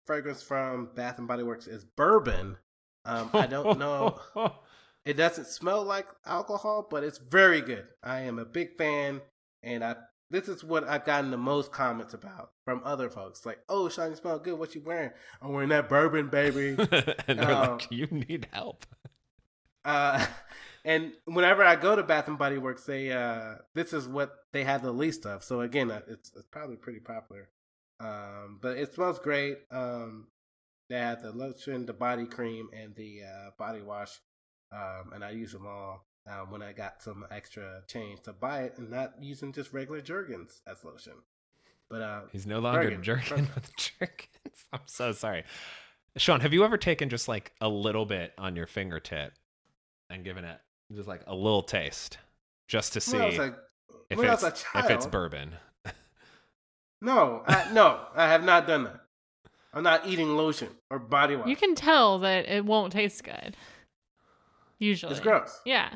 fragrance 0.06 0.42
from 0.42 0.90
Bath 0.94 1.18
and 1.18 1.28
Body 1.28 1.42
Works 1.42 1.66
is 1.66 1.84
bourbon. 1.84 2.56
Um, 3.04 3.30
I 3.32 3.46
don't 3.46 3.78
know. 3.78 4.18
It 5.04 5.16
doesn't 5.16 5.46
smell 5.46 5.84
like 5.84 6.06
alcohol, 6.26 6.86
but 6.90 7.02
it's 7.02 7.16
very 7.16 7.62
good. 7.62 7.86
I 8.02 8.20
am 8.22 8.38
a 8.38 8.44
big 8.44 8.76
fan, 8.76 9.22
and 9.62 9.82
I 9.82 9.96
this 10.30 10.48
is 10.48 10.62
what 10.62 10.86
I've 10.86 11.06
gotten 11.06 11.30
the 11.30 11.38
most 11.38 11.72
comments 11.72 12.12
about 12.12 12.50
from 12.66 12.82
other 12.84 13.08
folks. 13.08 13.46
Like, 13.46 13.60
"Oh, 13.70 13.88
Sean, 13.88 14.10
you 14.10 14.16
smell 14.16 14.38
good. 14.38 14.58
What 14.58 14.74
you 14.74 14.82
wearing? 14.84 15.10
I'm 15.40 15.54
wearing 15.54 15.70
that 15.70 15.88
bourbon, 15.88 16.28
baby." 16.28 16.76
and 17.26 17.38
they're 17.38 17.50
Um, 17.50 17.78
like, 17.78 17.90
you 17.90 18.06
need 18.08 18.48
help. 18.52 18.84
uh, 19.86 20.26
and 20.84 21.12
whenever 21.24 21.64
I 21.64 21.76
go 21.76 21.96
to 21.96 22.02
Bath 22.02 22.28
and 22.28 22.36
Body 22.36 22.58
Works, 22.58 22.84
they 22.84 23.10
uh, 23.10 23.54
this 23.74 23.94
is 23.94 24.06
what 24.06 24.34
they 24.52 24.64
have 24.64 24.82
the 24.82 24.92
least 24.92 25.24
of. 25.24 25.42
So 25.42 25.62
again, 25.62 25.90
uh, 25.90 26.02
it's 26.06 26.30
it's 26.36 26.48
probably 26.50 26.76
pretty 26.76 27.00
popular. 27.00 27.48
Um, 28.00 28.58
but 28.60 28.76
it 28.76 28.94
smells 28.94 29.18
great. 29.18 29.58
Um, 29.70 30.28
they 30.88 30.98
have 30.98 31.22
the 31.22 31.32
lotion, 31.32 31.86
the 31.86 31.92
body 31.92 32.26
cream, 32.26 32.68
and 32.72 32.94
the 32.94 33.22
uh, 33.24 33.50
body 33.58 33.82
wash. 33.82 34.18
Um, 34.72 35.12
and 35.14 35.24
I 35.24 35.30
use 35.30 35.52
them 35.52 35.66
all 35.66 36.06
uh, 36.28 36.44
when 36.48 36.62
I 36.62 36.72
got 36.72 37.02
some 37.02 37.26
extra 37.30 37.82
change 37.86 38.22
to 38.22 38.32
buy 38.32 38.62
it, 38.62 38.74
and 38.78 38.90
not 38.90 39.14
using 39.20 39.52
just 39.52 39.72
regular 39.72 40.00
Jergens 40.00 40.62
as 40.66 40.84
lotion. 40.84 41.14
But 41.90 42.02
uh, 42.02 42.20
He's 42.32 42.46
no 42.46 42.58
longer 42.58 42.96
jerking 42.96 43.28
Bergen. 43.28 43.48
with 43.54 43.76
jerkins. 43.76 44.64
I'm 44.72 44.80
so 44.86 45.12
sorry. 45.12 45.44
Sean, 46.16 46.40
have 46.40 46.52
you 46.52 46.64
ever 46.64 46.76
taken 46.76 47.08
just 47.08 47.28
like 47.28 47.52
a 47.60 47.68
little 47.68 48.04
bit 48.04 48.32
on 48.38 48.56
your 48.56 48.66
fingertip 48.66 49.32
and 50.10 50.24
given 50.24 50.44
it 50.44 50.58
just 50.92 51.08
like 51.08 51.22
a 51.26 51.34
little 51.34 51.62
taste 51.62 52.18
just 52.66 52.94
to 52.94 53.00
see 53.00 53.18
I 53.18 53.26
was 53.26 53.38
a, 53.38 53.56
if 54.10 54.18
it's 54.18 54.62
child, 54.62 54.84
if 54.84 54.90
it's 54.90 55.06
bourbon? 55.06 55.54
No, 57.00 57.42
I, 57.46 57.72
no, 57.72 58.00
I 58.14 58.28
have 58.28 58.44
not 58.44 58.66
done 58.66 58.84
that. 58.84 59.00
I'm 59.72 59.82
not 59.82 60.06
eating 60.06 60.36
lotion 60.36 60.68
or 60.90 60.98
body 60.98 61.36
wash. 61.36 61.48
You 61.48 61.56
can 61.56 61.74
tell 61.74 62.18
that 62.20 62.48
it 62.48 62.64
won't 62.64 62.92
taste 62.92 63.22
good. 63.24 63.56
Usually, 64.78 65.12
It's 65.12 65.20
gross. 65.20 65.60
Yeah, 65.64 65.90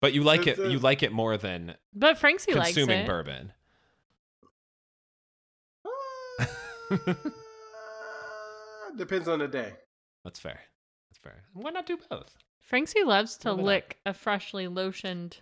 But 0.00 0.12
you 0.14 0.22
like 0.22 0.46
It's 0.46 0.58
it 0.58 0.66
a- 0.66 0.70
you 0.70 0.78
like 0.78 1.02
it 1.02 1.12
more 1.12 1.36
than 1.36 1.76
but 1.94 2.16
Francie 2.18 2.54
likes 2.54 2.68
consuming 2.68 3.00
it. 3.00 3.06
bourbon. 3.06 3.52
Uh, 8.82 8.90
depends 8.96 9.28
on 9.28 9.38
the 9.38 9.48
day. 9.48 9.72
That's 10.24 10.38
fair. 10.38 10.60
That's 11.10 11.18
fair. 11.22 11.42
Why 11.52 11.70
not 11.70 11.86
do 11.86 11.98
both? 12.08 12.36
Francie 12.60 13.02
loves 13.04 13.36
to 13.38 13.50
Look 13.50 13.58
that. 13.58 13.64
lick 13.64 13.98
a 14.06 14.14
freshly 14.14 14.66
lotioned. 14.66 15.38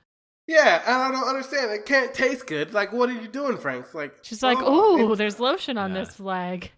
Yeah, 0.48 0.82
and 0.86 0.96
I 0.96 1.10
don't 1.12 1.28
understand. 1.28 1.70
It 1.72 1.84
can't 1.86 2.12
taste 2.14 2.46
good. 2.46 2.72
Like, 2.72 2.90
what 2.92 3.10
are 3.10 3.12
you 3.12 3.28
doing, 3.28 3.58
Franks? 3.58 3.94
Like, 3.94 4.14
She's 4.22 4.42
like, 4.42 4.56
oh, 4.60 5.12
"Ooh, 5.12 5.14
there's 5.14 5.38
lotion 5.38 5.76
on 5.78 5.92
Yeah. 5.94 5.98
this 6.04 6.18
leg." 6.18 6.72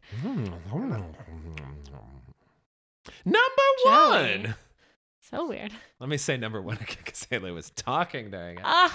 Number 3.24 3.46
Jelly. 3.84 4.42
one. 4.44 4.54
So 5.20 5.48
weird. 5.48 5.72
Let 6.00 6.08
me 6.08 6.16
say 6.16 6.36
number 6.36 6.60
one 6.60 6.76
again 6.76 6.96
because 7.04 7.24
Haley 7.30 7.52
was 7.52 7.70
talking 7.70 8.30
during 8.30 8.56
it. 8.58 8.62
Ah. 8.64 8.90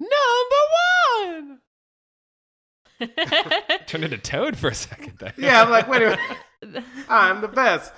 number 0.00 0.62
one. 1.46 1.60
Turned 3.86 4.04
into 4.04 4.18
Toad 4.18 4.56
for 4.58 4.68
a 4.68 4.74
second 4.74 5.14
there. 5.18 5.32
yeah, 5.38 5.62
I'm 5.62 5.70
like, 5.70 5.88
wait 5.88 6.02
a 6.02 6.18
minute. 6.62 6.84
I'm 7.08 7.40
the 7.40 7.48
best. 7.48 7.92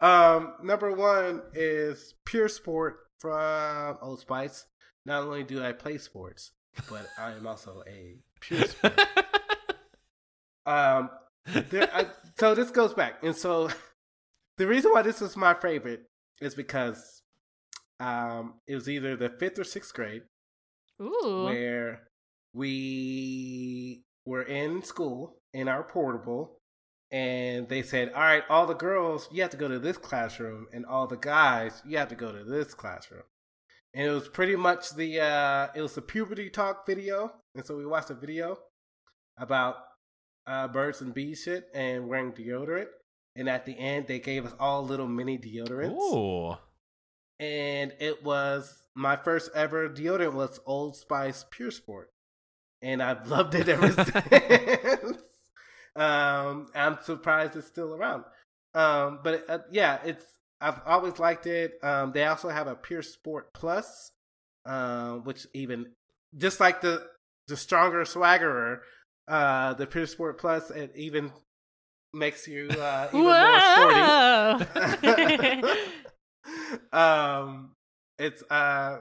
Um, 0.00 0.54
number 0.62 0.90
one 0.92 1.42
is 1.54 2.14
Pure 2.24 2.48
Sport 2.48 2.98
from 3.20 3.98
Old 4.02 4.20
Spice. 4.20 4.66
Not 5.06 5.22
only 5.22 5.44
do 5.44 5.62
I 5.62 5.72
play 5.72 5.98
sports, 5.98 6.52
but 6.88 7.06
I 7.18 7.32
am 7.32 7.46
also 7.46 7.82
a 7.86 8.16
pure 8.40 8.64
sport. 8.64 9.00
Um, 10.66 11.10
there, 11.46 11.88
I, 11.92 12.06
so 12.38 12.54
this 12.54 12.70
goes 12.70 12.94
back, 12.94 13.22
and 13.24 13.34
so 13.34 13.70
the 14.58 14.66
reason 14.66 14.92
why 14.92 15.02
this 15.02 15.22
is 15.22 15.36
my 15.36 15.54
favorite 15.54 16.02
is 16.40 16.54
because 16.54 17.22
um, 17.98 18.54
it 18.68 18.74
was 18.74 18.88
either 18.88 19.16
the 19.16 19.30
fifth 19.30 19.58
or 19.58 19.64
sixth 19.64 19.92
grade 19.94 20.22
Ooh. 21.00 21.44
where 21.44 22.02
we 22.52 24.02
were 24.24 24.42
in 24.42 24.82
school 24.82 25.38
in 25.52 25.66
our 25.66 25.82
portable 25.82 26.59
and 27.12 27.68
they 27.68 27.82
said 27.82 28.12
all 28.12 28.20
right 28.20 28.44
all 28.48 28.66
the 28.66 28.74
girls 28.74 29.28
you 29.32 29.42
have 29.42 29.50
to 29.50 29.56
go 29.56 29.68
to 29.68 29.78
this 29.78 29.96
classroom 29.96 30.66
and 30.72 30.86
all 30.86 31.06
the 31.06 31.16
guys 31.16 31.82
you 31.86 31.98
have 31.98 32.08
to 32.08 32.14
go 32.14 32.32
to 32.32 32.44
this 32.44 32.74
classroom 32.74 33.22
and 33.94 34.06
it 34.06 34.10
was 34.12 34.28
pretty 34.28 34.56
much 34.56 34.90
the 34.90 35.20
uh 35.20 35.68
it 35.74 35.82
was 35.82 35.94
the 35.94 36.02
puberty 36.02 36.48
talk 36.48 36.86
video 36.86 37.32
and 37.54 37.64
so 37.64 37.76
we 37.76 37.86
watched 37.86 38.10
a 38.10 38.14
video 38.14 38.58
about 39.38 39.76
uh 40.46 40.68
birds 40.68 41.00
and 41.00 41.14
bees 41.14 41.42
shit 41.42 41.68
and 41.74 42.08
wearing 42.08 42.32
deodorant 42.32 42.86
and 43.34 43.48
at 43.48 43.66
the 43.66 43.76
end 43.78 44.06
they 44.06 44.18
gave 44.20 44.46
us 44.46 44.54
all 44.60 44.84
little 44.84 45.08
mini 45.08 45.36
deodorants 45.36 45.98
Ooh. 46.14 46.56
and 47.40 47.92
it 47.98 48.22
was 48.22 48.80
my 48.94 49.16
first 49.16 49.50
ever 49.54 49.88
deodorant 49.88 50.34
was 50.34 50.60
Old 50.66 50.96
Spice 50.96 51.44
Pure 51.50 51.70
Sport, 51.70 52.10
and 52.82 53.02
I've 53.02 53.28
loved 53.28 53.54
it 53.54 53.68
ever 53.68 53.92
since. 53.92 55.22
Um, 55.96 56.68
I'm 56.74 56.98
surprised 57.02 57.56
it's 57.56 57.66
still 57.66 57.94
around. 57.94 58.24
Um, 58.74 59.20
but 59.22 59.44
uh, 59.48 59.58
yeah, 59.70 59.98
it's 60.04 60.24
I've 60.60 60.80
always 60.86 61.18
liked 61.18 61.46
it. 61.46 61.72
Um, 61.82 62.12
they 62.12 62.24
also 62.24 62.48
have 62.48 62.66
a 62.66 62.74
Pure 62.74 63.02
Sport 63.02 63.52
Plus, 63.54 64.12
um, 64.66 65.24
which 65.24 65.46
even 65.54 65.92
just 66.36 66.60
like 66.60 66.80
the 66.80 67.06
the 67.48 67.56
stronger 67.56 68.04
swaggerer, 68.04 68.78
uh, 69.26 69.74
the 69.74 69.86
Pure 69.86 70.06
Sport 70.06 70.38
Plus, 70.38 70.70
it 70.70 70.92
even 70.94 71.32
makes 72.12 72.46
you 72.46 72.68
uh, 72.70 73.08
even 73.12 73.22
more 73.22 73.60
sporty 73.70 74.00
Whoa. 75.62 75.78
um, 76.98 77.72
it's 78.18 78.42
uh, 78.50 78.98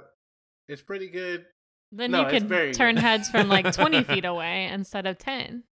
it's 0.68 0.82
pretty 0.82 1.10
good. 1.10 1.46
then 1.92 2.12
No, 2.12 2.22
you 2.22 2.30
could 2.40 2.50
turn 2.74 2.96
good. 2.96 3.02
heads 3.02 3.30
from 3.30 3.50
like 3.50 3.72
20 3.72 4.04
feet 4.04 4.26
away 4.26 4.66
instead 4.72 5.06
of 5.06 5.18
10. 5.18 5.64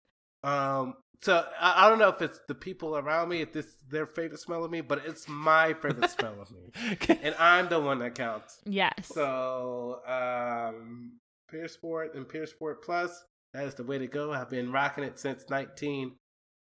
Um, 0.43 0.95
so 1.21 1.45
I, 1.59 1.85
I 1.85 1.89
don't 1.89 1.99
know 1.99 2.09
if 2.09 2.21
it's 2.21 2.39
the 2.47 2.55
people 2.55 2.95
around 2.97 3.29
me, 3.29 3.41
if 3.41 3.51
this 3.53 3.65
their 3.89 4.05
favorite 4.05 4.39
smell 4.39 4.63
of 4.63 4.71
me, 4.71 4.81
but 4.81 5.01
it's 5.05 5.27
my 5.27 5.73
favorite 5.73 6.09
smell 6.11 6.35
of 6.41 6.51
me, 6.51 6.71
and 7.23 7.35
I'm 7.39 7.69
the 7.69 7.79
one 7.79 7.99
that 7.99 8.15
counts. 8.15 8.59
Yes. 8.65 8.93
So, 9.13 9.99
um, 10.07 11.13
Pure 11.49 11.67
Sport 11.69 12.13
and 12.15 12.27
Pure 12.27 12.47
Sport 12.47 12.83
Plus, 12.83 13.23
that 13.53 13.65
is 13.65 13.75
the 13.75 13.83
way 13.83 13.97
to 13.97 14.07
go. 14.07 14.31
I've 14.33 14.49
been 14.49 14.71
rocking 14.71 15.03
it 15.03 15.17
since 15.19 15.45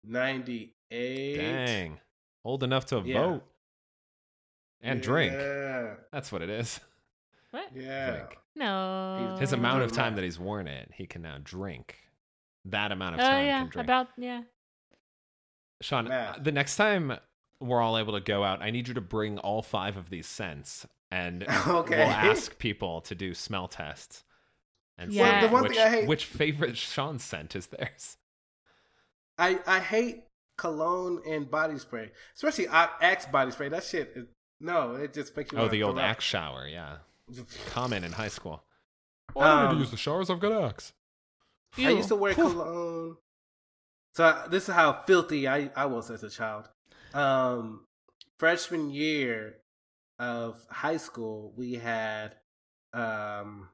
1998. 0.07 1.35
Dang. 1.37 1.99
Old 2.43 2.63
enough 2.63 2.85
to 2.87 3.01
Yeah. 3.05 3.21
vote 3.21 3.43
and 4.81 5.01
drink. 5.01 5.33
That's 5.33 6.31
what 6.31 6.41
it 6.41 6.49
is. 6.49 6.79
what? 7.51 7.69
yeah. 7.75 8.11
Drink. 8.11 8.37
No. 8.55 9.35
His 9.39 9.51
amount 9.53 9.81
of 9.83 9.91
time 9.91 10.15
that 10.15 10.23
he's 10.23 10.39
worn 10.39 10.67
it, 10.67 10.91
he 10.93 11.05
can 11.07 11.21
now 11.23 11.37
drink 11.43 11.97
that 12.65 12.91
amount 12.91 13.15
of 13.15 13.21
Oh 13.21 13.23
time. 13.23 13.45
yeah, 13.45 13.59
can 13.61 13.69
drink. 13.69 13.85
about 13.87 14.07
yeah. 14.17 14.41
Sean, 15.81 16.07
uh, 16.07 16.09
Math. 16.09 16.43
the 16.43 16.51
next 16.51 16.75
time 16.77 17.17
we're 17.59 17.81
all 17.81 17.97
able 17.97 18.13
to 18.13 18.21
go 18.21 18.43
out, 18.43 18.61
I 18.61 18.71
need 18.71 18.87
you 18.87 18.93
to 18.95 19.01
bring 19.01 19.37
all 19.39 19.61
five 19.61 19.97
of 19.97 20.09
these 20.09 20.27
scents, 20.27 20.85
and 21.11 21.45
Okay. 21.67 21.97
we'll 21.97 22.07
ask 22.07 22.57
people 22.57 23.01
to 23.01 23.15
do 23.15 23.33
smell 23.33 23.67
tests. 23.67 24.23
And 24.97 25.11
see 25.11 25.19
Well, 25.19 25.41
the 25.41 25.53
one 25.53 25.63
which, 25.63 25.73
thing 25.73 25.85
I 25.85 25.89
hate- 25.89 26.07
which 26.07 26.25
favorite 26.25 26.77
Sean 26.77 27.19
scent 27.19 27.55
is 27.55 27.67
theirs. 27.67 28.17
I 29.37 29.59
I 29.67 29.79
hate 29.81 30.23
cologne 30.57 31.21
and 31.27 31.51
body 31.51 31.77
spray, 31.77 32.11
especially 32.33 32.69
I- 32.69 32.89
Axe 33.01 33.25
body 33.25 33.51
spray. 33.51 33.67
That 33.67 33.83
shit 33.83 34.13
is 34.15 34.25
no. 34.61 34.95
It 34.95 35.13
just 35.13 35.35
makes 35.35 35.51
you. 35.51 35.57
Oh, 35.57 35.67
the 35.67 35.83
old 35.83 35.95
throw. 35.97 36.03
Axe 36.03 36.23
shower, 36.23 36.65
yeah. 36.67 36.97
Common 37.71 38.05
in 38.05 38.13
high 38.13 38.29
school. 38.29 38.63
Why 39.33 39.43
do 39.43 39.49
I 39.51 39.67
need 39.67 39.73
to 39.73 39.79
use 39.81 39.91
the 39.91 39.97
showers? 39.97 40.29
I've 40.29 40.39
got 40.39 40.53
Axe. 40.63 40.93
I 41.77 41.89
used 41.89 42.09
to 42.09 42.15
Ew. 42.15 42.21
wear 42.21 42.33
cologne. 42.33 43.17
So 44.13 44.43
this 44.49 44.69
is 44.69 44.75
how 44.75 44.93
filthy 44.93 45.47
I, 45.47 45.71
I 45.75 45.85
was 45.87 46.09
as 46.09 46.23
a 46.23 46.29
child. 46.29 46.69
Um, 47.13 47.85
freshman 48.37 48.89
year 48.89 49.57
of 50.19 50.65
high 50.69 50.97
school, 50.97 51.53
we 51.57 51.73
had 51.73 52.35
um, 52.93 53.69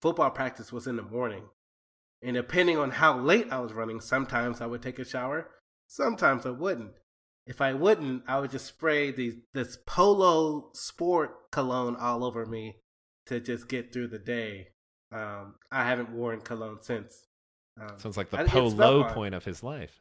football 0.00 0.30
practice 0.30 0.72
was 0.72 0.86
in 0.86 0.96
the 0.96 1.02
morning, 1.02 1.44
and 2.22 2.34
depending 2.34 2.78
on 2.78 2.92
how 2.92 3.18
late 3.18 3.48
I 3.50 3.58
was 3.58 3.72
running, 3.72 4.00
sometimes 4.00 4.60
I 4.60 4.66
would 4.66 4.82
take 4.82 4.98
a 4.98 5.04
shower, 5.04 5.50
sometimes 5.88 6.46
I 6.46 6.50
wouldn't. 6.50 6.92
If 7.46 7.60
I 7.60 7.72
wouldn't, 7.72 8.24
I 8.28 8.38
would 8.38 8.50
just 8.50 8.66
spray 8.66 9.10
these 9.10 9.34
this 9.54 9.78
Polo 9.86 10.70
Sport 10.74 11.50
cologne 11.50 11.96
all 11.96 12.22
over 12.22 12.44
me 12.46 12.76
to 13.26 13.40
just 13.40 13.68
get 13.68 13.92
through 13.92 14.08
the 14.08 14.18
day. 14.18 14.68
Um, 15.12 15.54
I 15.70 15.84
haven't 15.84 16.10
worn 16.10 16.40
cologne 16.40 16.78
since. 16.80 17.26
Um, 17.80 17.98
Sounds 17.98 18.16
like 18.16 18.30
the 18.30 18.40
I 18.40 18.44
po 18.44 18.66
low 18.66 19.04
point 19.04 19.34
of 19.34 19.44
his 19.44 19.62
life. 19.62 20.00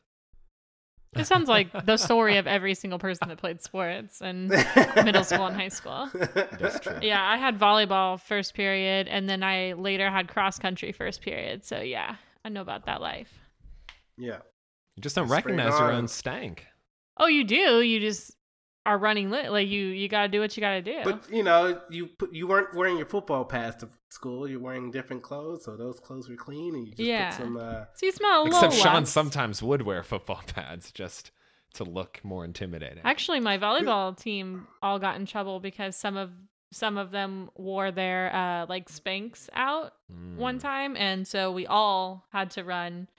It 1.15 1.25
sounds 1.25 1.47
like 1.47 1.71
the 1.85 1.97
story 1.97 2.37
of 2.37 2.47
every 2.47 2.73
single 2.73 2.99
person 2.99 3.29
that 3.29 3.37
played 3.37 3.61
sports 3.61 4.21
in 4.21 4.47
middle 4.95 5.23
school 5.23 5.45
and 5.45 5.55
high 5.55 5.69
school. 5.69 6.09
That's 6.13 6.79
true. 6.79 6.99
Yeah, 7.01 7.23
I 7.23 7.37
had 7.37 7.57
volleyball 7.57 8.19
first 8.19 8.53
period, 8.53 9.07
and 9.07 9.29
then 9.29 9.43
I 9.43 9.73
later 9.73 10.09
had 10.09 10.27
cross 10.27 10.59
country 10.59 10.91
first 10.91 11.21
period. 11.21 11.65
So 11.65 11.79
yeah, 11.79 12.15
I 12.43 12.49
know 12.49 12.61
about 12.61 12.85
that 12.85 13.01
life. 13.01 13.33
Yeah. 14.17 14.39
You 14.95 15.01
just 15.01 15.15
don't 15.15 15.27
Spray 15.27 15.37
recognize 15.37 15.79
your 15.79 15.91
own 15.91 16.07
stank. 16.07 16.65
Oh, 17.17 17.27
you 17.27 17.43
do. 17.43 17.81
You 17.81 17.99
just 17.99 18.36
are 18.87 18.97
running 18.97 19.29
lit. 19.29 19.51
Like 19.51 19.67
you, 19.67 19.85
you 19.87 20.07
got 20.07 20.23
to 20.23 20.27
do 20.29 20.39
what 20.39 20.57
you 20.57 20.61
got 20.61 20.71
to 20.71 20.81
do. 20.81 20.99
But 21.03 21.29
you 21.31 21.43
know, 21.43 21.79
you 21.89 22.09
you 22.31 22.47
weren't 22.47 22.73
wearing 22.73 22.97
your 22.97 23.05
football 23.05 23.45
pads 23.45 23.75
to 23.77 23.89
school. 24.09 24.47
You're 24.49 24.59
wearing 24.61 24.89
different 24.89 25.21
clothes, 25.21 25.65
so 25.65 25.75
those 25.77 25.99
clothes 25.99 26.29
were 26.29 26.35
clean, 26.37 26.73
and 26.73 26.87
you 26.87 26.93
just 26.93 27.01
Yeah. 27.07 27.29
put 27.29 27.37
some. 27.43 27.57
Uh, 27.57 27.85
so 27.93 28.05
you 28.07 28.11
smell 28.11 28.43
a 28.43 28.47
Except 28.47 28.71
little 28.73 28.83
Sean 28.85 28.93
less. 29.01 29.11
sometimes 29.11 29.61
would 29.61 29.83
wear 29.83 30.01
football 30.03 30.41
pads 30.55 30.91
just 30.91 31.31
to 31.73 31.83
look 31.83 32.19
more 32.23 32.43
intimidating. 32.45 33.01
Actually, 33.03 33.39
my 33.41 33.57
volleyball 33.59 34.17
team 34.17 34.65
all 34.81 34.97
got 34.97 35.17
in 35.17 35.25
trouble 35.27 35.59
because 35.59 35.95
some 35.95 36.17
of 36.17 36.31
some 36.71 36.97
of 36.97 37.11
them 37.11 37.49
wore 37.55 37.91
their 37.91 38.33
uh 38.35 38.65
like 38.67 38.89
spanks 38.89 39.49
out 39.53 39.93
one 40.37 40.57
Mm. 40.59 40.61
time, 40.61 40.95
and 40.95 41.27
so 41.27 41.51
we 41.51 41.67
all 41.67 42.25
had 42.31 42.51
to 42.51 42.63
run. 42.63 43.09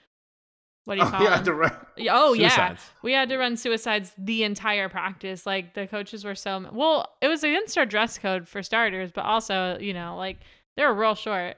What 0.85 0.95
do 0.95 1.01
you 1.01 1.07
oh, 1.07 1.11
call 1.11 1.19
you 1.21 1.25
them? 1.27 1.33
had 1.33 1.45
to 1.45 1.53
run. 1.53 1.71
Yeah, 1.97 2.13
Oh 2.15 2.33
yeah, 2.33 2.75
we 3.03 3.13
had 3.13 3.29
to 3.29 3.37
run 3.37 3.57
suicides 3.57 4.13
the 4.17 4.43
entire 4.43 4.89
practice. 4.89 5.45
Like 5.45 5.73
the 5.73 5.87
coaches 5.87 6.23
were 6.23 6.35
so 6.35 6.67
well. 6.71 7.09
It 7.21 7.27
was 7.27 7.43
against 7.43 7.77
our 7.77 7.85
dress 7.85 8.17
code 8.17 8.47
for 8.47 8.63
starters, 8.63 9.11
but 9.11 9.25
also 9.25 9.77
you 9.79 9.93
know 9.93 10.15
like 10.15 10.39
they 10.75 10.85
were 10.85 10.93
real 10.93 11.15
short. 11.15 11.57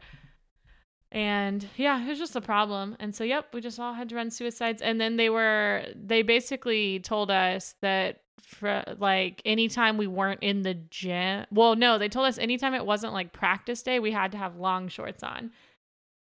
And 1.12 1.68
yeah, 1.76 2.02
it 2.02 2.08
was 2.08 2.20
just 2.20 2.36
a 2.38 2.42
problem. 2.42 2.96
And 3.00 3.14
so 3.14 3.24
yep, 3.24 3.48
we 3.54 3.62
just 3.62 3.80
all 3.80 3.94
had 3.94 4.10
to 4.10 4.16
run 4.16 4.32
suicides. 4.32 4.82
And 4.82 5.00
then 5.00 5.18
they 5.18 5.30
were 5.30 5.86
they 5.96 6.22
basically 6.22 7.00
told 7.00 7.30
us 7.30 7.76
that 7.82 8.22
for 8.44 8.84
like 8.98 9.42
anytime 9.46 9.98
we 9.98 10.08
weren't 10.08 10.42
in 10.42 10.62
the 10.62 10.74
gym. 10.74 11.46
Well, 11.52 11.76
no, 11.76 11.98
they 11.98 12.10
told 12.10 12.28
us 12.28 12.38
anytime 12.38 12.74
it 12.74 12.86
wasn't 12.86 13.14
like 13.14 13.34
practice 13.34 13.82
day, 13.82 14.00
we 14.00 14.12
had 14.12 14.32
to 14.34 14.38
have 14.38 14.56
long 14.58 14.88
shorts 14.88 15.24
on. 15.24 15.52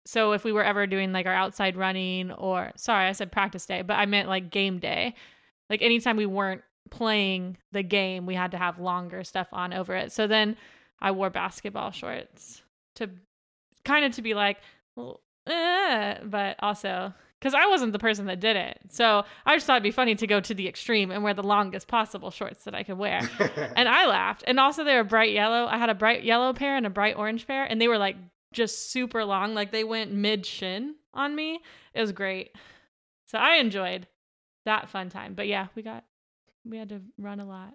So 0.07 0.31
if 0.31 0.45
we 0.45 0.53
were 0.53 0.63
ever 0.63 0.87
doing 0.87 1.11
like 1.11 1.25
our 1.25 1.33
outside 1.33 1.75
running 1.75 2.31
or 2.31 2.71
sorry, 2.77 3.07
I 3.07 3.11
said 3.11 3.29
practice 3.29 3.65
day, 3.65 3.81
but 3.81 3.95
I 3.95 4.05
meant 4.05 4.29
like 4.29 4.49
game 4.49 4.79
day. 4.79 5.15
Like 5.69 5.81
anytime 5.81 6.15
we 6.15 6.25
weren't 6.25 6.61
playing 6.89 7.57
the 7.73 7.83
game, 7.83 8.25
we 8.25 8.33
had 8.33 8.51
to 8.51 8.57
have 8.57 8.79
longer 8.79 9.25
stuff 9.25 9.49
on 9.51 9.73
over 9.73 9.93
it. 9.95 10.13
So 10.13 10.25
then 10.25 10.55
I 11.01 11.11
wore 11.11 11.29
basketball 11.29 11.91
shorts 11.91 12.61
to 12.95 13.09
kind 13.83 14.05
of 14.05 14.13
to 14.13 14.21
be 14.21 14.33
like, 14.33 14.59
well, 14.95 15.19
eh, 15.45 16.19
but 16.23 16.55
also 16.59 17.13
because 17.37 17.53
I 17.53 17.67
wasn't 17.67 17.91
the 17.91 17.99
person 17.99 18.27
that 18.27 18.39
did 18.39 18.55
it. 18.55 18.79
So 18.89 19.25
I 19.45 19.57
just 19.57 19.67
thought 19.67 19.75
it'd 19.75 19.83
be 19.83 19.91
funny 19.91 20.15
to 20.15 20.25
go 20.25 20.39
to 20.39 20.53
the 20.53 20.69
extreme 20.69 21.11
and 21.11 21.21
wear 21.21 21.33
the 21.33 21.43
longest 21.43 21.89
possible 21.89 22.31
shorts 22.31 22.63
that 22.63 22.73
I 22.73 22.83
could 22.83 22.97
wear. 22.97 23.29
and 23.75 23.89
I 23.89 24.07
laughed. 24.07 24.45
And 24.47 24.57
also 24.57 24.85
they 24.85 24.95
were 24.95 25.03
bright 25.03 25.33
yellow. 25.33 25.67
I 25.67 25.77
had 25.77 25.89
a 25.89 25.95
bright 25.95 26.23
yellow 26.23 26.53
pair 26.53 26.77
and 26.77 26.85
a 26.85 26.89
bright 26.89 27.17
orange 27.17 27.45
pair, 27.45 27.65
and 27.65 27.81
they 27.81 27.89
were 27.89 27.97
like 27.97 28.15
just 28.53 28.91
super 28.91 29.23
long. 29.25 29.53
Like 29.53 29.71
they 29.71 29.83
went 29.83 30.11
mid 30.13 30.45
shin 30.45 30.95
on 31.13 31.35
me. 31.35 31.59
It 31.93 32.01
was 32.01 32.11
great. 32.11 32.51
So 33.25 33.37
I 33.37 33.55
enjoyed 33.57 34.07
that 34.65 34.89
fun 34.89 35.09
time. 35.09 35.33
But 35.33 35.47
yeah, 35.47 35.67
we 35.75 35.81
got 35.81 36.03
we 36.65 36.77
had 36.77 36.89
to 36.89 37.01
run 37.17 37.39
a 37.39 37.45
lot. 37.45 37.73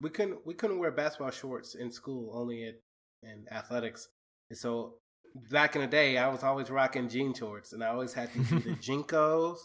we 0.00 0.10
couldn't 0.10 0.46
we 0.46 0.54
couldn't 0.54 0.78
wear 0.78 0.90
basketball 0.90 1.30
shorts 1.30 1.74
in 1.74 1.90
school, 1.90 2.32
only 2.34 2.64
at 2.64 2.74
in 3.22 3.46
athletics. 3.50 4.08
And 4.50 4.58
so 4.58 4.94
back 5.50 5.74
in 5.76 5.82
the 5.82 5.88
day, 5.88 6.18
I 6.18 6.28
was 6.28 6.42
always 6.42 6.70
rocking 6.70 7.08
jean 7.08 7.34
shorts, 7.34 7.72
and 7.72 7.82
I 7.82 7.88
always 7.88 8.14
had 8.14 8.32
these 8.32 8.52
either 8.52 8.70
JNCOs 8.82 9.58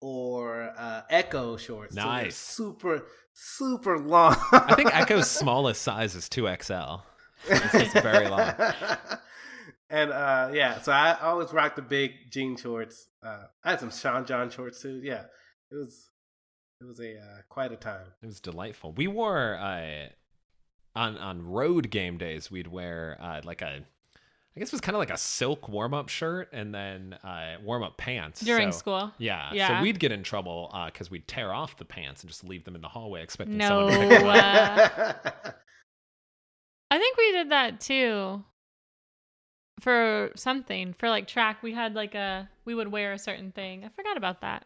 or 0.00 0.72
uh, 0.76 1.02
Ecko 1.10 1.56
shorts. 1.56 1.94
So 1.94 2.02
Nice. 2.04 2.36
super 2.36 3.06
super 3.32 3.98
long. 3.98 4.36
I 4.52 4.74
think 4.74 4.90
Ecko's 4.94 5.30
smallest 5.40 5.82
size 5.82 6.14
is 6.14 6.28
2XL. 6.28 7.02
It's 7.48 7.72
just 7.72 7.92
very 8.02 8.28
long. 8.28 8.52
and 9.90 10.10
uh, 10.12 10.50
yeah, 10.52 10.80
so 10.80 10.92
I 10.92 11.16
always 11.20 11.52
rocked 11.52 11.76
the 11.76 11.82
big 11.82 12.12
jean 12.30 12.56
shorts. 12.56 13.08
Uh, 13.24 13.44
I 13.64 13.70
had 13.70 13.80
some 13.80 13.90
Sean 13.90 14.24
John 14.26 14.50
shorts 14.50 14.82
too. 14.82 15.00
Yeah, 15.02 15.24
it 15.70 15.74
was 15.76 16.10
it 16.80 16.84
was 16.84 17.00
a 17.00 17.18
uh, 17.18 17.42
quite 17.48 17.72
a 17.72 17.76
time. 17.76 18.06
It 18.22 18.26
was 18.26 18.40
delightful. 18.40 18.92
We 18.92 19.06
wore 19.06 19.56
uh, 19.56 20.08
on 20.94 21.16
on 21.18 21.42
road 21.46 21.90
game 21.90 22.18
days. 22.18 22.50
We'd 22.50 22.66
wear 22.66 23.16
uh, 23.20 23.40
like 23.44 23.62
a, 23.62 23.80
I 24.56 24.58
guess 24.58 24.68
it 24.68 24.72
was 24.72 24.80
kind 24.80 24.94
of 24.96 24.98
like 25.00 25.10
a 25.10 25.16
silk 25.18 25.68
warm 25.68 25.94
up 25.94 26.08
shirt 26.08 26.48
and 26.52 26.74
then 26.74 27.14
uh, 27.24 27.56
warm 27.62 27.82
up 27.82 27.96
pants 27.98 28.40
During 28.40 28.72
So- 28.72 28.78
school. 28.78 29.12
Yeah, 29.18 29.50
Yeah. 29.52 29.78
So 29.78 29.82
we'd 29.82 29.98
get 30.00 30.12
in 30.12 30.22
trouble 30.22 30.70
because 30.86 31.10
we'd 31.10 31.28
tear 31.28 31.52
off 31.52 31.76
the 31.76 31.84
pants 31.84 32.22
and 32.22 32.30
just 32.30 32.42
leave 32.44 32.64
them 32.64 32.74
in 32.74 32.80
the 32.82 32.88
hallway, 32.88 33.22
expecting 33.22 33.56
No. 33.58 33.88
someone 33.90 33.92
to 33.92 34.08
pick 34.08 34.18
them 34.20 34.28
up. 34.28 35.36
uh, 35.46 35.50
I 36.90 36.98
think 36.98 37.16
we 37.18 37.32
did 37.32 37.50
that 37.50 37.80
too. 37.80 38.44
For 39.80 40.30
something, 40.36 40.94
for 40.94 41.08
like 41.10 41.26
track, 41.26 41.62
we 41.62 41.72
had 41.72 41.94
like 41.94 42.14
a 42.14 42.48
we 42.64 42.74
would 42.74 42.88
wear 42.88 43.12
a 43.12 43.18
certain 43.18 43.52
thing. 43.52 43.84
I 43.84 43.88
forgot 43.90 44.16
about 44.16 44.40
that. 44.40 44.64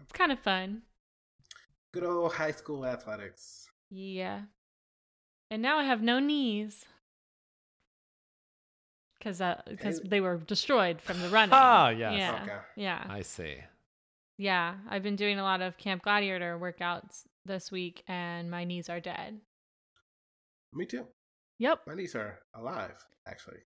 It's 0.00 0.12
kind 0.12 0.32
of 0.32 0.38
fun. 0.38 0.82
Good 1.92 2.04
old 2.04 2.32
high 2.34 2.52
school 2.52 2.86
athletics. 2.86 3.68
Yeah. 3.90 4.42
And 5.50 5.60
now 5.60 5.78
I 5.78 5.84
have 5.84 6.00
no 6.02 6.18
knees. 6.18 6.86
Cuz 9.22 9.40
uh, 9.40 9.60
cuz 9.78 9.98
Okay. 10.00 10.08
they 10.08 10.20
were 10.20 10.38
destroyed 10.38 11.00
from 11.02 11.20
the 11.20 11.28
running. 11.28 11.54
oh 11.54 11.88
yes. 11.90 12.14
Yeah. 12.18 12.42
Okay. 12.42 12.58
Yeah. 12.76 13.04
I 13.08 13.22
see. 13.22 13.56
Yeah, 14.38 14.76
I've 14.88 15.02
been 15.02 15.16
doing 15.16 15.38
a 15.38 15.42
lot 15.42 15.60
of 15.60 15.76
Camp 15.76 16.02
Gladiator 16.02 16.58
workouts 16.58 17.26
this 17.44 17.70
week 17.70 18.02
and 18.08 18.50
my 18.50 18.64
knees 18.64 18.88
are 18.88 19.00
dead. 19.00 19.42
Me 20.72 20.86
too. 20.86 21.06
Yep. 21.58 21.82
My 21.86 21.94
knees 21.94 22.14
are 22.14 22.38
alive, 22.54 23.04
actually. 23.26 23.58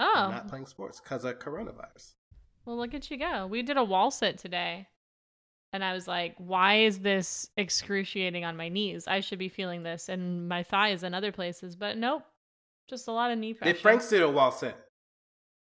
Oh. 0.00 0.12
I'm 0.14 0.30
not 0.30 0.48
playing 0.48 0.66
sports 0.66 1.00
because 1.00 1.24
of 1.24 1.38
coronavirus. 1.38 2.14
Well, 2.64 2.76
look 2.76 2.94
at 2.94 3.10
you 3.10 3.18
go. 3.18 3.46
We 3.46 3.62
did 3.62 3.76
a 3.76 3.84
wall 3.84 4.10
sit 4.10 4.38
today. 4.38 4.88
And 5.72 5.84
I 5.84 5.92
was 5.92 6.08
like, 6.08 6.34
why 6.38 6.80
is 6.80 6.98
this 6.98 7.48
excruciating 7.56 8.44
on 8.44 8.56
my 8.56 8.68
knees? 8.68 9.06
I 9.06 9.20
should 9.20 9.38
be 9.38 9.48
feeling 9.48 9.84
this 9.84 10.08
and 10.08 10.48
my 10.48 10.64
thighs 10.64 11.04
and 11.04 11.14
other 11.14 11.30
places. 11.30 11.76
But 11.76 11.96
nope. 11.96 12.24
Just 12.88 13.06
a 13.06 13.12
lot 13.12 13.30
of 13.30 13.38
knee 13.38 13.54
pressure. 13.54 13.74
Did 13.74 13.80
Frank 13.80 14.08
do 14.08 14.24
a 14.24 14.30
wall 14.30 14.50
sit? 14.50 14.74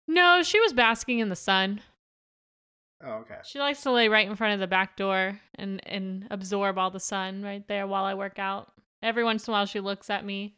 No, 0.07 0.43
she 0.45 0.61
was 0.61 0.73
basking 0.73 1.19
in 1.19 1.29
the 1.29 1.35
sun. 1.35 1.81
Oh, 3.05 3.15
okay. 3.23 3.39
She 3.45 3.59
likes 3.59 3.83
to 3.83 3.91
lay 3.91 4.09
right 4.09 4.29
in 4.29 4.37
front 4.37 4.55
of 4.55 4.61
the 4.61 4.69
back 4.69 4.97
door 4.97 5.41
and, 5.57 5.81
and 5.87 6.29
absorb 6.31 6.79
all 6.79 6.91
the 6.91 7.01
sun 7.01 7.43
right 7.43 7.67
there 7.67 7.87
while 7.87 8.05
I 8.05 8.15
work 8.15 8.39
out. 8.39 8.71
Every 9.03 9.25
once 9.25 9.47
in 9.47 9.51
a 9.51 9.55
while, 9.55 9.67
she 9.67 9.81
looks 9.81 10.09
at 10.09 10.25
me, 10.25 10.57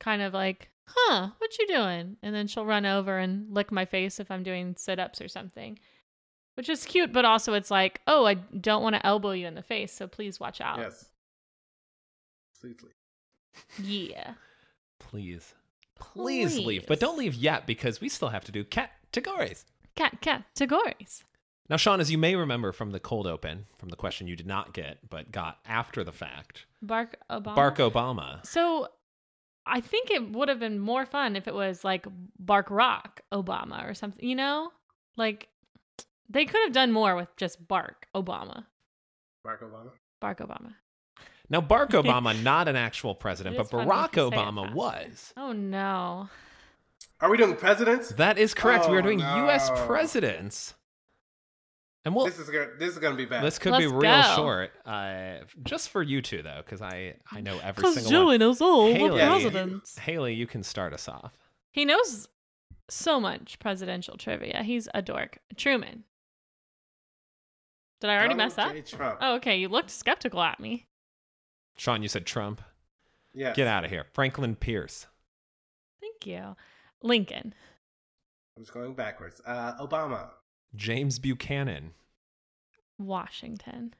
kind 0.00 0.22
of 0.22 0.32
like, 0.32 0.70
huh, 0.86 1.30
what 1.38 1.58
you 1.58 1.66
doing? 1.66 2.16
And 2.22 2.34
then 2.34 2.46
she'll 2.46 2.66
run 2.66 2.86
over 2.86 3.18
and 3.18 3.52
lick 3.52 3.72
my 3.72 3.84
face 3.84 4.20
if 4.20 4.30
I'm 4.30 4.42
doing 4.42 4.74
sit 4.76 4.98
ups 4.98 5.20
or 5.20 5.28
something, 5.28 5.78
which 6.54 6.68
is 6.68 6.84
cute, 6.84 7.12
but 7.12 7.24
also 7.24 7.54
it's 7.54 7.70
like, 7.70 8.00
oh, 8.06 8.26
I 8.26 8.34
don't 8.34 8.82
want 8.82 8.96
to 8.96 9.06
elbow 9.06 9.32
you 9.32 9.46
in 9.46 9.54
the 9.54 9.62
face, 9.62 9.92
so 9.92 10.06
please 10.06 10.38
watch 10.38 10.60
out. 10.60 10.78
Yes. 10.78 11.10
Please 12.60 12.76
leave. 12.82 13.86
Yeah. 13.86 14.34
Please. 14.98 15.54
Please 15.96 16.58
leave. 16.58 16.86
But 16.86 17.00
don't 17.00 17.18
leave 17.18 17.34
yet 17.34 17.66
because 17.66 18.00
we 18.00 18.08
still 18.08 18.28
have 18.28 18.44
to 18.44 18.52
do 18.52 18.64
cat 18.64 18.90
categories. 19.12 19.64
Cat 19.94 20.20
categories. 20.20 21.22
Now, 21.70 21.76
Sean, 21.76 22.00
as 22.00 22.10
you 22.10 22.18
may 22.18 22.34
remember 22.36 22.72
from 22.72 22.90
the 22.90 23.00
cold 23.00 23.26
open, 23.26 23.66
from 23.78 23.88
the 23.88 23.96
question 23.96 24.26
you 24.26 24.36
did 24.36 24.46
not 24.46 24.74
get 24.74 24.98
but 25.08 25.30
got 25.30 25.58
after 25.66 26.04
the 26.04 26.12
fact, 26.12 26.66
Barack 26.84 27.14
Obama. 27.30 27.56
Barack 27.56 27.90
Obama. 27.90 28.46
So 28.46 28.88
I 29.66 29.80
think 29.80 30.10
it 30.10 30.30
would 30.32 30.48
have 30.48 30.58
been 30.60 30.78
more 30.78 31.06
fun 31.06 31.36
if 31.36 31.48
it 31.48 31.54
was 31.54 31.84
like 31.84 32.06
Bark 32.38 32.70
Rock 32.70 33.22
Obama 33.32 33.88
or 33.88 33.94
something, 33.94 34.26
you 34.28 34.34
know? 34.36 34.70
Like 35.16 35.48
they 36.28 36.44
could 36.44 36.60
have 36.64 36.72
done 36.72 36.92
more 36.92 37.16
with 37.16 37.34
just 37.36 37.66
Bark 37.66 38.06
Obama. 38.14 38.64
Bark 39.42 39.62
Obama. 39.62 39.90
Bark 40.20 40.38
Obama. 40.40 40.74
Now, 41.50 41.60
Barack 41.60 41.90
Obama, 42.02 42.42
not 42.42 42.68
an 42.68 42.76
actual 42.76 43.14
president, 43.14 43.56
but 43.56 43.68
Barack 43.70 44.08
if 44.10 44.16
you 44.16 44.30
say 44.30 44.36
it 44.36 44.40
Obama 44.40 44.72
was. 44.72 45.32
Oh 45.36 45.52
no. 45.52 46.28
Are 47.20 47.30
we 47.30 47.36
doing 47.36 47.54
presidents? 47.56 48.08
That 48.10 48.38
is 48.38 48.54
correct. 48.54 48.88
we 48.88 48.96
are 48.96 49.00
Oh, 49.00 49.02
doing 49.02 49.20
U.S. 49.20 49.70
presidents. 49.86 50.74
And 52.06 52.14
we'll, 52.14 52.26
This 52.26 52.38
is 52.38 52.50
gonna, 52.50 52.68
this 52.78 52.92
is 52.92 52.98
gonna 52.98 53.16
be 53.16 53.24
bad. 53.24 53.42
this 53.42 53.58
could 53.58 53.78
be 53.78 53.86
Let's 53.86 53.92
real 53.92 54.22
go. 54.22 54.34
short. 54.36 54.72
Uh, 54.84 55.36
just 55.62 55.88
for 55.88 56.02
you 56.02 56.20
two, 56.20 56.42
though, 56.42 56.60
because 56.64 56.82
I, 56.82 57.14
I 57.32 57.40
know 57.40 57.58
every 57.62 57.80
Because 57.80 57.94
single 57.94 58.10
Joey 58.10 58.24
one. 58.26 58.40
knows 58.40 58.60
all 58.60 58.88
the 58.88 58.94
Haley. 58.94 59.20
presidents. 59.20 59.98
Haley, 59.98 60.34
you 60.34 60.46
can 60.46 60.62
start 60.62 60.92
us 60.92 61.08
off. 61.08 61.32
He 61.72 61.84
knows 61.86 62.28
so 62.90 63.18
much 63.18 63.58
presidential 63.58 64.18
trivia. 64.18 64.62
He's 64.62 64.86
a 64.92 65.00
dork. 65.00 65.38
Truman. 65.56 66.04
Did 68.00 68.10
I 68.10 68.14
already 68.16 68.34
Donald 68.34 68.38
mess 68.38 68.58
up? 68.58 68.72
J. 68.72 68.82
Trump. 68.82 69.18
Oh, 69.22 69.34
okay. 69.36 69.56
You 69.56 69.68
looked 69.68 69.90
skeptical 69.90 70.42
at 70.42 70.60
me. 70.60 70.86
Sean, 71.76 72.02
you 72.02 72.08
said 72.08 72.26
Trump. 72.26 72.60
yes. 73.32 73.56
Get 73.56 73.66
out 73.66 73.84
of 73.84 73.90
here. 73.90 74.04
Franklin 74.12 74.56
Pierce. 74.56 75.06
Thank 76.02 76.26
you. 76.26 76.54
Lincoln. 77.02 77.54
I'm 78.56 78.62
just 78.62 78.74
going 78.74 78.92
backwards. 78.94 79.40
Uh, 79.46 79.72
Obama. 79.80 80.28
James 80.74 81.18
Buchanan. 81.18 81.92
Washington. 82.98 83.94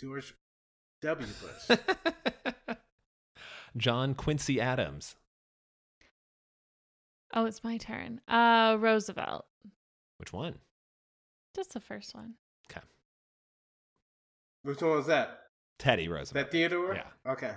George 0.00 0.34
W. 1.02 1.26
Bush. 1.68 1.78
John 3.76 4.14
Quincy 4.14 4.60
Adams. 4.60 5.16
Oh, 7.34 7.46
it's 7.46 7.64
my 7.64 7.76
turn. 7.76 8.20
Uh, 8.28 8.76
Roosevelt. 8.78 9.46
Which 10.18 10.32
one? 10.32 10.54
Just 11.54 11.72
the 11.72 11.80
first 11.80 12.14
one. 12.14 12.34
Okay. 12.70 12.80
Which 14.62 14.80
one 14.80 14.92
was 14.92 15.06
that? 15.06 15.40
Teddy 15.78 16.08
Roosevelt. 16.08 16.46
that 16.46 16.52
Theodore? 16.52 16.94
Yeah. 16.94 17.32
Okay. 17.32 17.52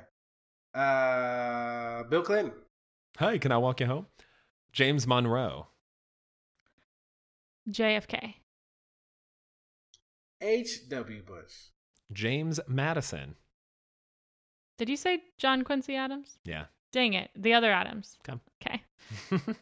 Uh, 0.74 2.04
Bill 2.04 2.24
Clinton. 2.24 2.54
Hi, 3.18 3.38
can 3.38 3.52
I 3.52 3.58
walk 3.58 3.80
you 3.80 3.86
home? 3.86 4.08
James 4.74 5.08
Monroe. 5.08 5.68
JFK. 7.70 8.36
H. 10.42 10.88
W. 10.90 11.24
Bush. 11.24 11.54
James 12.12 12.60
Madison. 12.68 13.36
Did 14.78 14.90
you 14.90 14.98
say 14.98 15.22
John 15.38 15.64
Quincy 15.64 15.96
Adams? 15.96 16.38
Yeah. 16.46 16.66
Dang 16.92 17.14
it. 17.14 17.32
The 17.36 17.54
other 17.54 17.72
Adams. 17.72 18.18
Come. 18.24 18.42
Okay. 18.62 18.84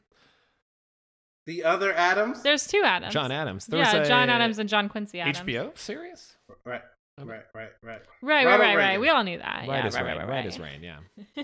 The 1.45 1.63
other 1.63 1.93
Adams. 1.93 2.41
There's 2.41 2.65
two 2.65 2.81
Adams. 2.83 3.13
John 3.13 3.31
Adams. 3.31 3.67
There 3.67 3.79
yeah, 3.79 3.99
was 3.99 4.07
a 4.07 4.09
John 4.09 4.29
Adams 4.29 4.57
and 4.57 4.67
John 4.67 4.89
Quincy 4.89 5.19
Adams. 5.19 5.39
HBO 5.41 5.77
series? 5.77 6.35
Right. 6.65 6.81
Right. 7.19 7.27
Right. 7.27 7.43
Right. 7.53 7.69
Right, 7.83 8.01
right, 8.21 8.45
right, 8.45 8.59
right. 8.59 8.75
Reagan. 8.75 9.01
We 9.01 9.09
all 9.09 9.23
knew 9.23 9.37
that. 9.37 9.67
right 9.67 9.67
yeah, 9.67 9.85
as 9.85 9.95
right, 9.95 10.05
rain. 10.05 10.17
right, 10.17 10.27
Right, 10.27 10.35
right, 10.37 10.45
as 10.47 10.59
rain, 10.59 10.81
yeah. 10.81 10.97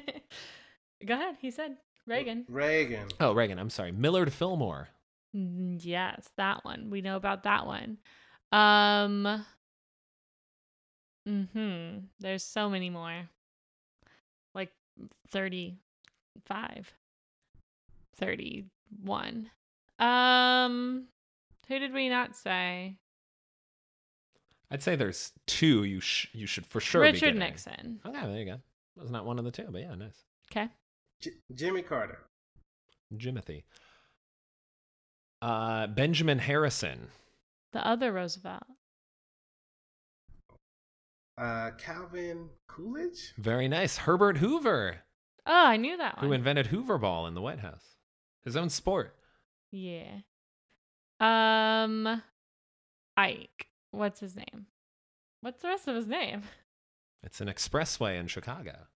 Go 1.06 1.14
ahead. 1.14 1.36
He 1.40 1.52
said 1.52 1.78
Reagan. 2.08 2.46
Reagan. 2.50 3.08
Oh, 3.20 3.34
Reagan. 3.34 3.60
I'm 3.60 3.70
sorry. 3.70 3.92
Millard 3.92 4.34
Fillmore. 4.34 4.90
Mm, 5.36 5.80
Yes, 5.84 6.30
that 6.38 6.64
one. 6.66 6.90
We 6.90 7.02
know 7.02 7.16
about 7.16 7.44
that 7.44 7.66
one. 7.66 7.98
Um 8.52 9.46
Mhm. 11.28 12.08
There's 12.20 12.44
so 12.44 12.70
many 12.70 12.90
more. 12.90 13.30
Like 14.54 14.74
35. 15.30 16.94
31. 18.16 19.52
Um 20.00 21.08
who 21.68 21.80
did 21.80 21.94
we 21.94 22.10
not 22.10 22.36
say? 22.36 22.98
I'd 24.70 24.82
say 24.84 24.96
there's 24.96 25.32
two 25.48 25.84
you 25.84 26.00
sh- 26.02 26.28
you 26.34 26.48
should 26.48 26.66
for 26.66 26.80
sure 26.82 27.02
be 27.02 27.08
Richard 27.12 27.20
getting. 27.36 27.40
Nixon. 27.40 28.02
Okay, 28.06 28.20
there 28.22 28.38
you 28.40 28.46
go. 28.46 28.62
Was 28.98 29.12
not 29.12 29.26
one 29.26 29.38
of 29.40 29.46
the 29.46 29.52
two, 29.52 29.68
but 29.70 29.82
yeah, 29.82 29.96
nice. 29.96 30.24
Okay. 30.52 30.70
J- 31.22 31.32
Jimmy 31.54 31.82
Carter. 31.82 32.20
Jimothy. 33.14 33.64
Uh, 35.42 35.88
Benjamin 35.88 36.40
Harrison. 36.40 37.08
The 37.74 37.86
other 37.88 38.12
Roosevelt. 38.12 38.64
Uh, 41.38 41.72
Calvin 41.78 42.50
Coolidge. 42.68 43.34
Very 43.38 43.68
nice. 43.68 43.98
Herbert 43.98 44.38
Hoover, 44.38 44.98
Oh, 45.48 45.66
I 45.66 45.78
knew 45.78 45.98
that 45.98 46.18
one. 46.18 46.26
who 46.28 46.34
invented 46.34 46.68
Hoover 46.68 46.98
Ball 47.00 47.26
in 47.26 47.34
the 47.34 47.42
White 47.42 47.60
House. 47.60 47.96
His 48.44 48.56
own 48.56 48.70
sport. 48.70 49.16
Yeah. 49.72 50.20
Um 51.20 52.22
Ike. 53.18 53.68
What's 53.92 54.20
his 54.20 54.36
name? 54.36 54.68
What's 55.42 55.62
the 55.62 55.70
rest 55.70 55.88
of 55.88 55.96
his 55.96 56.08
name? 56.08 56.44
It's 57.24 57.40
an 57.40 57.48
expressway 57.50 58.20
in 58.20 58.26
Chicago. 58.26 58.88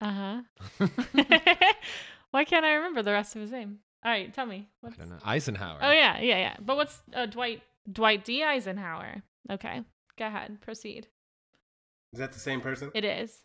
Uh-huh. 0.00 0.42
Why 2.38 2.44
can't 2.44 2.64
I 2.64 2.74
remember 2.74 3.02
the 3.02 3.10
rest 3.10 3.34
of 3.34 3.42
his 3.42 3.50
name? 3.50 3.80
All 4.04 4.12
right, 4.12 4.32
tell 4.32 4.46
me. 4.46 4.68
I 4.86 4.90
don't 4.90 5.08
know. 5.08 5.16
Eisenhower. 5.24 5.80
Oh 5.82 5.90
yeah, 5.90 6.20
yeah, 6.20 6.38
yeah. 6.38 6.56
But 6.60 6.76
what's 6.76 7.02
uh, 7.12 7.26
Dwight 7.26 7.62
Dwight 7.90 8.24
D 8.24 8.44
Eisenhower? 8.44 9.24
Okay. 9.50 9.82
Go 10.16 10.26
ahead. 10.26 10.60
Proceed. 10.60 11.08
Is 12.12 12.20
that 12.20 12.30
the 12.30 12.38
same 12.38 12.60
person? 12.60 12.92
It 12.94 13.04
is. 13.04 13.40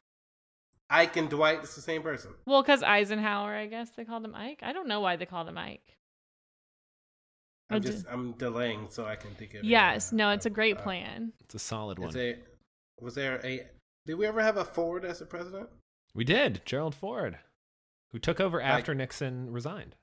Ike 0.91 1.17
and 1.17 1.27
Dwight. 1.27 1.61
It's 1.63 1.73
the 1.73 1.81
same 1.81 2.03
person. 2.03 2.35
Well, 2.45 2.63
cuz 2.63 2.83
Eisenhower, 2.83 3.55
I 3.55 3.65
guess 3.65 3.89
they 3.89 4.05
called 4.05 4.23
him 4.25 4.35
Ike. 4.35 4.59
I 4.61 4.73
don't 4.73 4.87
know 4.87 4.99
why 4.99 5.15
they 5.15 5.25
called 5.25 5.49
him 5.49 5.57
Ike. 5.57 5.97
I'm 7.71 7.81
d- 7.81 7.87
just 7.89 8.05
I'm 8.07 8.33
delaying 8.33 8.89
so 8.91 9.07
I 9.07 9.15
can 9.15 9.31
think 9.31 9.55
of. 9.55 9.63
Yes, 9.63 10.13
Uh, 10.13 10.17
no, 10.17 10.29
it's 10.29 10.45
a 10.45 10.51
great 10.51 10.77
uh, 10.77 10.81
plan. 10.83 11.33
It's 11.43 11.55
a 11.55 11.59
solid 11.59 11.97
Is 11.97 12.05
one. 12.05 12.13
there, 12.13 12.37
was 13.01 13.15
there 13.15 13.41
a? 13.43 13.65
Did 14.05 14.19
we 14.19 14.27
ever 14.27 14.43
have 14.43 14.57
a 14.57 14.63
Ford 14.65 15.03
as 15.03 15.19
a 15.19 15.25
president? 15.25 15.67
We 16.13 16.23
did. 16.25 16.61
Gerald 16.63 16.93
Ford, 16.93 17.39
who 18.13 18.19
took 18.19 18.39
over 18.39 18.61
after 18.61 18.95
Nixon 18.95 19.51
resigned. 19.51 19.95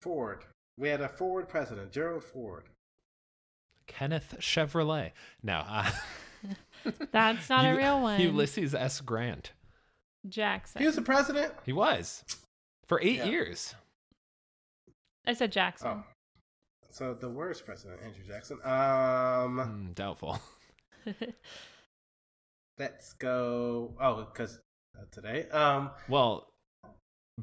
Ford. 0.00 0.44
We 0.78 0.88
had 0.88 1.02
a 1.02 1.08
Ford 1.08 1.48
president, 1.48 1.92
Gerald 1.92 2.24
Ford. 2.24 2.64
Kenneth 3.86 4.36
Chevrolet. 4.40 5.10
No. 5.42 5.64
Uh, 5.68 5.90
That's 7.12 7.50
not 7.50 7.66
a 7.66 7.68
U- 7.72 7.76
real 7.76 8.00
one. 8.00 8.20
Ulysses 8.20 8.74
S. 8.74 9.00
Grant. 9.02 9.52
Jackson. 10.28 10.80
He 10.80 10.86
was 10.86 10.96
the 10.96 11.02
president. 11.02 11.52
He 11.66 11.72
was 11.72 12.24
for 12.86 13.00
eight 13.02 13.16
Yeah. 13.18 13.24
years. 13.26 13.74
I 15.26 15.34
said 15.34 15.52
Jackson. 15.52 15.88
Oh, 15.88 16.04
so 16.90 17.14
the 17.14 17.28
worst 17.28 17.64
president, 17.66 18.00
Andrew 18.02 18.24
Jackson. 18.26 18.58
Um, 18.64 19.58
Hmm, 19.58 19.92
doubtful. 19.92 20.38
let's 22.78 23.12
go. 23.14 23.94
Oh, 24.00 24.24
because 24.32 24.60
uh, 24.98 25.04
today. 25.10 25.48
Um, 25.50 25.90
Well, 26.08 26.48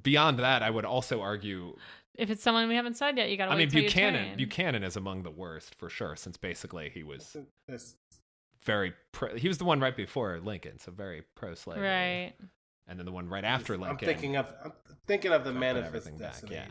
beyond 0.02 0.40
that, 0.40 0.64
I 0.64 0.70
would 0.70 0.86
also 0.86 1.22
argue. 1.22 1.76
if 2.16 2.30
it's 2.30 2.42
someone 2.44 2.68
we 2.68 2.76
haven't 2.76 2.98
said 2.98 3.18
yet, 3.18 3.30
you 3.30 3.38
gotta 3.38 3.52
I 3.52 3.56
mean, 3.56 3.70
till 3.70 3.82
your 3.82 3.90
Buchanan. 3.90 4.28
turn. 4.30 4.38
Buchanan 4.38 4.84
is 4.84 4.96
among 4.96 5.24
the 5.24 5.32
worst 5.32 5.76
for 5.76 5.90
sure, 5.90 6.16
since 6.16 6.38
basically 6.38 6.90
he 6.90 7.04
was 7.04 7.36
this, 7.68 7.96
very. 8.64 8.94
Pro, 9.12 9.36
he 9.36 9.48
was 9.48 9.58
the 9.58 9.66
one 9.66 9.80
right 9.80 9.96
before 9.96 10.40
Lincoln, 10.44 10.80
so 10.80 10.92
very 10.92 11.24
pro-slavery. 11.36 11.84
Right. 11.88 12.34
And 12.88 12.98
then 12.98 13.06
the 13.06 13.12
one 13.12 13.30
right 13.30 13.44
after 13.46 13.76
I'm 13.76 13.82
Lincoln. 13.82 14.08
thinking 14.08 14.36
of. 14.36 14.52
I'm 14.64 14.74
thinking 15.08 15.32
of 15.32 15.44
the 15.44 15.52
put 15.52 15.60
manifest 15.60 15.88
everything 15.88 16.18
back, 16.18 16.32
destiny 16.32 16.56
Yeah. 16.56 16.68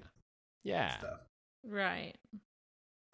Yeah. 0.64 0.98
stuff. 0.98 1.20
Right. 1.66 2.14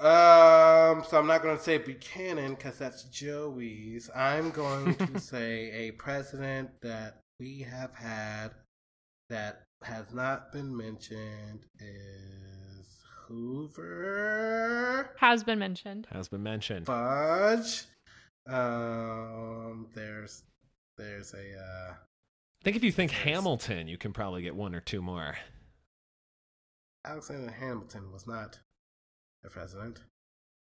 Um, 0.01 1.05
so 1.09 1.19
I'm 1.19 1.27
not 1.27 1.43
going 1.43 1.57
to 1.57 1.63
say 1.63 1.79
Buchanan 1.79 2.55
because 2.55 2.79
that's 2.79 3.05
Joey's. 3.05 4.11
I'm 4.15 4.51
going 4.51 4.95
to 4.97 5.21
say 5.21 5.71
a 5.71 5.91
president 5.93 6.71
that 6.83 7.21
we 7.39 7.61
have 7.61 7.95
had 7.95 8.49
that 9.31 9.63
has 9.85 10.13
not 10.13 10.53
been 10.53 10.77
mentioned 10.77 11.67
is 11.79 12.87
Hoover, 13.29 15.11
Has 15.19 15.43
been 15.45 15.59
mentioned. 15.59 16.07
Has 16.13 16.29
been 16.29 16.43
mentioned. 16.43 16.87
Fudge. 16.87 17.85
Um, 18.47 19.87
there's 19.95 20.43
there's 20.99 21.33
a 21.35 21.59
uh, 21.59 21.93
I 21.93 22.63
think 22.65 22.77
if 22.77 22.85
you 22.85 22.93
think 22.93 23.13
Yes. 23.13 23.21
Hamilton, 23.23 23.89
you 23.89 23.97
can 23.99 24.13
probably 24.13 24.43
get 24.43 24.55
one 24.55 24.75
or 24.75 24.81
two 24.81 25.01
more. 25.03 25.37
Alexander 27.07 27.51
Hamilton 27.53 28.13
was 28.13 28.27
not 28.27 28.59
a 29.45 29.51
president. 29.51 30.01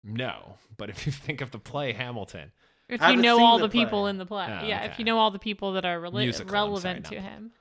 No, 0.04 0.56
but 0.78 0.90
if 0.90 1.06
you 1.06 1.12
think 1.12 1.42
of 1.42 1.52
the 1.52 1.60
play 1.60 1.94
Hamilton, 1.94 2.52
If 2.90 3.02
you 3.02 3.16
know 3.18 3.44
all 3.44 3.58
the 3.60 3.68
the 3.68 3.72
people 3.72 4.08
in 4.08 4.18
the 4.18 4.26
play. 4.26 4.46
Oh, 4.48 4.66
yeah, 4.66 4.86
if 4.86 4.98
you 5.00 5.06
know 5.06 5.18
all 5.18 5.32
the 5.32 5.40
people 5.40 5.74
that 5.74 5.86
are 5.86 6.00
rela- 6.00 6.14
Musical, 6.24 6.54
relevant 6.54 7.06
sorry, 7.08 7.20
to 7.20 7.22
not- 7.24 7.32
him. 7.32 7.52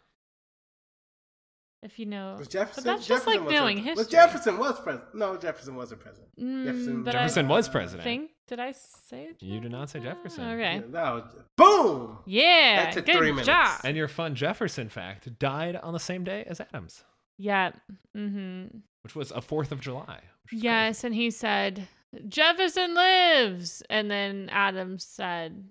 If 1.82 1.98
you 1.98 2.06
know, 2.06 2.36
Was 2.38 2.48
Jefferson? 2.48 2.84
but 2.84 2.90
that's 2.90 3.06
just 3.06 3.24
Jefferson 3.24 3.40
like 3.40 3.46
was 3.46 3.52
knowing 3.54 3.78
a, 3.78 3.80
history. 3.82 4.00
Was 4.00 4.06
Jefferson 4.08 4.58
was 4.58 4.80
president? 4.80 5.14
No, 5.14 5.36
Jefferson 5.36 5.76
wasn't 5.76 6.00
president. 6.00 6.30
Mm, 6.38 6.64
Jefferson- 6.64 7.02
but 7.04 7.14
I 7.14 7.42
was 7.44 7.68
president. 7.68 8.02
Think 8.02 8.30
did 8.48 8.60
I 8.60 8.72
say? 8.72 9.30
You 9.40 9.60
did 9.60 9.72
not 9.72 9.90
say 9.90 10.00
Jefferson. 10.00 10.44
Okay. 10.44 10.76
Yeah, 10.76 10.82
that 10.90 11.12
was, 11.12 11.36
boom. 11.56 12.18
Yeah. 12.26 12.84
That 12.84 12.92
took 12.94 13.06
good 13.06 13.16
three 13.16 13.30
minutes. 13.30 13.46
job. 13.46 13.80
And 13.84 13.96
your 13.96 14.08
fun 14.08 14.34
Jefferson 14.34 14.88
fact 14.88 15.38
died 15.38 15.76
on 15.76 15.92
the 15.92 16.00
same 16.00 16.24
day 16.24 16.44
as 16.46 16.60
Adams, 16.60 17.04
yeah. 17.38 17.72
Mm-hmm. 18.16 18.78
which 19.02 19.14
was 19.14 19.30
a 19.32 19.40
4th 19.40 19.72
of 19.72 19.80
July. 19.80 20.20
which 20.44 20.54
is 20.54 20.62
Yes, 20.62 21.04
and 21.04 21.14
he 21.14 21.30
said 21.30 21.88
Jefferson 22.28 22.94
lives, 22.94 23.82
and 23.90 24.10
then 24.10 24.48
Adams 24.50 25.04
said 25.04 25.64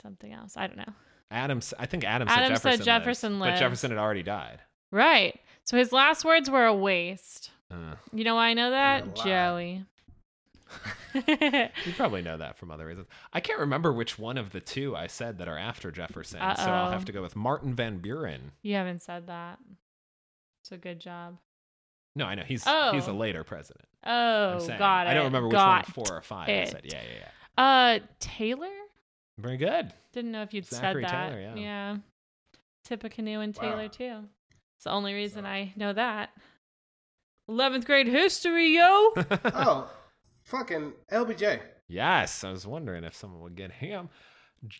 something 0.00 0.32
else. 0.32 0.56
I 0.56 0.66
don't 0.66 0.78
know. 0.78 0.92
Adams, 1.30 1.72
I 1.78 1.86
think 1.86 2.04
Adams, 2.04 2.30
Adams 2.32 2.60
said 2.60 2.78
said 2.78 2.84
Jefferson, 2.84 2.84
Jefferson 2.84 3.32
lives, 3.38 3.40
lives. 3.40 3.60
But 3.60 3.64
Jefferson 3.64 3.90
had 3.92 3.98
already 3.98 4.22
died. 4.24 4.60
Right. 4.90 5.38
So 5.64 5.76
his 5.76 5.92
last 5.92 6.24
words 6.24 6.50
were 6.50 6.66
a 6.66 6.74
waste. 6.74 7.50
Uh, 7.70 7.94
You 8.12 8.24
know 8.24 8.34
why 8.34 8.48
I 8.48 8.54
know 8.54 8.70
that? 8.70 9.02
And. 9.04 9.16
Joey. 9.16 9.84
you 11.14 11.92
probably 11.96 12.22
know 12.22 12.36
that 12.36 12.56
from 12.56 12.70
other 12.70 12.86
reasons. 12.86 13.08
I 13.32 13.40
can't 13.40 13.58
remember 13.58 13.92
which 13.92 14.18
one 14.18 14.38
of 14.38 14.50
the 14.52 14.60
two 14.60 14.94
I 14.96 15.06
said 15.08 15.38
that 15.38 15.48
are 15.48 15.58
after 15.58 15.90
Jefferson, 15.90 16.38
so 16.56 16.70
I'll 16.70 16.90
have 16.92 17.04
to 17.06 17.12
go 17.12 17.22
with 17.22 17.34
Martin 17.36 17.74
Van 17.74 17.98
Buren. 17.98 18.52
you 18.62 18.74
haven't 18.74 19.02
said 19.02 19.26
that. 19.26 19.58
It's 20.62 20.70
a 20.72 20.76
good 20.76 21.00
job. 21.00 21.38
No, 22.14 22.26
I 22.26 22.34
know 22.34 22.42
he's 22.46 22.64
Oh. 22.66 22.92
he's 22.92 23.06
a 23.06 23.12
later 23.12 23.44
president. 23.44 23.86
Oh, 24.04 24.52
I'm 24.54 24.60
saying. 24.60 24.78
got 24.78 25.06
it. 25.06 25.10
I 25.10 25.14
don't 25.14 25.24
remember 25.24 25.48
which 25.48 25.54
got 25.56 25.86
one, 25.96 26.06
four 26.06 26.16
or 26.18 26.22
five. 26.22 26.48
I 26.48 26.64
said, 26.64 26.82
yeah, 26.84 27.00
yeah, 27.02 27.18
yeah. 27.58 27.64
Uh, 27.64 27.98
Taylor? 28.18 28.68
Very 29.38 29.56
good. 29.56 29.92
Didn't 30.12 30.32
know 30.32 30.42
if 30.42 30.52
you'd 30.54 30.66
Zachary 30.66 31.02
said 31.04 31.10
that. 31.12 31.28
Taylor, 31.30 31.52
yeah. 31.56 31.96
Tippecanoe 32.84 33.40
and 33.40 33.54
Taylor 33.54 33.82
Wow. 33.82 33.88
too. 33.88 34.18
It's 34.80 34.84
the 34.86 34.92
only 34.92 35.12
reason 35.12 35.44
I 35.44 35.74
know 35.76 35.92
that. 35.92 36.30
Eleventh 37.46 37.84
grade 37.84 38.06
history, 38.06 38.76
yo. 38.76 39.12
Oh, 39.44 39.90
fucking 40.46 40.94
LBJ. 41.12 41.60
yes, 41.86 42.44
I 42.44 42.50
was 42.50 42.66
wondering 42.66 43.04
if 43.04 43.14
someone 43.14 43.42
would 43.42 43.56
get 43.56 43.72
him. 43.72 44.08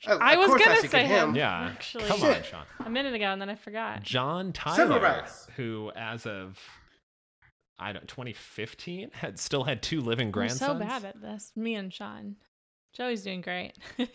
Oh, 0.08 0.14
of- 0.16 0.22
I 0.22 0.36
was 0.36 0.48
course 0.48 0.64
gonna 0.64 0.76
should 0.80 0.90
say 0.90 1.02
get 1.02 1.10
him. 1.10 1.34
Yeah, 1.34 1.66
Actually. 1.70 2.04
come 2.04 2.22
on, 2.22 2.42
Sean. 2.42 2.64
a 2.86 2.88
minute 2.88 3.12
ago, 3.12 3.26
and 3.26 3.42
then 3.42 3.50
I 3.50 3.56
forgot. 3.56 4.02
John 4.02 4.54
Tyler, 4.54 5.26
who 5.56 5.92
as 5.94 6.24
of 6.24 6.58
I 7.78 7.92
don't 7.92 8.08
2015 8.08 9.10
had 9.12 9.38
still 9.38 9.64
had 9.64 9.82
two 9.82 10.00
living 10.00 10.28
I'm 10.28 10.32
grandsons. 10.32 10.60
so 10.60 10.74
bad 10.78 11.04
at 11.04 11.20
this. 11.20 11.52
Me 11.56 11.74
and 11.74 11.92
Sean. 11.92 12.36
Joey's 12.94 13.22
doing 13.22 13.42
great. 13.42 13.74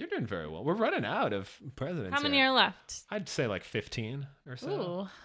You're 0.00 0.08
doing 0.08 0.24
very 0.24 0.48
well. 0.48 0.64
We're 0.64 0.76
running 0.76 1.04
out 1.04 1.34
of 1.34 1.54
presidents. 1.76 2.14
How 2.14 2.22
many 2.22 2.38
here. 2.38 2.46
are 2.46 2.52
left? 2.52 3.02
I'd 3.10 3.28
say 3.28 3.46
like 3.46 3.64
15 3.64 4.26
or 4.48 4.56
so. 4.56 4.70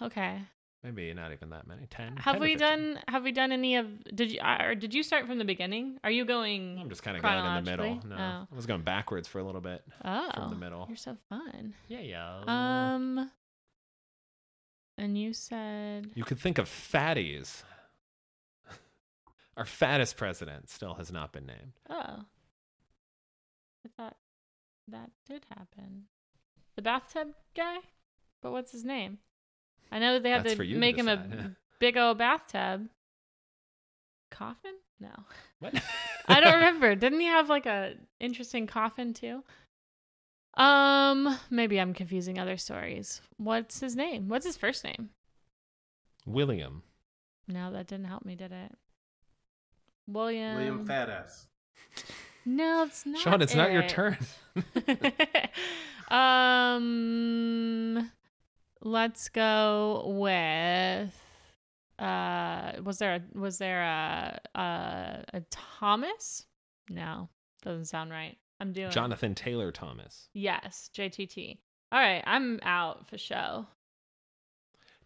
Ooh, 0.01 0.05
okay. 0.05 0.41
Maybe 0.83 1.13
not 1.13 1.31
even 1.31 1.51
that 1.51 1.65
many. 1.65 1.85
10. 1.89 2.17
Have 2.17 2.33
10 2.33 2.41
we 2.41 2.55
done? 2.57 2.99
Have 3.07 3.23
we 3.23 3.31
done 3.31 3.53
any 3.53 3.77
of? 3.77 3.87
Did 4.13 4.33
you? 4.33 4.41
Or 4.41 4.75
did 4.75 4.93
you 4.93 5.01
start 5.01 5.27
from 5.27 5.37
the 5.37 5.45
beginning? 5.45 5.97
Are 6.03 6.11
you 6.11 6.25
going? 6.25 6.77
I'm 6.77 6.89
just 6.89 7.03
kind 7.03 7.15
of 7.15 7.23
going 7.23 7.45
in 7.45 7.63
the 7.63 7.71
middle. 7.71 8.01
No, 8.05 8.15
I 8.17 8.53
was 8.53 8.65
going 8.65 8.81
backwards 8.81 9.29
for 9.29 9.39
a 9.39 9.45
little 9.45 9.61
bit. 9.61 9.81
Oh, 10.03 10.29
from 10.33 10.49
the 10.49 10.57
middle. 10.57 10.85
You're 10.89 10.97
so 10.97 11.15
fun. 11.29 11.73
Yeah, 11.87 12.01
yeah. 12.01 12.41
Um, 12.45 13.31
and 14.97 15.17
you 15.17 15.31
said 15.31 16.11
you 16.15 16.25
could 16.25 16.37
think 16.37 16.57
of 16.57 16.67
fatties. 16.67 17.63
Our 19.55 19.65
fattest 19.65 20.17
president 20.17 20.69
still 20.69 20.95
has 20.95 21.13
not 21.13 21.31
been 21.31 21.45
named. 21.45 21.71
Oh. 21.89 22.25
I 23.85 23.89
thought 23.95 24.17
that 24.87 25.09
did 25.27 25.45
happen. 25.49 26.05
The 26.75 26.81
bathtub 26.81 27.29
guy? 27.55 27.77
But 28.41 28.51
what's 28.51 28.71
his 28.71 28.83
name? 28.83 29.19
I 29.91 29.99
know 29.99 30.19
they 30.19 30.31
have 30.31 30.43
That's 30.43 30.53
to 30.53 30.57
for 30.57 30.63
you 30.63 30.75
to 30.75 30.79
make 30.79 30.97
him 30.97 31.07
a 31.07 31.51
big 31.79 31.97
old 31.97 32.17
bathtub. 32.17 32.87
Coffin? 34.31 34.73
No. 34.99 35.11
What? 35.59 35.73
I 36.27 36.39
don't 36.39 36.55
remember. 36.55 36.95
Didn't 36.95 37.19
he 37.19 37.27
have 37.27 37.49
like 37.49 37.65
a 37.65 37.93
interesting 38.19 38.67
coffin 38.67 39.13
too? 39.13 39.43
Um, 40.55 41.37
maybe 41.49 41.79
I'm 41.79 41.93
confusing 41.93 42.39
other 42.39 42.57
stories. 42.57 43.21
What's 43.37 43.79
his 43.79 43.95
name? 43.95 44.29
What's 44.29 44.45
his 44.45 44.57
first 44.57 44.83
name? 44.83 45.09
William. 46.25 46.83
No, 47.47 47.71
that 47.71 47.87
didn't 47.87 48.05
help 48.05 48.25
me, 48.25 48.35
did 48.35 48.51
it? 48.51 48.71
William. 50.07 50.55
William 50.55 50.87
Fatass. 50.87 51.47
No, 52.45 52.83
it's 52.83 53.05
not. 53.05 53.21
Sean, 53.21 53.41
it's 53.41 53.55
not 53.55 53.71
your 53.71 53.83
turn. 53.87 54.17
um, 56.09 58.11
let's 58.81 59.29
go 59.29 60.03
with. 60.17 61.21
Uh, 61.97 62.73
was 62.83 62.97
there 62.97 63.15
a 63.15 63.39
was 63.39 63.57
there 63.57 63.83
a 63.83 64.39
a, 64.55 65.23
a 65.33 65.41
Thomas? 65.49 66.45
No, 66.89 67.29
doesn't 67.63 67.85
sound 67.85 68.11
right. 68.11 68.37
I'm 68.59 68.73
doing 68.73 68.91
Jonathan 68.91 69.35
Taylor 69.35 69.71
Thomas. 69.71 70.29
Yes, 70.33 70.89
JTT. 70.95 71.57
All 71.91 71.99
right, 71.99 72.23
I'm 72.25 72.59
out 72.63 73.09
for 73.09 73.17
show. 73.17 73.67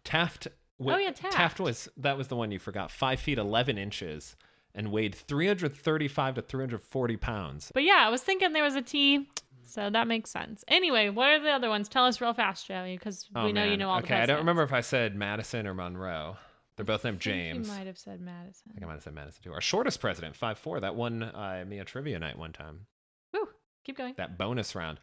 Taft. 0.04 0.48
Oh, 0.82 0.96
yeah, 0.96 1.10
Taft. 1.10 1.60
was 1.60 1.88
that 1.98 2.16
was 2.16 2.28
the 2.28 2.36
one 2.36 2.50
you 2.50 2.58
forgot. 2.58 2.90
Five 2.90 3.20
feet 3.20 3.38
eleven 3.38 3.76
inches 3.76 4.34
and 4.74 4.90
weighed 4.92 5.14
three 5.14 5.46
hundred 5.46 5.74
thirty-five 5.74 6.34
to 6.36 6.42
three 6.42 6.62
hundred 6.62 6.82
forty 6.82 7.16
pounds. 7.16 7.70
But 7.74 7.82
yeah, 7.84 8.04
I 8.06 8.08
was 8.10 8.22
thinking 8.22 8.52
there 8.52 8.62
was 8.64 8.74
a 8.76 8.82
T, 8.82 9.28
so 9.66 9.90
that 9.90 10.06
makes 10.06 10.30
sense. 10.30 10.64
Anyway, 10.68 11.08
what 11.10 11.28
are 11.28 11.40
the 11.40 11.50
other 11.50 11.68
ones? 11.68 11.88
Tell 11.88 12.06
us 12.06 12.20
real 12.20 12.34
fast, 12.34 12.66
Joey, 12.66 12.96
because 12.96 13.28
Oh, 13.34 13.44
we 13.46 13.52
know 13.52 13.64
you 13.64 13.76
know 13.76 13.90
all 13.90 13.98
the 14.00 14.04
Okay, 14.06 14.16
I 14.20 14.26
don't 14.26 14.38
remember 14.38 14.62
if 14.62 14.72
I 14.72 14.80
said 14.80 15.16
Madison 15.16 15.66
or 15.66 15.74
Monroe. 15.74 16.36
They're 16.76 16.84
both 16.86 17.04
named 17.04 17.16
I 17.20 17.24
think 17.24 17.36
James. 17.36 17.68
You 17.68 17.74
might 17.74 17.86
have 17.86 17.98
said 17.98 18.20
Madison. 18.20 18.70
I 18.70 18.72
think 18.72 18.84
I 18.84 18.86
might 18.86 18.94
have 18.94 19.02
said 19.02 19.14
Madison 19.14 19.42
too. 19.42 19.52
Our 19.52 19.60
shortest 19.60 20.00
president, 20.00 20.34
five 20.36 20.58
four. 20.58 20.80
That 20.80 20.94
won 20.94 21.22
uh, 21.22 21.64
me 21.68 21.78
a 21.78 21.84
trivia 21.84 22.18
night 22.18 22.38
one 22.38 22.52
time. 22.52 22.86
Woo, 23.34 23.48
keep 23.84 23.98
going. 23.98 24.14
That 24.16 24.38
bonus 24.38 24.74
round. 24.74 24.98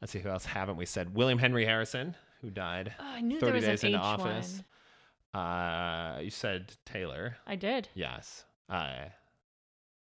Let's 0.00 0.10
see 0.12 0.18
who 0.18 0.30
else 0.30 0.44
haven't 0.44 0.76
we 0.76 0.84
said? 0.86 1.14
William 1.14 1.38
Henry 1.38 1.64
Harrison, 1.64 2.16
who 2.40 2.50
died 2.50 2.92
Oh, 2.98 3.04
I 3.04 3.20
knew 3.20 3.38
30 3.38 3.44
there 3.46 3.54
was 3.54 3.64
days 3.64 3.84
an 3.84 3.86
into 3.94 3.98
H 4.00 4.04
office. 4.04 4.62
one. 5.32 5.42
Uh, 5.42 6.18
you 6.20 6.30
said 6.30 6.72
Taylor. 6.84 7.36
I 7.46 7.54
did. 7.54 7.88
Yes. 7.94 8.44
Uh, 8.72 9.08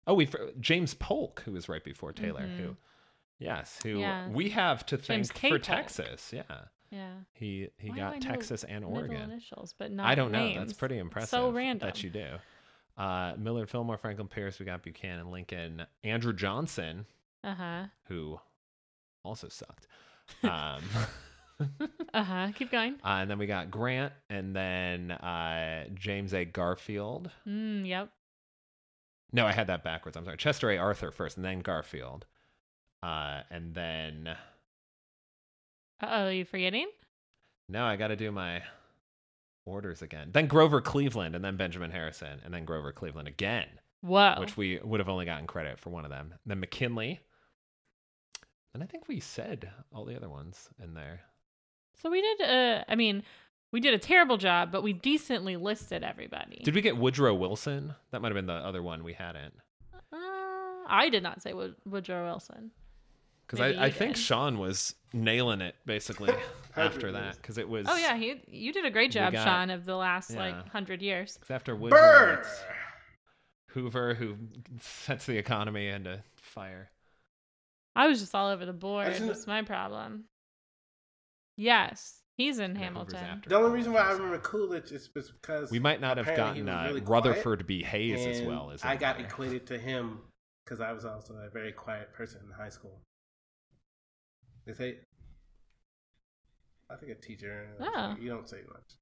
oh, 0.07 0.13
we 0.13 0.27
James 0.59 0.93
Polk, 0.93 1.41
who 1.45 1.51
was 1.53 1.69
right 1.69 1.83
before 1.83 2.11
Taylor. 2.13 2.41
Mhm. 2.41 2.57
Who, 2.57 2.77
yes, 3.39 3.79
who 3.83 3.99
Yeah. 3.99 4.27
we 4.29 4.49
have 4.49 4.85
to 4.87 4.97
James 4.97 5.29
thank 5.29 5.33
K. 5.39 5.49
for 5.49 5.55
Polk. 5.55 5.63
Texas. 5.63 6.33
Yeah, 6.33 6.43
Yeah. 6.91 7.13
he 7.33 7.69
he 7.77 7.89
Why 7.89 7.95
got 7.97 8.21
Texas 8.21 8.63
and 8.63 8.83
Oregon. 8.83 9.31
initials, 9.31 9.73
but 9.77 9.91
not 9.91 10.05
I 10.07 10.15
don't 10.15 10.31
know. 10.31 10.53
That's 10.53 10.73
pretty 10.73 10.97
impressive. 10.97 11.29
So 11.29 11.49
random. 11.51 11.87
that 11.87 12.03
you 12.03 12.09
do. 12.09 12.37
Uh, 12.97 13.35
Millard 13.37 13.69
Fillmore, 13.69 13.97
Franklin 13.97 14.27
Pierce. 14.27 14.57
We 14.59 14.65
got 14.65 14.81
Buchanan, 14.81 15.29
Lincoln, 15.31 15.85
Andrew 16.03 16.33
Johnson, 16.33 17.05
Uh 17.43 17.53
huh. 17.53 17.85
who 18.05 18.39
also 19.23 19.47
sucked. 19.49 19.87
Um, 20.43 20.83
Uh 22.13 22.23
huh. 22.23 22.51
Keep 22.55 22.69
going. 22.71 22.95
uh, 23.03 23.17
and 23.21 23.29
then 23.31 23.37
we 23.39 23.47
got 23.47 23.71
Grant, 23.71 24.13
and 24.29 24.55
then 24.55 25.09
uh, 25.11 25.85
James 25.95 26.33
A. 26.33 26.45
Garfield. 26.45 27.31
Mm, 27.47 27.87
yep. 27.87 28.09
No, 29.31 29.45
I 29.45 29.51
had 29.51 29.67
that 29.67 29.83
backwards. 29.83 30.15
I'm 30.17 30.23
sorry. 30.25 30.37
Chester 30.37 30.69
A. 30.71 30.77
Arthur 30.77 31.11
first, 31.11 31.37
and 31.37 31.45
then 31.45 31.59
Garfield. 31.59 32.25
Uh, 33.03 33.41
and 33.51 33.73
then 33.73 34.27
Uh 36.01 36.07
oh, 36.09 36.29
you 36.29 36.45
forgetting? 36.45 36.87
No, 37.69 37.85
I 37.85 37.95
got 37.97 38.07
to 38.07 38.15
do 38.15 38.31
my 38.31 38.63
orders 39.65 40.01
again. 40.01 40.29
Then 40.31 40.47
Grover 40.47 40.79
Cleveland, 40.81 41.35
and 41.35 41.43
then 41.43 41.57
Benjamin 41.57 41.91
Harrison, 41.91 42.39
and 42.45 42.53
then 42.53 42.63
Grover 42.65 42.91
Cleveland 42.93 43.27
again, 43.27 43.67
Whoa. 44.01 44.35
which 44.39 44.55
we 44.55 44.79
would 44.83 44.99
have 45.01 45.09
only 45.09 45.25
gotten 45.25 45.45
credit 45.47 45.77
for 45.77 45.89
one 45.89 46.05
of 46.05 46.11
them. 46.11 46.33
Then 46.45 46.59
McKinley. 46.61 47.19
And 48.73 48.81
I 48.83 48.85
think 48.85 49.07
we 49.07 49.19
said 49.19 49.69
all 49.91 50.05
the 50.05 50.15
other 50.15 50.29
ones 50.29 50.69
in 50.81 50.93
there. 50.93 51.21
so 52.01 52.09
we 52.09 52.21
did. 52.21 52.41
Uh, 52.41 52.83
I 52.87 52.95
mean, 52.95 53.23
we 53.71 53.79
did 53.79 53.93
a 53.93 53.99
terrible 53.99 54.37
job, 54.37 54.71
but 54.71 54.81
we 54.83 54.93
decently 54.93 55.55
listed 55.57 56.03
everybody. 56.03 56.61
Did 56.63 56.75
we 56.75 56.81
get 56.81 56.97
Woodrow 56.97 57.33
Wilson? 57.35 57.95
That 58.11 58.21
might 58.21 58.29
have 58.29 58.35
been 58.35 58.45
the 58.45 58.53
other 58.53 58.81
one 58.81 59.03
we 59.03 59.13
hadn't. 59.13 59.53
Uh, 59.93 60.17
I 60.87 61.09
did 61.11 61.23
not 61.23 61.41
say 61.41 61.53
Wood- 61.53 61.75
Woodrow 61.85 62.25
Wilson. 62.25 62.71
Because 63.45 63.61
I, 63.61 63.85
I 63.85 63.89
think. 63.91 64.17
Sean 64.17 64.57
was 64.57 64.93
nailing 65.13 65.61
it 65.61 65.75
basically 65.85 66.33
after 66.75 67.13
that. 67.13 67.37
Because 67.37 67.57
it 67.57 67.67
was. 67.69 67.87
Oh 67.89 67.95
yeah, 67.97 68.17
he, 68.17 68.41
you 68.47 68.73
did 68.73 68.85
a 68.85 68.91
great 68.91 69.11
job, 69.11 69.33
got- 69.33 69.43
Sean, 69.45 69.69
of 69.69 69.85
the 69.85 69.95
last 69.95 70.31
yeah. 70.31 70.39
like 70.39 70.69
hundred 70.69 71.01
years. 71.01 71.37
'cause 71.39 71.51
after 71.51 71.75
Woodrow, 71.75 71.97
Burr. 71.97 72.39
it's 72.41 72.63
Hoover 73.69 74.13
who 74.15 74.35
sets 74.81 75.25
the 75.25 75.37
economy 75.37 75.87
into 75.87 76.21
fire. 76.35 76.89
I 77.95 78.07
was 78.07 78.19
just 78.19 78.35
all 78.35 78.49
over 78.49 78.65
the 78.65 78.73
board. 78.73 79.07
Isn't 79.09 79.27
That's 79.27 79.47
my 79.47 79.61
problem. 79.61 80.25
Yes, 81.55 82.21
he's 82.37 82.59
in 82.59 82.65
And 82.71 82.75
then 82.75 82.93
Hoover's 82.95 83.13
Hamilton. 83.13 83.37
after. 83.37 83.49
The 83.49 83.55
only 83.55 83.71
reason 83.71 83.93
why 83.93 84.01
I 84.01 84.11
remember 84.13 84.37
Coolidge 84.39 84.91
is 84.91 85.09
because 85.09 85.69
We 85.71 85.79
might 85.79 85.99
not 85.99 86.17
have 86.17 86.33
gotten 86.35 86.69
uh, 86.69 86.85
really 86.87 87.01
Rutherford 87.01 87.67
B. 87.67 87.83
Hayes 87.83 88.25
as 88.25 88.41
well 88.47 88.71
as 88.71 88.83
I 88.83 88.95
got 88.95 89.17
there. 89.17 89.25
equated 89.25 89.67
to 89.67 89.77
him 89.77 90.19
because 90.63 90.79
I 90.79 90.91
was 90.91 91.03
also 91.05 91.33
a 91.35 91.49
very 91.49 91.71
quiet 91.71 92.13
person 92.13 92.41
in 92.45 92.51
high 92.51 92.69
school. 92.69 93.01
They 94.65 94.73
say, 94.73 94.97
I 96.89 96.95
think 96.95 97.11
a 97.11 97.15
teacher. 97.15 97.69
Oh. 97.79 98.15
You 98.19 98.29
don't 98.29 98.47
say 98.47 98.61
much. 98.67 98.97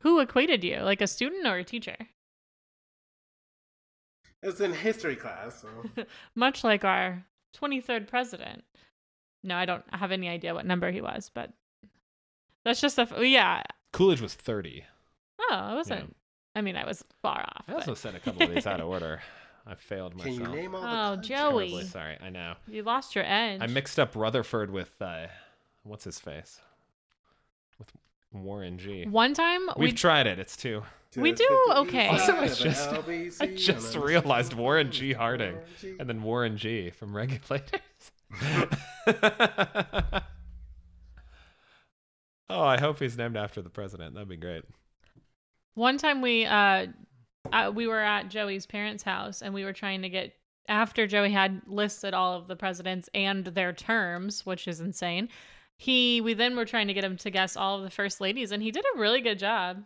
Who 0.00 0.20
equated 0.20 0.62
you? 0.64 0.80
Like 0.80 1.00
a 1.00 1.06
student 1.06 1.46
or 1.46 1.56
a 1.56 1.64
teacher? 1.64 1.96
It 4.42 4.46
was 4.46 4.60
in 4.60 4.74
history 4.74 5.16
class. 5.16 5.62
So. 5.62 6.04
Much 6.34 6.62
like 6.64 6.84
our 6.84 7.24
23rd 7.58 8.06
president. 8.06 8.64
No, 9.44 9.54
I 9.56 9.64
don't 9.66 9.84
have 9.92 10.10
any 10.10 10.28
idea 10.28 10.54
what 10.54 10.66
number 10.66 10.90
he 10.90 11.00
was, 11.00 11.30
but 11.32 11.50
that's 12.64 12.80
just 12.80 12.98
a 12.98 13.02
f- 13.02 13.12
yeah. 13.20 13.62
Coolidge 13.92 14.20
was 14.20 14.34
30. 14.34 14.84
Oh, 15.38 15.48
I 15.54 15.74
wasn't. 15.74 16.16
I 16.56 16.60
mean, 16.62 16.76
I 16.76 16.84
was 16.86 17.04
far 17.22 17.40
off. 17.40 17.64
I 17.68 17.74
also 17.74 17.92
but- 17.92 17.98
said 17.98 18.14
a 18.14 18.20
couple 18.20 18.42
of 18.42 18.54
these 18.54 18.66
out 18.66 18.80
of 18.80 18.88
order. 18.88 19.20
I 19.66 19.74
failed 19.74 20.18
Can 20.20 20.38
myself. 20.38 20.54
you 20.56 20.62
name 20.62 20.74
all 20.74 20.80
the 20.82 20.86
Oh, 20.88 20.92
countries? 21.16 21.28
Joey. 21.28 21.68
Terribly 21.68 21.84
sorry. 21.84 22.18
I 22.22 22.30
know. 22.30 22.54
you 22.68 22.82
lost 22.82 23.14
your 23.14 23.24
edge. 23.26 23.60
I 23.62 23.66
mixed 23.66 23.98
up 24.00 24.14
Rutherford 24.16 24.70
with 24.70 25.00
uh, 25.00 25.26
what's 25.84 26.04
his 26.04 26.18
face? 26.18 26.60
With 27.78 27.90
Warren 28.32 28.78
G. 28.78 29.06
One 29.06 29.32
time 29.34 29.62
We've 29.76 29.90
we 29.90 29.92
tried 29.92 30.26
it. 30.26 30.38
It's 30.38 30.56
two. 30.56 30.82
We 31.16 31.32
do 31.32 31.46
okay. 31.76 32.12
east 32.12 32.28
Also, 32.28 32.36
I 32.36 32.48
just- 32.48 33.40
I 33.40 33.46
just 33.54 33.96
realized 33.96 34.52
Warren 34.54 34.90
G. 34.90 35.12
Harding. 35.12 35.52
Warren 35.54 35.68
G. 35.80 35.94
And 36.00 36.08
then 36.08 36.22
Warren 36.22 36.56
G. 36.56 36.90
from 36.90 37.16
Regulators. 37.16 37.80
oh, 42.48 42.62
I 42.62 42.78
hope 42.78 42.98
he's 42.98 43.16
named 43.16 43.36
after 43.36 43.62
the 43.62 43.70
president. 43.70 44.14
That'd 44.14 44.28
be 44.28 44.36
great. 44.36 44.64
one 45.74 45.98
time 45.98 46.20
we 46.20 46.46
uh, 46.46 46.86
uh 47.52 47.72
we 47.74 47.86
were 47.86 48.00
at 48.00 48.28
Joey's 48.28 48.66
parents' 48.66 49.02
house 49.02 49.42
and 49.42 49.54
we 49.54 49.64
were 49.64 49.72
trying 49.72 50.02
to 50.02 50.08
get 50.08 50.34
after 50.68 51.06
Joey 51.06 51.30
had 51.30 51.62
listed 51.66 52.14
all 52.14 52.34
of 52.34 52.48
the 52.48 52.56
presidents 52.56 53.08
and 53.14 53.44
their 53.44 53.72
terms, 53.72 54.46
which 54.46 54.66
is 54.66 54.80
insane. 54.80 55.28
He 55.76 56.20
we 56.20 56.34
then 56.34 56.56
were 56.56 56.64
trying 56.64 56.88
to 56.88 56.94
get 56.94 57.04
him 57.04 57.16
to 57.18 57.30
guess 57.30 57.56
all 57.56 57.78
of 57.78 57.84
the 57.84 57.90
first 57.90 58.20
ladies 58.20 58.52
and 58.52 58.62
he 58.62 58.70
did 58.70 58.84
a 58.94 58.98
really 58.98 59.20
good 59.20 59.38
job. 59.38 59.82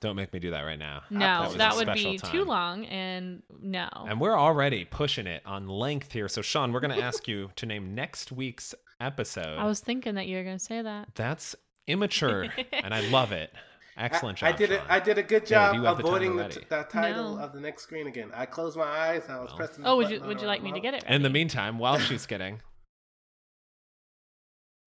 Don't 0.00 0.16
make 0.16 0.32
me 0.32 0.38
do 0.38 0.50
that 0.52 0.62
right 0.62 0.78
now. 0.78 1.02
No, 1.10 1.42
was 1.42 1.56
that, 1.56 1.76
would 1.76 1.92
be 1.92 2.16
time. 2.16 2.32
too 2.32 2.44
long 2.44 2.86
and 2.86 3.42
no. 3.60 3.88
And 3.92 4.18
we're 4.18 4.38
already 4.38 4.86
pushing 4.86 5.26
it 5.26 5.42
on 5.44 5.68
length 5.68 6.12
here. 6.12 6.26
So, 6.26 6.40
Sean, 6.40 6.72
we're 6.72 6.80
going 6.80 6.96
to 6.98 7.02
ask 7.02 7.28
you 7.28 7.50
to 7.56 7.66
name 7.66 7.94
next 7.94 8.32
week's 8.32 8.74
episode. 8.98 9.58
I 9.58 9.64
was 9.66 9.80
thinking 9.80 10.14
that 10.14 10.26
you 10.26 10.38
were 10.38 10.44
going 10.44 10.56
to 10.58 10.64
say 10.64 10.80
that. 10.80 11.08
That's 11.14 11.54
immature, 11.86 12.46
and 12.72 12.94
I 12.94 13.00
love 13.10 13.32
it. 13.32 13.52
Excellent 13.98 14.42
I, 14.42 14.48
I 14.48 14.50
job. 14.52 14.58
did 14.58 14.70
it. 14.70 14.78
Sean. 14.78 14.86
I 14.88 15.00
did 15.00 15.18
a 15.18 15.22
good 15.22 15.44
job 15.44 15.74
you 15.74 15.82
have 15.82 15.98
the 15.98 16.04
avoiding 16.04 16.30
timer 16.30 16.42
the, 16.44 16.48
ready. 16.48 16.66
the 16.70 16.82
title 16.84 17.36
No. 17.36 17.42
of 17.42 17.52
the 17.52 17.60
next 17.60 17.82
screen 17.82 18.06
again. 18.06 18.30
I 18.34 18.46
closed 18.46 18.78
my 18.78 18.84
eyes. 18.84 19.24
I 19.28 19.38
was 19.38 19.48
Well. 19.50 19.56
pressing. 19.58 19.84
Oh, 19.84 19.90
the 19.90 19.96
would 19.96 20.10
you 20.10 20.20
would 20.22 20.40
you 20.40 20.46
like 20.46 20.62
me 20.62 20.72
to 20.72 20.80
get 20.80 20.94
it? 20.94 21.04
In 21.06 21.20
the 21.22 21.28
meantime, 21.28 21.78
while 21.78 21.98
she's 21.98 22.24
getting, 22.34 22.62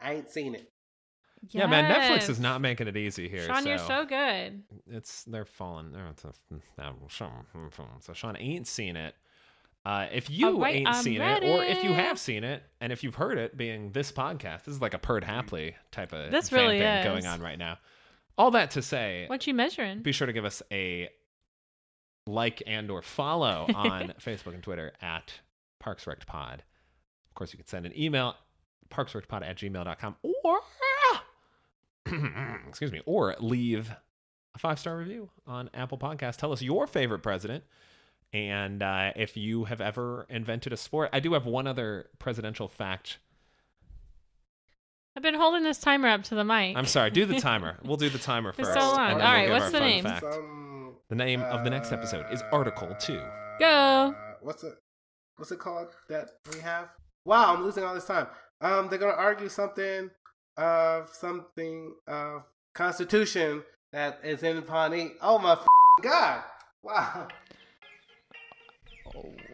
I 0.01 0.13
ain't 0.15 0.29
seen 0.29 0.55
it. 0.55 0.71
Yeah, 1.51 1.67
man, 1.67 1.91
Netflix 1.91 2.29
is 2.29 2.39
not 2.39 2.61
making 2.61 2.87
it 2.87 2.95
easy 2.97 3.27
here. 3.29 3.45
Sean, 3.45 3.63
so 3.63 3.69
you're 3.69 3.77
so 3.77 4.05
good. 4.05 4.63
it's 4.89 5.23
they're 5.25 5.45
falling. 5.45 5.93
a- 5.95 6.13
So 7.99 8.13
Sean 8.13 8.37
ain't 8.37 8.67
seen 8.67 8.95
it. 8.95 9.15
Uh, 9.85 10.07
if 10.13 10.29
you 10.29 10.61
right, 10.61 10.75
ain't 10.77 10.87
I'm 10.87 11.03
seen 11.03 11.19
it, 11.21 11.43
or 11.43 11.61
if 11.63 11.83
you 11.83 11.91
have 11.91 12.17
seen 12.17 12.45
it, 12.45 12.63
and 12.79 12.93
if 12.93 13.03
you've 13.03 13.15
heard 13.15 13.37
it, 13.37 13.57
being 13.57 13.91
this 13.91 14.13
podcast, 14.13 14.63
this 14.63 14.75
is 14.75 14.81
like 14.81 14.93
a 14.93 14.97
Perd 14.99 15.23
Hapley 15.25 15.73
type 15.91 16.13
of 16.13 16.31
This 16.31 16.53
really 16.53 16.79
thing 16.79 16.87
is. 16.99 17.05
going 17.05 17.25
on 17.25 17.41
right 17.41 17.59
now. 17.59 17.77
All 18.37 18.51
that 18.51 18.71
to 18.71 18.81
say, 18.81 19.25
What 19.27 19.45
you 19.45 19.53
measuring? 19.53 20.01
be 20.01 20.13
sure 20.13 20.25
to 20.25 20.31
give 20.33 20.45
us 20.45 20.63
a 20.71 21.09
like 22.25 22.63
and 22.65 22.89
or 22.89 23.01
follow 23.01 23.65
on 23.75 24.13
Facebook 24.21 24.53
and 24.53 24.63
Twitter 24.63 24.93
at 25.01 25.33
Parks 25.79 26.07
Rect 26.07 26.25
Pod. 26.25 26.63
Of 27.29 27.35
course, 27.35 27.51
you 27.51 27.57
can 27.57 27.67
send 27.67 27.85
an 27.85 27.91
email, 27.99 28.35
parksrectpod 28.89 29.45
at 29.45 29.57
gmail.com, 29.57 30.15
or 30.45 30.59
excuse 32.67 32.91
me, 32.91 33.01
or 33.05 33.35
leave 33.39 33.91
a 34.55 34.59
five 34.59 34.79
star 34.79 34.97
review 34.97 35.29
on 35.47 35.69
Apple 35.73 35.97
Podcasts. 35.97 36.37
Tell 36.37 36.51
us 36.51 36.61
your 36.61 36.87
favorite 36.87 37.19
president. 37.19 37.63
And 38.33 38.81
uh, 38.81 39.11
if 39.15 39.37
you 39.37 39.65
have 39.65 39.79
ever 39.79 40.25
invented 40.29 40.73
a 40.73 40.77
sport, 40.77 41.09
I 41.13 41.19
do 41.19 41.33
have 41.33 41.45
one 41.45 41.67
other 41.67 42.09
presidential 42.17 42.67
fact. 42.67 43.19
I've 45.15 45.21
been 45.21 45.35
holding 45.35 45.61
this 45.63 45.77
timer 45.77 46.07
up 46.07 46.23
to 46.23 46.35
the 46.35 46.43
mic. 46.43 46.75
I'm 46.75 46.87
sorry, 46.87 47.11
do 47.11 47.25
the 47.25 47.39
timer. 47.39 47.77
We'll 47.83 47.97
do 47.97 48.09
the 48.09 48.17
timer 48.17 48.51
For 48.51 48.63
first. 48.65 48.79
so 48.79 48.87
long. 48.91 49.11
and 49.11 49.21
All 49.21 49.31
we'll 49.31 49.39
right, 49.41 49.49
what's 49.51 49.71
the 49.71 49.79
name? 49.79 50.03
fact. 50.03 50.21
Some, 50.23 50.95
The 51.09 51.15
name 51.15 51.43
of 51.43 51.63
the 51.63 51.69
next 51.69 51.91
episode 51.91 52.25
is 52.31 52.41
Article 52.51 52.95
2. 52.99 53.21
Go. 53.59 53.65
uh, 53.67 54.11
What's 54.41 54.63
it? 54.63 54.73
What's 55.37 55.51
it 55.51 55.59
called 55.59 55.89
that 56.09 56.29
we 56.51 56.59
have? 56.61 56.89
Wow, 57.25 57.53
I'm 57.55 57.63
losing 57.63 57.83
all 57.83 57.93
this 57.93 58.05
time. 58.05 58.27
Um, 58.61 58.87
they're 58.89 58.97
gonna 58.99 59.13
argue 59.13 59.49
something 59.49 60.09
of 60.57 61.09
something 61.09 61.95
of 62.07 62.43
Constitution 62.73 63.63
that 63.91 64.19
is 64.23 64.43
in 64.43 64.61
Pawnee. 64.63 65.11
Oh 65.21 65.39
my 65.39 65.57
god! 66.01 66.43
Wow. 66.81 67.27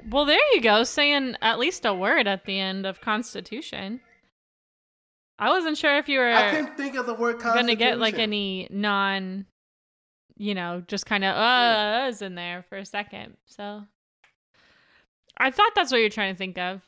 Well, 0.09 0.25
there 0.25 0.39
you 0.53 0.61
go, 0.61 0.83
saying 0.83 1.35
at 1.41 1.59
least 1.59 1.85
a 1.85 1.93
word 1.93 2.27
at 2.27 2.45
the 2.45 2.59
end 2.59 2.85
of 2.85 3.01
Constitution. 3.01 3.99
I 5.37 5.49
wasn't 5.49 5.77
sure 5.77 5.97
if 5.97 6.09
you 6.09 6.19
were. 6.19 6.31
I 6.31 6.51
couldn't 6.51 6.75
think 6.75 6.95
of 6.95 7.05
the 7.05 7.13
word 7.13 7.39
gonna 7.39 7.75
get 7.75 7.99
like 7.99 8.19
any 8.19 8.67
non, 8.69 9.45
you 10.37 10.55
know, 10.55 10.83
just 10.87 11.05
kind 11.05 11.23
of 11.23 11.35
uh, 11.35 12.09
uhs 12.09 12.21
in 12.21 12.35
there 12.35 12.65
for 12.67 12.77
a 12.77 12.85
second. 12.85 13.37
So 13.45 13.83
I 15.37 15.51
thought 15.51 15.71
that's 15.75 15.91
what 15.91 15.99
you're 16.01 16.09
trying 16.09 16.33
to 16.33 16.37
think 16.37 16.57
of. 16.57 16.81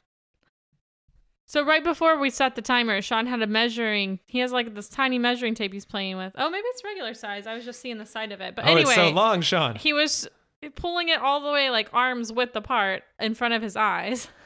So 1.46 1.66
right 1.66 1.84
before 1.84 2.18
we 2.18 2.30
set 2.30 2.56
the 2.56 2.62
timer, 2.62 3.02
Sean 3.02 3.26
had 3.28 3.42
a 3.42 3.48
measuring. 3.48 4.20
He 4.26 4.40
has 4.40 4.52
like 4.52 4.74
this 4.74 4.88
tiny 4.88 5.20
measuring 5.20 5.54
tape 5.54 5.74
he's 5.74 5.86
playing 5.86 6.18
with. 6.18 6.34
Oh, 6.38 6.50
maybe 6.50 6.64
it's 6.68 6.84
regular 6.84 7.14
size. 7.14 7.46
I 7.46 7.56
was 7.56 7.66
just 7.66 7.82
seeing 7.82 7.98
the 7.98 8.06
side 8.06 8.32
of 8.32 8.40
it. 8.40 8.56
But 8.56 8.66
oh, 8.66 8.70
anyway, 8.70 8.92
it's 8.92 8.96
so 8.96 9.10
long, 9.10 9.42
Sean. 9.42 9.76
he 9.76 9.92
was 9.92 10.30
pulling 10.76 11.10
it 11.10 11.20
all 11.20 11.42
the 11.42 11.52
way 11.52 11.70
like 11.70 11.90
arms 11.94 12.32
width 12.32 12.56
apart 12.56 13.04
in 13.20 13.36
front 13.36 13.54
of 13.54 13.62
his 13.62 13.76
eyes. 13.76 14.28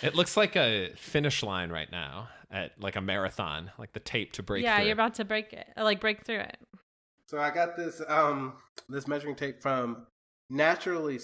It 0.00 0.14
looks 0.14 0.36
like 0.36 0.54
a 0.54 0.92
finish 0.94 1.42
line 1.42 1.70
right 1.70 1.90
now 1.90 2.28
at 2.52 2.80
like 2.80 2.94
a 2.94 3.00
marathon, 3.00 3.72
like 3.78 3.92
the 3.92 3.98
tape 3.98 4.32
to 4.34 4.42
break 4.44 4.62
yeah, 4.62 4.76
through. 4.76 4.86
you're 4.86 4.92
about 4.92 5.14
to 5.14 5.24
break 5.24 5.52
it, 5.52 5.66
uh, 5.76 5.82
like 5.82 6.00
break 6.00 6.24
through 6.24 6.38
it. 6.38 6.56
So 7.26 7.38
I 7.38 7.50
got 7.50 7.76
this 7.76 8.00
um 8.06 8.52
this 8.88 9.08
measuring 9.08 9.34
tape 9.34 9.60
from 9.60 10.06
Naturally 10.48 11.18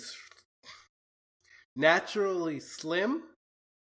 Naturally 1.77 2.59
Slim. 2.59 3.23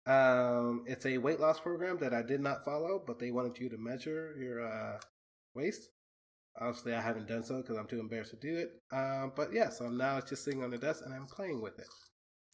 Um, 0.07 0.85
it's 0.87 1.07
a 1.07 1.19
weight 1.19 1.41
loss 1.41 1.61
program 1.61 1.99
that 1.99 2.13
I 2.15 2.23
did 2.23 2.41
not 2.41 2.65
follow, 2.65 3.03
but 3.07 3.19
they 3.19 3.31
wanted 3.31 3.59
you 3.59 3.69
to 3.71 3.77
measure 3.79 4.35
your 4.39 4.67
uh, 4.67 4.99
waist. 5.55 5.89
Obviously, 6.61 6.95
I 6.95 7.01
haven't 7.01 7.29
done 7.29 7.43
so 7.45 7.59
because 7.63 7.77
I'm 7.77 7.87
too 7.87 8.01
embarrassed 8.01 8.31
to 8.33 8.37
do 8.37 8.57
it. 8.57 8.71
Um, 8.93 9.33
but 9.37 9.53
yeah, 9.53 9.69
so 9.71 9.89
now 9.89 10.19
it's 10.19 10.31
just 10.31 10.45
sitting 10.45 10.65
on 10.65 10.71
the 10.71 10.79
desk 10.79 11.03
and 11.05 11.15
I'm 11.15 11.27
playing 11.27 11.61
with 11.63 11.79
it. 11.79 11.87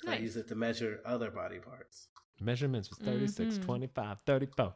So 0.05 0.11
I 0.13 0.17
use 0.17 0.37
it 0.37 0.49
to 0.49 0.55
measure 0.55 1.01
other 1.07 1.31
body 1.31 1.59
parts. 1.59 2.09
Measurements 2.39 2.91
was 2.91 2.99
36, 2.99 3.57
Mhm. 3.59 3.65
25, 3.65 4.19
34. 4.27 4.75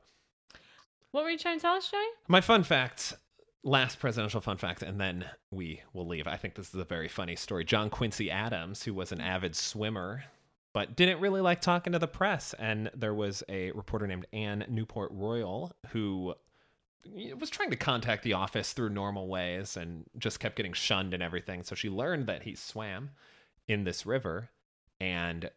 What 1.10 1.24
were 1.24 1.30
you 1.30 1.38
trying 1.38 1.58
to 1.58 1.62
tell 1.62 1.74
us, 1.74 1.90
Joey? 1.90 2.00
My 2.28 2.40
fun 2.40 2.62
fact, 2.62 3.12
last 3.62 3.98
presidential 3.98 4.40
fun 4.40 4.56
fact, 4.56 4.82
and 4.82 4.98
then 4.98 5.28
we 5.50 5.82
will 5.92 6.06
leave. 6.06 6.26
I 6.26 6.36
think 6.38 6.54
this 6.54 6.68
is 6.68 6.74
a 6.80 6.84
very 6.84 7.08
funny 7.08 7.36
story. 7.36 7.64
John 7.64 7.90
Quincy 7.90 8.30
Adams, 8.30 8.84
who 8.84 8.94
was 8.94 9.12
an 9.12 9.20
avid 9.20 9.54
swimmer, 9.54 10.24
but 10.72 10.96
didn't 10.96 11.20
really 11.20 11.40
like 11.40 11.60
talking 11.60 11.92
to 11.92 11.98
the 11.98 12.08
press, 12.08 12.54
and 12.58 12.90
there 12.94 13.14
was 13.14 13.42
a 13.48 13.70
reporter 13.72 14.06
named 14.06 14.26
Anne 14.32 14.64
Newport 14.68 15.10
Royall 15.12 15.72
who 15.88 16.34
was 17.38 17.50
trying 17.50 17.70
to 17.70 17.76
contact 17.76 18.22
the 18.22 18.34
office 18.34 18.72
through 18.72 18.90
normal 18.90 19.28
ways 19.28 19.76
and 19.76 20.04
just 20.18 20.38
kept 20.38 20.56
getting 20.56 20.72
shunned 20.72 21.14
and 21.14 21.22
everything. 21.22 21.62
So 21.62 21.74
she 21.74 21.88
learned 21.88 22.26
that 22.26 22.42
he 22.42 22.54
swam 22.54 23.10
in 23.66 23.84
this 23.84 24.04
river 24.04 24.50
and 25.00 25.50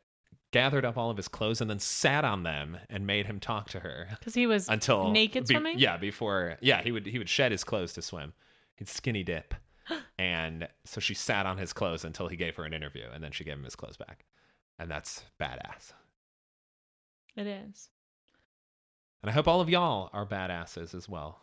gathered 0.51 0.85
up 0.85 0.97
all 0.97 1.09
of 1.09 1.17
his 1.17 1.27
clothes 1.27 1.59
and 1.59 1.69
then 1.69 1.79
sat 1.79 2.23
on 2.23 2.43
them 2.43 2.77
and 2.89 3.05
made 3.05 3.25
him 3.25 3.39
talk 3.39 3.69
to 3.71 3.79
her 3.79 4.07
Because 4.19 4.35
he 4.35 4.47
was 4.47 4.69
until 4.69 5.11
naked 5.11 5.47
be- 5.47 5.55
swimming. 5.55 5.79
Yeah, 5.79 5.97
before 5.97 6.57
yeah, 6.61 6.81
he 6.81 6.91
would 6.91 7.05
he 7.05 7.17
would 7.17 7.29
shed 7.29 7.51
his 7.51 7.63
clothes 7.63 7.93
to 7.93 8.01
swim. 8.01 8.33
He'd 8.75 8.87
skinny 8.87 9.23
dip. 9.23 9.53
and 10.17 10.67
so 10.85 11.01
she 11.01 11.13
sat 11.13 11.45
on 11.45 11.57
his 11.57 11.73
clothes 11.73 12.05
until 12.05 12.29
he 12.29 12.37
gave 12.37 12.55
her 12.55 12.63
an 12.63 12.73
interview 12.73 13.05
and 13.13 13.23
then 13.23 13.31
she 13.31 13.43
gave 13.43 13.55
him 13.55 13.63
his 13.65 13.75
clothes 13.75 13.97
back. 13.97 14.23
And 14.79 14.89
that's 14.89 15.23
badass. 15.39 15.93
It 17.35 17.47
is. 17.47 17.89
And 19.21 19.29
I 19.29 19.33
hope 19.33 19.47
all 19.47 19.61
of 19.61 19.69
y'all 19.69 20.09
are 20.13 20.25
badasses 20.25 20.93
as 20.93 21.07
well 21.07 21.39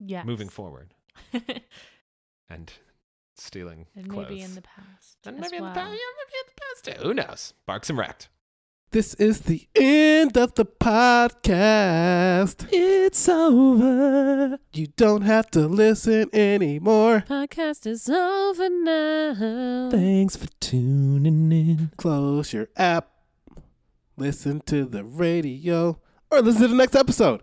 Yeah. 0.00 0.24
moving 0.24 0.48
forward 0.48 0.94
and 2.50 2.72
stealing 3.36 3.86
and 3.94 4.08
clothes. 4.10 4.28
maybe 4.30 4.42
in 4.42 4.54
the 4.54 4.62
past. 4.62 5.18
and 5.26 5.38
maybe 5.38 5.56
in 5.56 5.62
the 5.62 5.66
well. 5.66 5.74
past, 5.74 5.92
yeah, 5.92 5.98
maybe 6.18 6.34
in 6.40 6.46
the 6.54 6.60
past 6.60 6.84
too. 7.02 7.08
Who 7.08 7.14
knows? 7.14 7.54
Barks 7.66 7.88
and 7.90 7.98
wrecked. 7.98 8.28
This 8.96 9.12
is 9.16 9.42
the 9.42 9.68
end 9.74 10.38
of 10.38 10.54
the 10.54 10.64
podcast. 10.64 12.66
It's 12.72 13.28
over. 13.28 14.58
You 14.72 14.86
don't 14.96 15.20
have 15.20 15.50
to 15.50 15.68
listen 15.68 16.30
anymore. 16.32 17.22
Podcast 17.28 17.86
is 17.86 18.08
over 18.08 18.70
now. 18.70 19.90
Thanks 19.90 20.36
for 20.36 20.46
tuning 20.60 21.52
in. 21.52 21.90
Close 21.98 22.54
your 22.54 22.70
app, 22.74 23.10
listen 24.16 24.62
to 24.64 24.86
the 24.86 25.04
radio, 25.04 25.98
or 26.30 26.40
listen 26.40 26.62
to 26.62 26.68
the 26.68 26.74
next 26.74 26.96
episode. 26.96 27.42